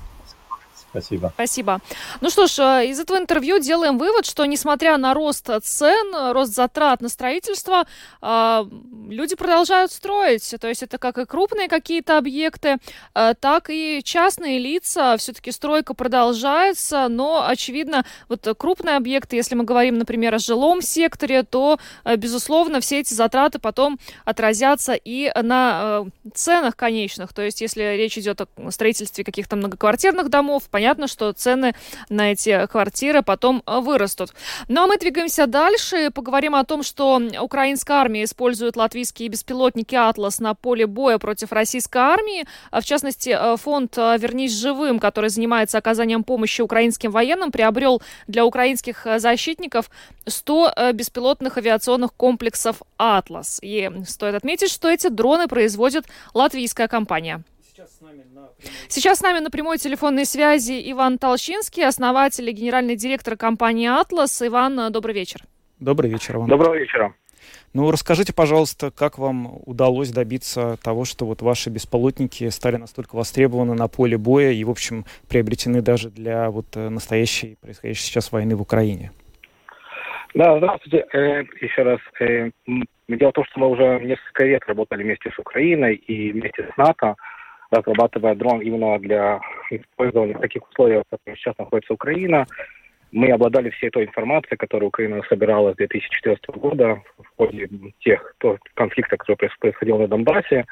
Спасибо. 0.94 1.32
Спасибо. 1.34 1.80
Ну 2.22 2.30
что 2.30 2.46
ж, 2.46 2.60
э, 2.60 2.86
из 2.90 3.00
этого 3.00 3.18
интервью 3.18 3.58
делаем 3.58 3.98
вывод, 3.98 4.28
что 4.28 4.46
несмотря 4.46 4.98
на 4.98 5.16
рост 5.16 5.50
цен, 5.64 6.32
рост 6.34 6.54
затрат 6.54 7.02
на 7.02 7.10
строительство, 7.10 7.88
э, 8.22 8.66
люди 9.10 9.36
продолжают 9.36 9.92
строить. 9.92 10.54
То 10.62 10.68
есть 10.68 10.84
это 10.84 11.00
как 11.00 11.18
и 11.18 11.26
крупные 11.26 11.68
какие-то 11.68 12.20
объекты, 12.20 12.78
э, 13.16 13.34
так 13.40 13.72
и 13.72 14.02
частные 14.04 14.60
лица. 14.60 15.18
Все-таки 15.18 15.52
стройка 15.52 15.96
продолжается, 15.96 17.08
но, 17.10 17.44
очевидно, 17.48 18.06
вот 18.30 18.48
крупные 18.56 18.98
объекты, 18.98 19.36
если 19.36 19.56
мы 19.56 19.64
говорим, 19.64 19.98
например, 19.98 20.36
о 20.36 20.38
жилом 20.38 20.84
секторе, 20.84 21.42
то, 21.42 21.80
безусловно, 22.18 22.82
все 22.82 23.00
эти 23.00 23.16
затраты 23.16 23.58
потом 23.58 23.98
отразятся 24.26 24.94
и 24.94 25.32
на 25.42 26.06
ценах 26.36 26.76
конечных. 26.76 27.34
То 27.34 27.42
есть 27.42 27.62
если 27.62 27.82
речь 27.98 28.16
идет 28.20 28.42
о 28.42 28.72
строительстве 28.72 29.24
каких-то 29.24 29.56
многоквартирных 29.56 30.30
домов, 30.30 30.64
понятно, 30.70 30.83
понятно, 30.84 31.08
что 31.08 31.32
цены 31.32 31.74
на 32.10 32.34
эти 32.34 32.68
квартиры 32.68 33.22
потом 33.22 33.64
э, 33.66 33.80
вырастут. 33.80 34.34
Ну 34.68 34.84
а 34.84 34.88
мы 34.88 34.98
двигаемся 34.98 35.48
дальше 35.48 36.12
поговорим 36.12 36.56
о 36.56 36.66
том, 36.66 36.84
что 36.84 37.22
украинская 37.40 38.00
армия 38.00 38.26
использует 38.26 38.76
латвийские 38.76 39.30
беспилотники 39.30 39.96
«Атлас» 39.96 40.42
на 40.42 40.54
поле 40.56 40.86
боя 40.86 41.20
против 41.20 41.54
российской 41.54 42.00
армии. 42.00 42.46
А 42.70 42.82
в 42.82 42.86
частности, 42.86 43.30
э, 43.30 43.56
фонд 43.56 43.98
э, 43.98 44.18
«Вернись 44.18 44.54
живым», 44.54 45.00
который 45.00 45.30
занимается 45.30 45.78
оказанием 45.78 46.26
помощи 46.26 46.62
украинским 46.62 47.12
военным, 47.12 47.52
приобрел 47.52 48.02
для 48.28 48.46
украинских 48.46 49.08
защитников 49.18 49.90
100 50.26 50.92
беспилотных 50.92 51.58
авиационных 51.58 52.14
комплексов 52.14 52.82
«Атлас». 52.98 53.60
И 53.62 53.90
стоит 54.06 54.36
отметить, 54.36 54.70
что 54.70 54.90
эти 54.90 55.08
дроны 55.08 55.48
производит 55.48 56.08
латвийская 56.34 56.90
компания. 56.90 57.42
Сейчас 58.88 59.18
с 59.18 59.22
нами 59.22 59.40
на 59.40 59.50
прямой 59.50 59.80
телефонной 59.80 60.26
связи 60.26 60.80
Иван 60.92 61.18
Толщинский, 61.18 61.86
основатель 61.88 62.48
и 62.48 62.54
генеральный 62.54 62.96
директор 62.96 63.36
компании 63.36 63.88
«Атлас». 63.88 64.44
Иван, 64.44 64.92
добрый 64.92 65.16
вечер. 65.16 65.42
Добрый 65.80 66.12
вечер, 66.12 66.36
Иван. 66.36 66.50
Доброго 66.50 66.76
вечера. 66.76 67.16
Ну, 67.74 67.90
расскажите, 67.90 68.32
пожалуйста, 68.32 68.92
как 68.92 69.18
вам 69.18 69.60
удалось 69.66 70.12
добиться 70.12 70.78
того, 70.84 71.04
что 71.04 71.26
вот 71.26 71.42
ваши 71.42 71.72
бесполотники 71.72 72.48
стали 72.50 72.76
настолько 72.76 73.16
востребованы 73.16 73.74
на 73.74 73.88
поле 73.88 74.18
боя 74.20 74.52
и, 74.52 74.64
в 74.64 74.70
общем, 74.70 75.06
приобретены 75.28 75.82
даже 75.82 76.12
для 76.12 76.52
вот 76.52 76.68
э, 76.76 76.90
настоящей, 76.90 77.58
происходящей 77.60 78.04
сейчас 78.04 78.32
войны 78.32 78.56
в 78.56 78.62
Украине? 78.62 79.12
Да, 80.36 80.58
здравствуйте. 80.58 81.06
Э, 81.12 81.44
еще 81.60 81.82
раз. 81.82 82.00
Э, 82.20 82.52
дело 83.08 83.32
в 83.32 83.34
том, 83.34 83.46
что 83.46 83.60
мы 83.60 83.70
уже 83.70 84.00
несколько 84.04 84.46
лет 84.46 84.62
работали 84.68 85.02
вместе 85.02 85.32
с 85.32 85.40
Украиной 85.40 85.96
и 85.96 86.32
вместе 86.32 86.70
с 86.72 86.78
НАТО 86.78 87.16
разрабатывая 87.74 88.36
дрон 88.36 88.62
именно 88.62 89.00
для 89.00 89.42
использования 89.70 90.36
в 90.36 90.42
таких 90.42 90.68
условиях, 90.70 91.04
в 91.06 91.10
которых 91.16 91.40
сейчас 91.40 91.58
находится 91.58 91.94
Украина. 91.94 92.46
Мы 93.12 93.30
обладали 93.30 93.70
всей 93.70 93.90
той 93.90 94.06
информацией, 94.06 94.58
которую 94.58 94.88
Украина 94.88 95.22
собирала 95.30 95.74
с 95.74 95.76
2014 95.76 96.50
года 96.50 97.02
в 97.18 97.38
ходе 97.38 97.70
тех 98.00 98.36
то, 98.40 98.58
конфликтов, 98.74 99.20
которые 99.20 99.50
происходили 99.60 99.98
на 99.98 100.08
Донбассе, 100.08 100.66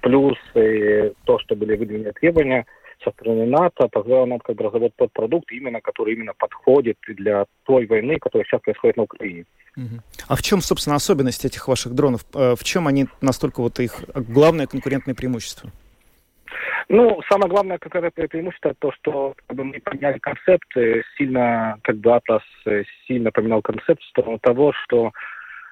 плюс 0.00 0.38
и 0.54 1.12
то, 1.24 1.38
что 1.40 1.54
были 1.54 1.76
выдвинуты 1.76 2.12
требования 2.12 2.64
со 3.04 3.10
стороны 3.10 3.46
НАТО, 3.46 3.88
позволило 3.88 4.24
нам 4.24 4.38
как 4.38 4.56
бы 4.56 4.64
разработать 4.64 4.96
тот 4.96 5.12
продукт, 5.12 5.52
именно, 5.52 5.80
который 5.80 6.14
именно 6.14 6.32
подходит 6.38 6.96
для 7.06 7.44
той 7.64 7.86
войны, 7.86 8.18
которая 8.18 8.46
сейчас 8.46 8.62
происходит 8.62 8.96
на 8.96 9.02
Украине. 9.02 9.44
А 10.28 10.34
в 10.34 10.42
чем, 10.42 10.60
собственно, 10.62 10.96
особенность 10.96 11.44
этих 11.44 11.68
ваших 11.68 11.94
дронов? 11.94 12.24
Э, 12.34 12.54
в 12.58 12.64
чем 12.64 12.88
они 12.88 13.06
настолько 13.20 13.60
вот 13.60 13.78
их 13.78 14.04
главное 14.14 14.66
конкурентное 14.66 15.14
преимущество? 15.14 15.70
Ну, 16.88 17.20
самое 17.28 17.50
главное, 17.50 17.78
как 17.78 17.96
это 17.96 18.28
преимущество, 18.28 18.74
то, 18.78 18.92
что 18.92 19.34
как 19.46 19.56
бы, 19.56 19.64
мы 19.64 19.80
поменяли 19.80 20.18
концепт, 20.18 20.68
сильно, 21.18 21.78
как 21.82 21.96
бы 21.96 22.14
Атлас 22.14 22.42
э, 22.64 22.84
сильно 23.06 23.32
поменял 23.32 23.60
концепт 23.60 24.00
в 24.00 24.08
сторону 24.08 24.38
того, 24.38 24.72
что 24.72 25.10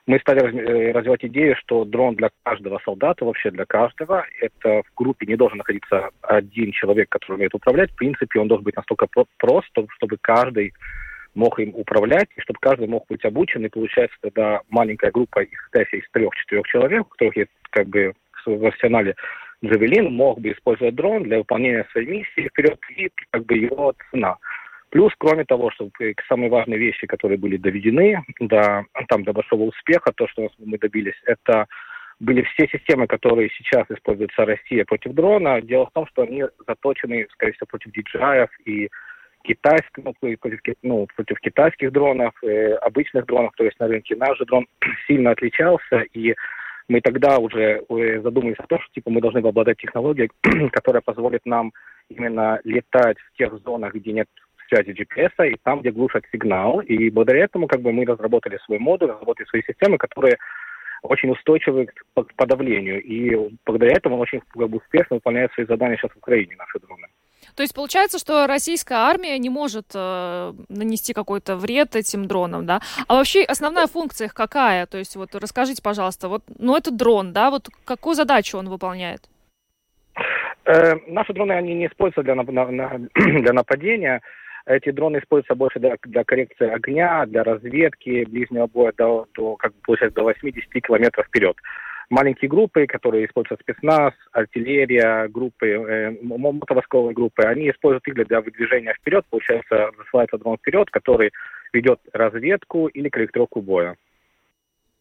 мы 0.07 0.19
стали 0.19 0.43
э, 0.43 0.93
развивать 0.93 1.25
идею, 1.25 1.55
что 1.57 1.85
дрон 1.85 2.17
для 2.17 2.31
каждого 2.43 2.81
солдата, 2.85 3.25
вообще 3.25 3.53
для 3.53 3.65
каждого, 3.65 4.27
это 4.41 4.83
в 4.83 4.95
группе 4.97 5.27
не 5.27 5.37
должен 5.37 5.59
находиться 5.59 6.11
один 6.23 6.73
человек, 6.73 7.09
который 7.11 7.37
умеет 7.37 7.55
управлять. 7.55 7.93
В 7.93 7.97
принципе, 7.97 8.41
он 8.41 8.49
должен 8.49 8.65
быть 8.65 8.77
настолько 8.77 9.07
прост, 9.39 9.69
чтобы 9.97 10.19
каждый 10.21 10.75
мог 11.37 11.59
им 11.61 11.71
управлять, 11.75 12.29
и 12.37 12.41
чтобы 12.41 12.59
каждый 12.61 12.89
мог 12.89 13.07
быть 13.09 13.25
обучен. 13.25 13.65
И 13.65 13.69
получается 13.69 14.17
тогда 14.21 14.62
маленькая 14.69 15.11
группа, 15.12 15.45
исходящая 15.45 16.01
из 16.01 16.11
трех-четырех 16.11 16.67
человек, 16.67 17.03
у 17.03 17.11
которых 17.11 17.37
есть 17.37 17.51
как 17.71 17.87
бы 17.87 18.15
в 18.47 18.67
арсенале 18.67 19.15
Джавелин 19.67 20.12
мог 20.12 20.41
бы 20.41 20.53
использовать 20.53 20.95
дрон 20.95 21.25
для 21.25 21.39
выполнения 21.39 21.87
своей 21.93 22.09
миссии 22.09 22.49
вперед 22.49 22.79
и 22.97 23.11
как 23.31 23.47
бы 23.47 23.57
его 23.57 23.95
цена. 24.11 24.37
Плюс, 24.91 25.12
кроме 25.19 25.45
того, 25.45 25.71
что 25.73 25.91
самые 26.29 26.51
важные 26.51 26.79
вещи, 26.79 27.07
которые 27.07 27.37
были 27.37 27.57
доведены 27.57 28.23
до, 28.39 28.85
там, 29.09 29.25
до 29.25 29.33
большого 29.33 29.65
успеха, 29.65 30.12
то, 30.15 30.29
что 30.29 30.49
мы 30.59 30.79
добились, 30.79 31.21
это 31.27 31.67
были 32.21 32.43
все 32.43 32.69
системы, 32.69 33.07
которые 33.07 33.51
сейчас 33.57 33.91
используются 33.91 34.45
Россия 34.45 34.85
против 34.85 35.12
дрона. 35.12 35.61
Дело 35.62 35.87
в 35.87 35.93
том, 35.93 36.07
что 36.07 36.23
они 36.23 36.45
заточены, 36.67 37.27
скорее 37.33 37.53
всего, 37.53 37.67
против 37.67 37.91
DJI 37.91 38.49
и 38.67 38.89
китайских, 39.43 40.05
ну, 40.05 40.15
против, 40.21 40.59
ну, 40.83 41.07
против 41.15 41.41
китайских 41.41 41.93
дронов, 41.93 42.33
э, 42.43 42.75
обычных 42.75 43.27
дронов, 43.27 43.53
то 43.57 43.65
есть 43.65 43.79
на 43.79 43.89
рынке 43.89 44.17
наш 44.17 44.39
же 44.39 44.45
дрон 44.47 44.67
сильно 45.07 45.33
отличался, 45.33 46.01
и 46.12 46.35
мы 46.89 47.01
тогда 47.01 47.39
уже 47.39 47.82
задумались 48.22 48.59
о 48.59 48.66
том, 48.66 48.80
что 48.80 48.93
типа 48.93 49.11
мы 49.11 49.20
должны 49.20 49.39
обладать 49.39 49.78
технологией, 49.78 50.30
которая 50.72 51.03
позволит 51.03 51.45
нам 51.47 51.72
именно 52.09 52.61
летать 52.64 53.16
в 53.18 53.37
тех 53.39 53.55
зонах, 53.64 53.95
где 53.95 54.12
нет 54.12 54.28
связи 54.68 54.91
GPS, 54.91 55.51
и 55.51 55.57
там, 55.62 55.80
где 55.80 55.91
глушат 55.91 56.24
сигнал. 56.32 56.80
И 56.80 57.11
благодаря 57.11 57.45
этому 57.45 57.66
как 57.66 57.80
бы 57.80 57.93
мы 57.93 58.05
разработали 58.05 58.59
свой 58.64 58.78
модуль, 58.78 59.11
разработали 59.11 59.47
свои 59.47 59.62
системы, 59.62 59.99
которые 59.99 60.37
очень 61.03 61.30
устойчивы 61.30 61.87
к 61.87 62.35
подавлению. 62.37 63.03
И 63.03 63.51
благодаря 63.66 63.97
этому 63.97 64.16
он 64.16 64.22
очень 64.22 64.41
как 64.41 64.68
бы, 64.68 64.78
успешно 64.78 65.16
выполняет 65.16 65.53
свои 65.53 65.66
задания 65.66 65.97
сейчас 65.97 66.12
в 66.12 66.18
Украине, 66.18 66.57
наши 66.57 66.78
дроны. 66.80 67.07
То 67.57 67.62
есть 67.62 67.74
получается, 67.74 68.18
что 68.18 68.47
российская 68.47 68.99
армия 68.99 69.38
не 69.38 69.51
может 69.51 69.86
э, 69.95 70.53
нанести 70.68 71.12
какой-то 71.12 71.57
вред 71.57 71.97
этим 71.97 72.26
дронам, 72.26 72.66
да? 72.66 72.80
А 73.07 73.14
вообще 73.14 73.42
основная 73.42 73.86
функция 73.86 74.26
их 74.26 74.34
какая? 74.34 74.86
То 74.86 74.99
есть 74.99 75.16
вот 75.16 75.34
расскажите, 75.34 75.82
пожалуйста, 75.82 76.28
вот, 76.28 76.42
ну 76.59 76.76
это 76.76 76.90
дрон, 76.90 77.32
да, 77.32 77.51
вот 77.51 77.68
какую 77.84 78.14
задачу 78.14 78.59
он 78.59 78.68
выполняет? 78.68 79.22
Э, 80.64 80.95
наши 81.07 81.32
дроны, 81.32 81.53
они 81.53 81.74
не 81.74 81.86
используются 81.86 82.22
для, 82.22 82.34
на, 82.34 83.09
для 83.14 83.53
нападения. 83.53 84.20
Эти 84.66 84.90
дроны 84.90 85.18
используются 85.18 85.55
больше 85.55 85.78
для, 85.78 85.97
для 86.05 86.24
коррекции 86.24 86.68
огня, 86.70 87.26
для 87.26 87.45
разведки 87.45 88.24
ближнего 88.24 88.66
боя 88.66 88.92
до, 88.97 89.26
до 89.34 89.57
как 89.57 89.72
получается, 89.82 90.16
до 90.16 90.24
80 90.24 90.70
километров 90.82 91.26
вперед 91.26 91.57
маленькие 92.11 92.49
группы, 92.49 92.87
которые 92.87 93.27
используют 93.27 93.61
спецназ, 93.61 94.13
артиллерия, 94.33 95.29
группы, 95.29 95.67
э, 95.67 96.11
мотовосковые 96.23 97.15
группы, 97.15 97.43
они 97.43 97.71
используют 97.71 98.07
их 98.09 98.27
для 98.27 98.41
выдвижения 98.41 98.95
вперед. 98.95 99.25
Получается, 99.31 99.91
засылается 99.97 100.39
дрон 100.39 100.57
вперед, 100.57 100.91
который 100.91 101.33
ведет 101.73 102.01
разведку 102.13 102.87
или 102.87 103.09
корректировку 103.09 103.61
боя. 103.61 103.97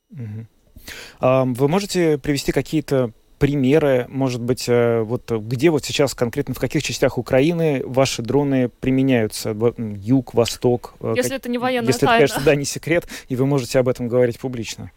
Вы 0.10 1.68
можете 1.68 2.18
привести 2.18 2.52
какие-то 2.52 3.12
примеры, 3.44 4.06
может 4.08 4.42
быть, 4.42 4.70
э, 4.70 5.02
вот 5.02 5.30
где 5.30 5.70
вот 5.70 5.84
сейчас 5.84 6.16
конкретно 6.16 6.54
в 6.54 6.60
каких 6.60 6.82
частях 6.82 7.18
Украины 7.18 7.82
ваши 7.86 8.22
дроны 8.22 8.70
применяются? 8.70 9.54
Юг, 9.78 10.34
Восток? 10.34 10.96
Э, 11.02 11.14
Если 11.18 11.32
как... 11.32 11.40
это 11.40 11.50
не 11.50 11.58
военная 11.58 11.88
Если 11.88 12.06
тайна. 12.06 12.24
это, 12.24 12.34
конечно, 12.34 12.46
да, 12.46 12.56
не 12.56 12.64
секрет, 12.64 13.06
и 13.28 13.36
вы 13.36 13.46
можете 13.46 13.80
об 13.80 13.90
этом 13.90 14.08
говорить 14.08 14.40
публично. 14.40 14.92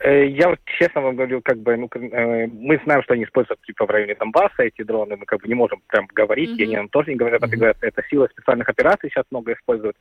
Э, 0.00 0.26
я 0.26 0.48
вот 0.48 0.58
честно 0.78 1.02
вам 1.02 1.16
говорю, 1.16 1.42
как 1.42 1.58
бы, 1.58 1.76
ну, 1.76 1.88
э, 1.94 2.46
мы 2.46 2.80
знаем, 2.84 3.02
что 3.02 3.14
они 3.14 3.24
используют 3.24 3.60
типа 3.62 3.84
в 3.84 3.90
районе 3.90 4.14
Донбасса 4.14 4.62
эти 4.62 4.82
дроны, 4.82 5.16
мы 5.16 5.26
как 5.26 5.42
бы 5.42 5.48
не 5.48 5.54
можем 5.54 5.82
прям 5.88 6.06
говорить, 6.14 6.50
mm-hmm. 6.50 6.62
и 6.62 6.64
они 6.64 6.76
нам 6.76 6.88
тоже 6.88 7.10
не 7.10 7.16
говорят, 7.16 7.42
mm-hmm. 7.42 7.56
говорят, 7.56 7.76
это 7.82 8.02
сила 8.08 8.26
специальных 8.32 8.68
операций 8.68 9.10
сейчас 9.10 9.24
много 9.30 9.52
используют. 9.52 9.96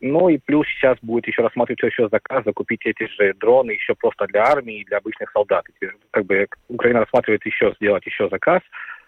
Ну 0.00 0.28
и 0.28 0.38
плюс 0.38 0.66
сейчас 0.68 0.96
будет 1.02 1.26
еще 1.26 1.42
рассматриваться 1.42 1.86
еще 1.86 2.08
заказ 2.08 2.44
закупить 2.44 2.84
эти 2.84 3.06
же 3.16 3.34
дроны 3.34 3.72
еще 3.72 3.94
просто 3.94 4.26
для 4.26 4.44
армии 4.44 4.80
и 4.80 4.84
для 4.84 4.98
обычных 4.98 5.30
солдат. 5.32 5.64
Как 6.10 6.24
бы 6.26 6.46
Украина 6.68 7.00
рассматривает 7.00 7.44
еще 7.46 7.74
сделать 7.76 8.04
еще 8.04 8.28
заказ, 8.28 8.60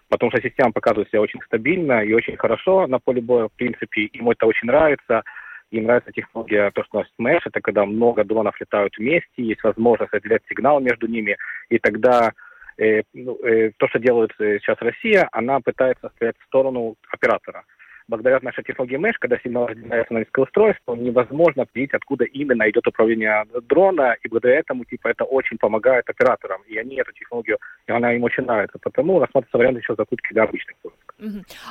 потому 0.08 0.30
что 0.30 0.40
система 0.40 0.72
показывает 0.72 1.08
себя 1.08 1.20
очень 1.20 1.40
стабильно 1.44 2.02
и 2.02 2.12
очень 2.14 2.36
хорошо 2.36 2.86
на 2.86 2.98
поле 2.98 3.20
боя, 3.20 3.48
в 3.48 3.52
принципе, 3.52 4.02
им 4.02 4.30
это 4.30 4.46
очень 4.46 4.66
нравится. 4.66 5.22
Им 5.70 5.84
нравится 5.84 6.12
технология, 6.12 6.70
то, 6.70 6.82
что 6.84 6.98
у 6.98 7.00
нас 7.00 7.08
Mesh, 7.20 7.42
это 7.44 7.60
когда 7.60 7.84
много 7.84 8.24
дронов 8.24 8.58
летают 8.60 8.96
вместе, 8.96 9.28
есть 9.36 9.62
возможность 9.62 10.14
отделять 10.14 10.42
сигнал 10.48 10.80
между 10.80 11.06
ними, 11.06 11.36
и 11.68 11.78
тогда 11.78 12.32
э, 12.78 13.02
ну, 13.12 13.36
э, 13.44 13.72
то, 13.76 13.88
что 13.88 13.98
делает 13.98 14.30
э, 14.38 14.58
сейчас 14.60 14.78
Россия, 14.80 15.28
она 15.32 15.60
пытается 15.60 16.10
стоять 16.16 16.36
в 16.38 16.44
сторону 16.46 16.96
оператора 17.10 17.64
благодаря 18.08 18.40
нашей 18.42 18.64
технологии 18.64 18.98
Mesh, 18.98 19.16
когда 19.20 19.38
сигнал 19.38 19.66
разделяется 19.66 20.14
на 20.14 20.18
несколько 20.18 20.40
устройств, 20.40 20.82
невозможно 20.88 21.62
определить, 21.62 21.92
откуда 21.92 22.24
именно 22.24 22.68
идет 22.68 22.86
управление 22.86 23.44
дрона, 23.68 24.16
и 24.22 24.28
благодаря 24.28 24.60
этому, 24.60 24.84
типа, 24.84 25.08
это 25.08 25.24
очень 25.24 25.58
помогает 25.58 26.08
операторам, 26.08 26.62
и 26.66 26.76
они 26.78 26.96
эту 26.96 27.12
технологию, 27.12 27.58
и 27.86 27.92
она 27.92 28.14
им 28.14 28.24
очень 28.24 28.44
нравится, 28.44 28.78
потому 28.82 29.20
рассматривается 29.20 29.58
вариант 29.58 29.78
еще 29.78 29.94
закупки 29.94 30.32
для 30.32 30.44
обычных 30.44 30.76
пусков. 30.78 31.07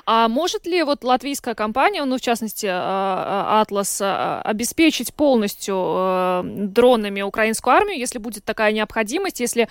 А 0.05 0.27
может 0.27 0.65
ли 0.65 0.83
вот 0.83 1.03
латвийская 1.03 1.55
компания, 1.55 2.03
ну, 2.03 2.17
в 2.17 2.21
частности, 2.21 2.67
а, 2.69 3.61
а, 3.61 3.63
Atlas, 3.63 3.99
а, 4.01 4.41
обеспечить 4.41 5.13
полностью 5.13 6.43
дронами 6.43 7.21
украинскую 7.21 7.75
армию, 7.75 7.97
если 7.97 8.19
будет 8.19 8.43
такая 8.43 8.71
необходимость, 8.71 9.39
если 9.39 9.67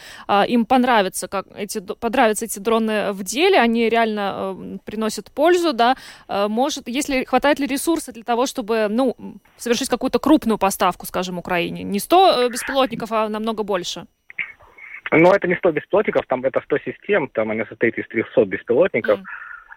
им 0.49 0.67
понравится, 0.67 1.29
как 1.29 1.47
эти, 1.55 1.81
понравятся 1.81 2.47
эти 2.47 2.59
дроны 2.59 3.13
в 3.13 3.23
деле, 3.23 3.59
они 3.59 3.89
реально 3.89 4.79
приносят 4.85 5.31
пользу, 5.31 5.73
да, 5.73 5.97
может, 6.29 6.89
если 6.89 7.25
хватает 7.25 7.59
ли 7.59 7.67
ресурса 7.67 8.13
для 8.13 8.25
того, 8.25 8.47
чтобы, 8.47 8.89
ну, 8.89 9.17
совершить 9.57 9.89
какую-то 9.89 10.19
крупную 10.19 10.59
поставку, 10.59 11.07
скажем, 11.07 11.39
Украине? 11.39 11.83
Не 11.83 11.99
100 11.99 12.17
э, 12.17 12.49
беспилотников, 12.49 13.13
а 13.13 13.29
намного 13.29 13.63
больше. 13.63 14.07
Но 15.13 15.33
это 15.33 15.47
не 15.47 15.57
100 15.57 15.73
беспилотников, 15.73 16.27
там 16.27 16.45
это 16.45 16.61
100 16.61 16.79
систем, 16.79 17.29
там 17.29 17.51
они 17.51 17.65
состоят 17.69 17.97
из 17.99 18.09
300 18.09 18.45
беспилотников. 18.45 19.21
Mm. 19.21 19.25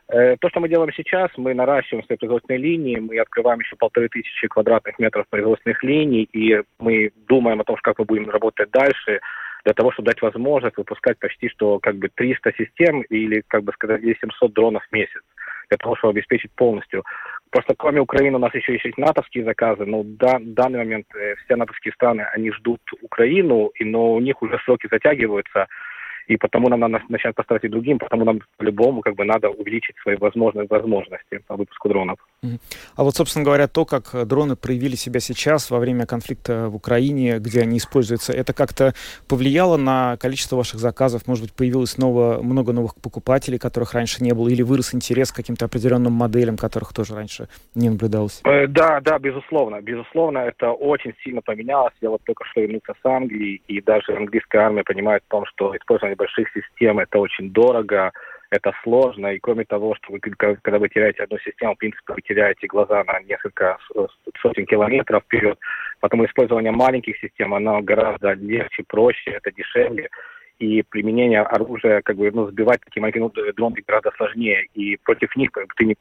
То, 0.09 0.49
что 0.49 0.59
мы 0.59 0.69
делаем 0.69 0.91
сейчас, 0.93 1.29
мы 1.37 1.53
наращиваем 1.53 2.03
свои 2.05 2.17
производственные 2.17 2.59
линии, 2.59 2.97
мы 2.97 3.19
открываем 3.19 3.59
еще 3.59 3.75
полторы 3.75 4.09
тысячи 4.09 4.47
квадратных 4.47 4.97
метров 4.97 5.27
производственных 5.29 5.83
линий, 5.83 6.23
и 6.23 6.63
мы 6.79 7.11
думаем 7.27 7.61
о 7.61 7.63
том, 7.63 7.75
как 7.83 7.99
мы 7.99 8.05
будем 8.05 8.27
работать 8.29 8.71
дальше, 8.71 9.19
для 9.65 9.73
того, 9.73 9.91
чтобы 9.91 10.07
дать 10.07 10.21
возможность 10.21 10.77
выпускать 10.77 11.19
почти 11.19 11.49
что 11.49 11.79
как 11.79 11.95
бы 11.97 12.09
300 12.13 12.53
систем 12.57 13.01
или, 13.01 13.43
как 13.47 13.63
бы 13.63 13.71
сказать, 13.73 14.01
700 14.01 14.51
дронов 14.53 14.83
в 14.89 14.91
месяц 14.91 15.21
для 15.69 15.77
того, 15.77 15.95
чтобы 15.95 16.13
обеспечить 16.13 16.51
полностью. 16.53 17.03
Просто 17.51 17.75
кроме 17.77 18.01
Украины 18.01 18.37
у 18.37 18.39
нас 18.39 18.53
еще 18.53 18.73
есть 18.73 18.97
натовские 18.97 19.43
заказы, 19.43 19.85
но 19.85 20.03
да, 20.03 20.37
данный 20.39 20.79
момент 20.79 21.05
э, 21.15 21.35
все 21.45 21.55
натовские 21.55 21.93
страны, 21.93 22.25
они 22.33 22.51
ждут 22.51 22.81
Украину, 23.01 23.71
и, 23.75 23.85
но 23.85 24.13
у 24.13 24.19
них 24.19 24.41
уже 24.41 24.59
сроки 24.65 24.87
затягиваются, 24.91 25.67
и 26.29 26.37
потому 26.37 26.69
нам 26.69 26.79
надо 26.79 27.03
начать 27.09 27.35
поставить 27.35 27.63
и 27.63 27.67
другим, 27.67 27.97
потому 27.97 28.23
нам 28.23 28.39
по-любому 28.57 29.01
как 29.01 29.15
бы 29.15 29.25
надо 29.25 29.49
увеличить 29.49 29.97
свои 29.97 30.15
возможные 30.15 30.67
возможности 30.67 31.39
по 31.47 31.55
выпуску 31.55 31.89
дронов. 31.89 32.19
А 32.95 33.03
вот, 33.03 33.15
собственно 33.15 33.43
говоря, 33.43 33.67
то, 33.67 33.85
как 33.85 34.11
дроны 34.27 34.55
проявили 34.55 34.95
себя 34.95 35.19
сейчас 35.19 35.69
во 35.69 35.79
время 35.79 36.05
конфликта 36.05 36.69
в 36.69 36.75
Украине, 36.75 37.39
где 37.39 37.61
они 37.61 37.77
используются, 37.77 38.31
это 38.31 38.53
как-то 38.53 38.93
повлияло 39.27 39.77
на 39.77 40.17
количество 40.17 40.55
ваших 40.55 40.79
заказов? 40.79 41.27
Может 41.27 41.45
быть, 41.45 41.53
появилось 41.53 41.97
ново, 41.97 42.41
много 42.41 42.71
новых 42.71 42.95
покупателей, 42.95 43.59
которых 43.59 43.93
раньше 43.93 44.23
не 44.23 44.33
было, 44.33 44.47
или 44.47 44.61
вырос 44.61 44.93
интерес 44.93 45.31
к 45.31 45.35
каким-то 45.35 45.65
определенным 45.65 46.13
моделям, 46.13 46.55
которых 46.55 46.93
тоже 46.93 47.15
раньше 47.15 47.49
не 47.75 47.89
наблюдалось? 47.89 48.41
Э, 48.45 48.67
да, 48.67 49.01
да, 49.01 49.19
безусловно. 49.19 49.81
Безусловно, 49.81 50.39
это 50.39 50.71
очень 50.71 51.13
сильно 51.23 51.41
поменялось. 51.41 51.93
Я 52.01 52.09
вот 52.09 52.21
только 52.23 52.45
что 52.45 52.61
вернулся 52.61 52.93
с 53.01 53.05
Англии, 53.05 53.61
и 53.67 53.81
даже 53.81 54.15
английская 54.15 54.59
армия 54.59 54.83
понимает 54.83 55.23
в 55.27 55.31
том, 55.31 55.45
что 55.45 55.75
использование 55.75 56.15
больших 56.15 56.47
систем 56.53 56.99
это 56.99 57.19
очень 57.19 57.51
дорого, 57.51 58.11
это 58.51 58.73
сложно, 58.83 59.27
и 59.27 59.39
кроме 59.39 59.65
того, 59.65 59.95
что 59.95 60.11
вы, 60.11 60.19
когда 60.19 60.79
вы 60.79 60.89
теряете 60.89 61.23
одну 61.23 61.37
систему, 61.39 61.75
в 61.75 61.77
принципе, 61.77 62.13
вы 62.13 62.21
теряете 62.21 62.67
глаза 62.67 63.03
на 63.03 63.19
несколько 63.21 63.77
сотен 64.41 64.65
километров 64.65 65.23
вперед, 65.23 65.57
потому 65.99 66.25
использование 66.25 66.71
маленьких 66.71 67.17
систем, 67.19 67.53
оно 67.53 67.81
гораздо 67.81 68.33
легче, 68.33 68.83
проще, 68.87 69.31
это 69.31 69.51
дешевле, 69.51 70.09
и 70.59 70.83
применение 70.83 71.41
оружия, 71.41 72.01
как 72.01 72.17
бы, 72.17 72.29
ну, 72.31 72.47
сбивать 72.49 72.81
такие 72.81 73.01
маленькие 73.01 73.53
дроны 73.53 73.77
гораздо 73.87 74.11
сложнее, 74.17 74.65
и 74.73 74.97
против 74.97 75.33
них, 75.35 75.51
ты 75.77 75.85
не, 75.85 75.95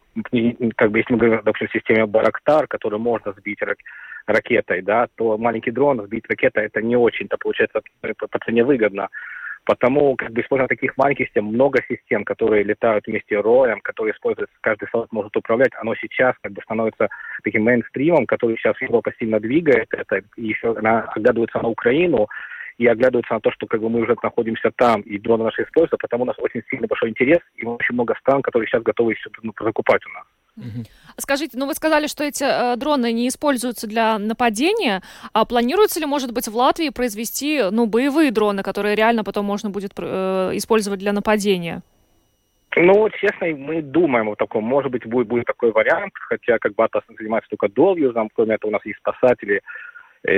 как 0.74 0.90
бы, 0.90 0.98
если 0.98 1.12
мы 1.12 1.18
говорим, 1.18 1.40
допустим, 1.44 1.68
о 1.68 1.78
системе 1.78 2.06
Барактар, 2.06 2.66
которую 2.66 3.00
можно 3.00 3.32
сбить 3.32 3.62
рак, 3.62 3.78
ракетой, 4.26 4.82
да, 4.82 5.06
то 5.14 5.38
маленький 5.38 5.70
дрон 5.70 6.04
сбить 6.04 6.26
ракетой, 6.28 6.66
это 6.66 6.82
не 6.82 6.96
очень-то, 6.96 7.36
получается, 7.38 7.82
по, 8.00 8.26
по 8.26 8.38
цене 8.40 8.64
выгодно. 8.64 9.08
Потому 9.64 10.16
как 10.16 10.32
бы 10.32 10.40
используя 10.40 10.68
таких 10.68 10.96
маленьких 10.96 11.26
систем, 11.26 11.46
много 11.46 11.80
систем, 11.88 12.24
которые 12.24 12.64
летают 12.64 13.06
вместе 13.06 13.38
роем, 13.40 13.80
которые 13.80 14.14
используются, 14.14 14.56
каждый 14.60 14.88
солдат 14.90 15.12
может 15.12 15.36
управлять, 15.36 15.72
оно 15.80 15.94
сейчас 15.96 16.34
как 16.42 16.52
бы 16.52 16.62
становится 16.62 17.08
таким 17.42 17.64
мейнстримом, 17.64 18.26
который 18.26 18.56
сейчас 18.56 18.80
Европа 18.80 19.12
сильно 19.18 19.40
двигает, 19.40 19.88
это 19.90 20.22
еще 20.36 20.76
она 20.76 21.02
оглядывается 21.14 21.60
на 21.60 21.68
Украину, 21.68 22.28
и 22.78 22.86
оглядываются 22.86 23.34
на 23.34 23.40
то, 23.40 23.50
что 23.50 23.66
как 23.66 23.80
бы 23.80 23.90
мы 23.90 24.00
уже 24.00 24.16
находимся 24.22 24.70
там, 24.76 25.00
и 25.02 25.18
дроны 25.18 25.44
наши 25.44 25.62
используются, 25.64 25.96
потому 25.96 26.22
у 26.22 26.26
нас 26.26 26.36
очень 26.38 26.62
сильный 26.70 26.86
большой 26.86 27.10
интерес, 27.10 27.40
и 27.56 27.66
очень 27.66 27.94
много 27.94 28.14
стран, 28.20 28.40
которые 28.40 28.68
сейчас 28.68 28.82
готовы 28.82 29.12
еще 29.12 29.28
ну, 29.42 29.52
закупать 29.60 30.06
у 30.06 30.10
нас. 30.10 30.24
Скажите, 31.16 31.58
ну 31.58 31.66
вы 31.66 31.74
сказали, 31.74 32.06
что 32.06 32.24
эти 32.24 32.44
э, 32.44 32.76
дроны 32.76 33.12
не 33.12 33.28
используются 33.28 33.86
для 33.86 34.18
нападения, 34.18 35.02
а 35.32 35.44
планируется 35.44 36.00
ли, 36.00 36.06
может 36.06 36.32
быть, 36.32 36.48
в 36.48 36.56
Латвии 36.56 36.90
произвести, 36.90 37.62
ну, 37.70 37.86
боевые 37.86 38.30
дроны, 38.30 38.62
которые 38.62 38.94
реально 38.94 39.24
потом 39.24 39.44
можно 39.44 39.70
будет 39.70 39.92
э, 39.96 40.50
использовать 40.54 41.00
для 41.00 41.12
нападения? 41.12 41.82
Ну, 42.76 43.08
честно, 43.10 43.48
мы 43.48 43.82
думаем 43.82 44.28
о 44.28 44.36
таком. 44.36 44.64
Может 44.64 44.92
быть, 44.92 45.06
будет, 45.06 45.26
будет 45.26 45.46
такой 45.46 45.72
вариант, 45.72 46.12
хотя 46.14 46.58
как 46.58 46.74
бы 46.74 46.84
Атас 46.84 47.02
занимается 47.18 47.50
только 47.50 47.68
долгюзом, 47.68 48.30
кроме 48.32 48.54
этого 48.54 48.70
у 48.70 48.72
нас 48.72 48.84
есть 48.84 48.98
спасатели, 48.98 49.62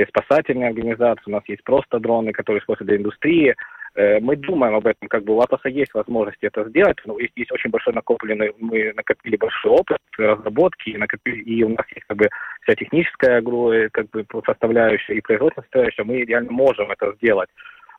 спасательные 0.09 0.69
организации, 0.69 1.23
у 1.27 1.31
нас 1.31 1.43
есть 1.49 1.65
просто 1.65 1.99
дроны, 1.99 2.33
которые 2.33 2.61
используют 2.61 2.89
для 2.89 2.99
индустрии. 2.99 3.55
Э, 3.95 4.21
мы 4.21 4.37
думаем 4.37 4.75
об 4.75 4.87
этом, 4.87 5.09
как 5.09 5.25
бы 5.25 5.35
у 5.35 5.41
Атоса 5.41 5.69
есть 5.69 5.93
возможность 5.95 6.39
это 6.43 6.69
сделать, 6.69 6.99
но 7.07 7.19
есть, 7.19 7.33
есть 7.37 7.53
очень 7.53 7.71
большой 7.71 7.93
накопленный, 7.93 8.53
мы 8.59 8.93
накопили 8.95 9.37
большой 9.37 9.73
опыт 9.73 9.99
разработки, 10.17 10.91
накопили, 10.91 11.43
и 11.43 11.65
у 11.65 11.71
нас 11.71 11.87
есть 11.95 12.07
как 12.07 12.17
бы 12.17 12.29
вся 12.63 12.75
техническая 12.75 13.43
как 13.91 14.11
бы 14.11 14.27
составляющая 14.47 15.15
и 15.15 15.21
производственная 15.21 15.65
составляющая, 15.65 16.05
мы 16.05 16.25
реально 16.25 16.53
можем 16.53 16.91
это 16.91 17.13
сделать. 17.17 17.49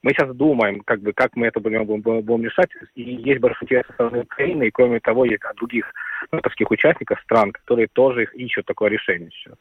Мы 0.03 0.13
сейчас 0.13 0.35
думаем, 0.35 0.81
как 0.81 1.01
бы, 1.01 1.13
как 1.13 1.35
мы 1.35 1.47
это 1.47 1.59
будем, 1.59 1.85
будем, 1.85 2.21
будем 2.21 2.45
решать, 2.45 2.69
и 2.95 3.03
есть 3.03 3.39
большой 3.39 3.65
интерес 3.65 3.85
со 3.87 3.93
стороны 3.93 4.21
Украины, 4.21 4.67
и 4.67 4.71
кроме 4.71 4.99
того, 4.99 5.25
есть 5.25 5.43
от 5.43 5.55
других 5.57 5.85
натовских 6.31 6.71
участников 6.71 7.19
стран, 7.21 7.51
которые 7.51 7.87
тоже 7.93 8.27
ищут 8.33 8.65
такое 8.65 8.89
решение 8.89 9.29
сейчас. 9.31 9.55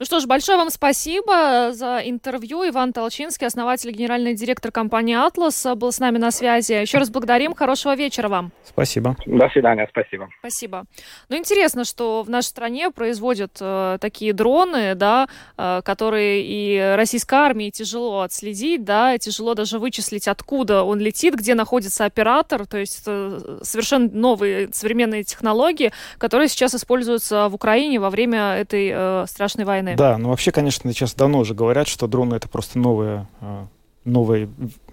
Ну 0.00 0.06
что 0.06 0.18
ж, 0.18 0.24
большое 0.24 0.56
вам 0.56 0.70
спасибо 0.70 1.72
за 1.74 2.00
интервью. 2.02 2.66
Иван 2.66 2.94
Толчинский, 2.94 3.46
основатель 3.46 3.90
и 3.90 3.92
генеральный 3.92 4.32
директор 4.32 4.72
компании 4.72 5.14
«Атлас», 5.14 5.66
был 5.76 5.92
с 5.92 5.98
нами 5.98 6.16
на 6.16 6.30
связи. 6.30 6.72
Еще 6.72 6.96
раз 6.96 7.10
благодарим. 7.10 7.54
Хорошего 7.54 7.94
вечера 7.94 8.30
вам. 8.30 8.50
Спасибо. 8.64 9.14
До 9.26 9.50
свидания. 9.50 9.86
Спасибо. 9.90 10.30
Спасибо. 10.38 10.86
Ну, 11.28 11.36
интересно, 11.36 11.84
что 11.84 12.22
в 12.22 12.30
нашей 12.30 12.46
стране 12.46 12.90
производят 12.90 13.58
э, 13.60 13.98
такие 14.00 14.32
дроны, 14.32 14.94
да, 14.94 15.28
э, 15.58 15.82
которые 15.84 16.44
и 16.46 16.94
российской 16.96 17.34
армии 17.34 17.68
тяжело 17.68 18.22
отследить, 18.22 18.84
да, 18.84 19.18
тяжело 19.18 19.52
даже 19.52 19.78
вычислить, 19.78 20.28
откуда 20.28 20.82
он 20.82 20.98
летит, 20.98 21.34
где 21.34 21.54
находится 21.54 22.06
оператор. 22.06 22.66
То 22.66 22.78
есть 22.78 23.02
это 23.02 23.60
совершенно 23.62 24.08
новые 24.10 24.70
современные 24.72 25.24
технологии, 25.24 25.92
которые 26.16 26.48
сейчас 26.48 26.74
используются 26.74 27.50
в 27.50 27.54
Украине 27.54 28.00
во 28.00 28.08
время 28.08 28.54
этой 28.54 28.90
э, 28.90 29.26
страшной 29.28 29.66
войны 29.66 29.89
войны. 29.90 29.98
Да, 29.98 30.18
ну 30.18 30.28
вообще, 30.30 30.52
конечно, 30.52 30.92
сейчас 30.92 31.14
давно 31.14 31.38
уже 31.38 31.54
говорят, 31.54 31.88
что 31.88 32.06
дроны 32.06 32.34
это 32.34 32.48
просто 32.48 32.78
новое, 32.78 33.28
а, 33.40 33.66
новое 34.04 34.48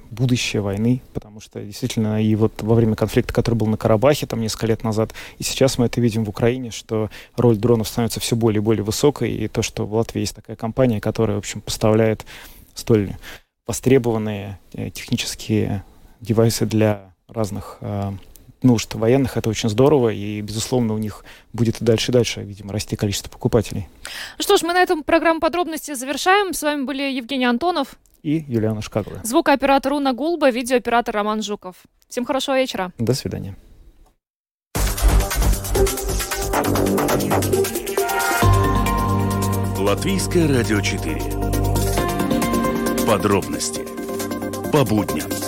будущее 0.09 0.61
войны, 0.61 1.01
потому 1.13 1.39
что 1.41 1.61
действительно 1.61 2.21
и 2.21 2.35
вот 2.35 2.61
во 2.61 2.75
время 2.75 2.95
конфликта, 2.95 3.33
который 3.33 3.55
был 3.55 3.67
на 3.67 3.77
Карабахе 3.77 4.25
там 4.25 4.41
несколько 4.41 4.67
лет 4.67 4.83
назад, 4.83 5.13
и 5.37 5.43
сейчас 5.43 5.77
мы 5.77 5.85
это 5.85 5.99
видим 6.01 6.23
в 6.25 6.29
Украине, 6.29 6.71
что 6.71 7.09
роль 7.35 7.57
дронов 7.57 7.87
становится 7.87 8.19
все 8.19 8.35
более 8.35 8.61
и 8.61 8.63
более 8.63 8.83
высокой, 8.83 9.31
и 9.31 9.47
то, 9.47 9.61
что 9.61 9.85
в 9.85 9.93
Латвии 9.93 10.21
есть 10.21 10.35
такая 10.35 10.55
компания, 10.55 11.01
которая, 11.01 11.35
в 11.35 11.39
общем, 11.39 11.61
поставляет 11.61 12.25
столь 12.73 13.15
востребованные 13.65 14.59
э, 14.73 14.89
технические 14.91 15.83
девайсы 16.21 16.65
для 16.65 17.13
разных 17.27 17.77
а, 17.81 18.13
нужд 18.61 18.93
военных, 18.95 19.37
это 19.37 19.49
очень 19.49 19.69
здорово, 19.69 20.09
и, 20.09 20.41
безусловно, 20.41 20.93
у 20.93 20.97
них 20.97 21.23
будет 21.53 21.81
и 21.81 21.85
дальше 21.85 22.11
и 22.11 22.13
дальше, 22.13 22.41
видимо, 22.41 22.73
расти 22.73 22.95
количество 22.95 23.29
покупателей. 23.29 23.87
Ну 24.37 24.43
что 24.43 24.57
ж, 24.57 24.63
мы 24.63 24.73
на 24.73 24.81
этом 24.81 25.03
программу 25.03 25.39
подробности 25.39 25.93
завершаем. 25.93 26.53
С 26.53 26.61
вами 26.61 26.83
были 26.83 27.03
Евгений 27.03 27.45
Антонов 27.45 27.95
и 28.23 28.43
Юлиана 28.47 28.81
Шкагова. 28.81 29.21
Звукооператор 29.23 29.93
Уна 29.93 30.13
Гулба, 30.13 30.49
видеооператор 30.49 31.15
Роман 31.15 31.41
Жуков. 31.41 31.75
Всем 32.09 32.25
хорошего 32.25 32.57
вечера. 32.57 32.91
До 32.97 33.13
свидания. 33.13 33.55
Латвийское 39.77 40.47
радио 40.47 40.81
4. 40.81 41.21
Подробности 43.07 43.85
по 44.71 44.83
будням. 44.83 45.46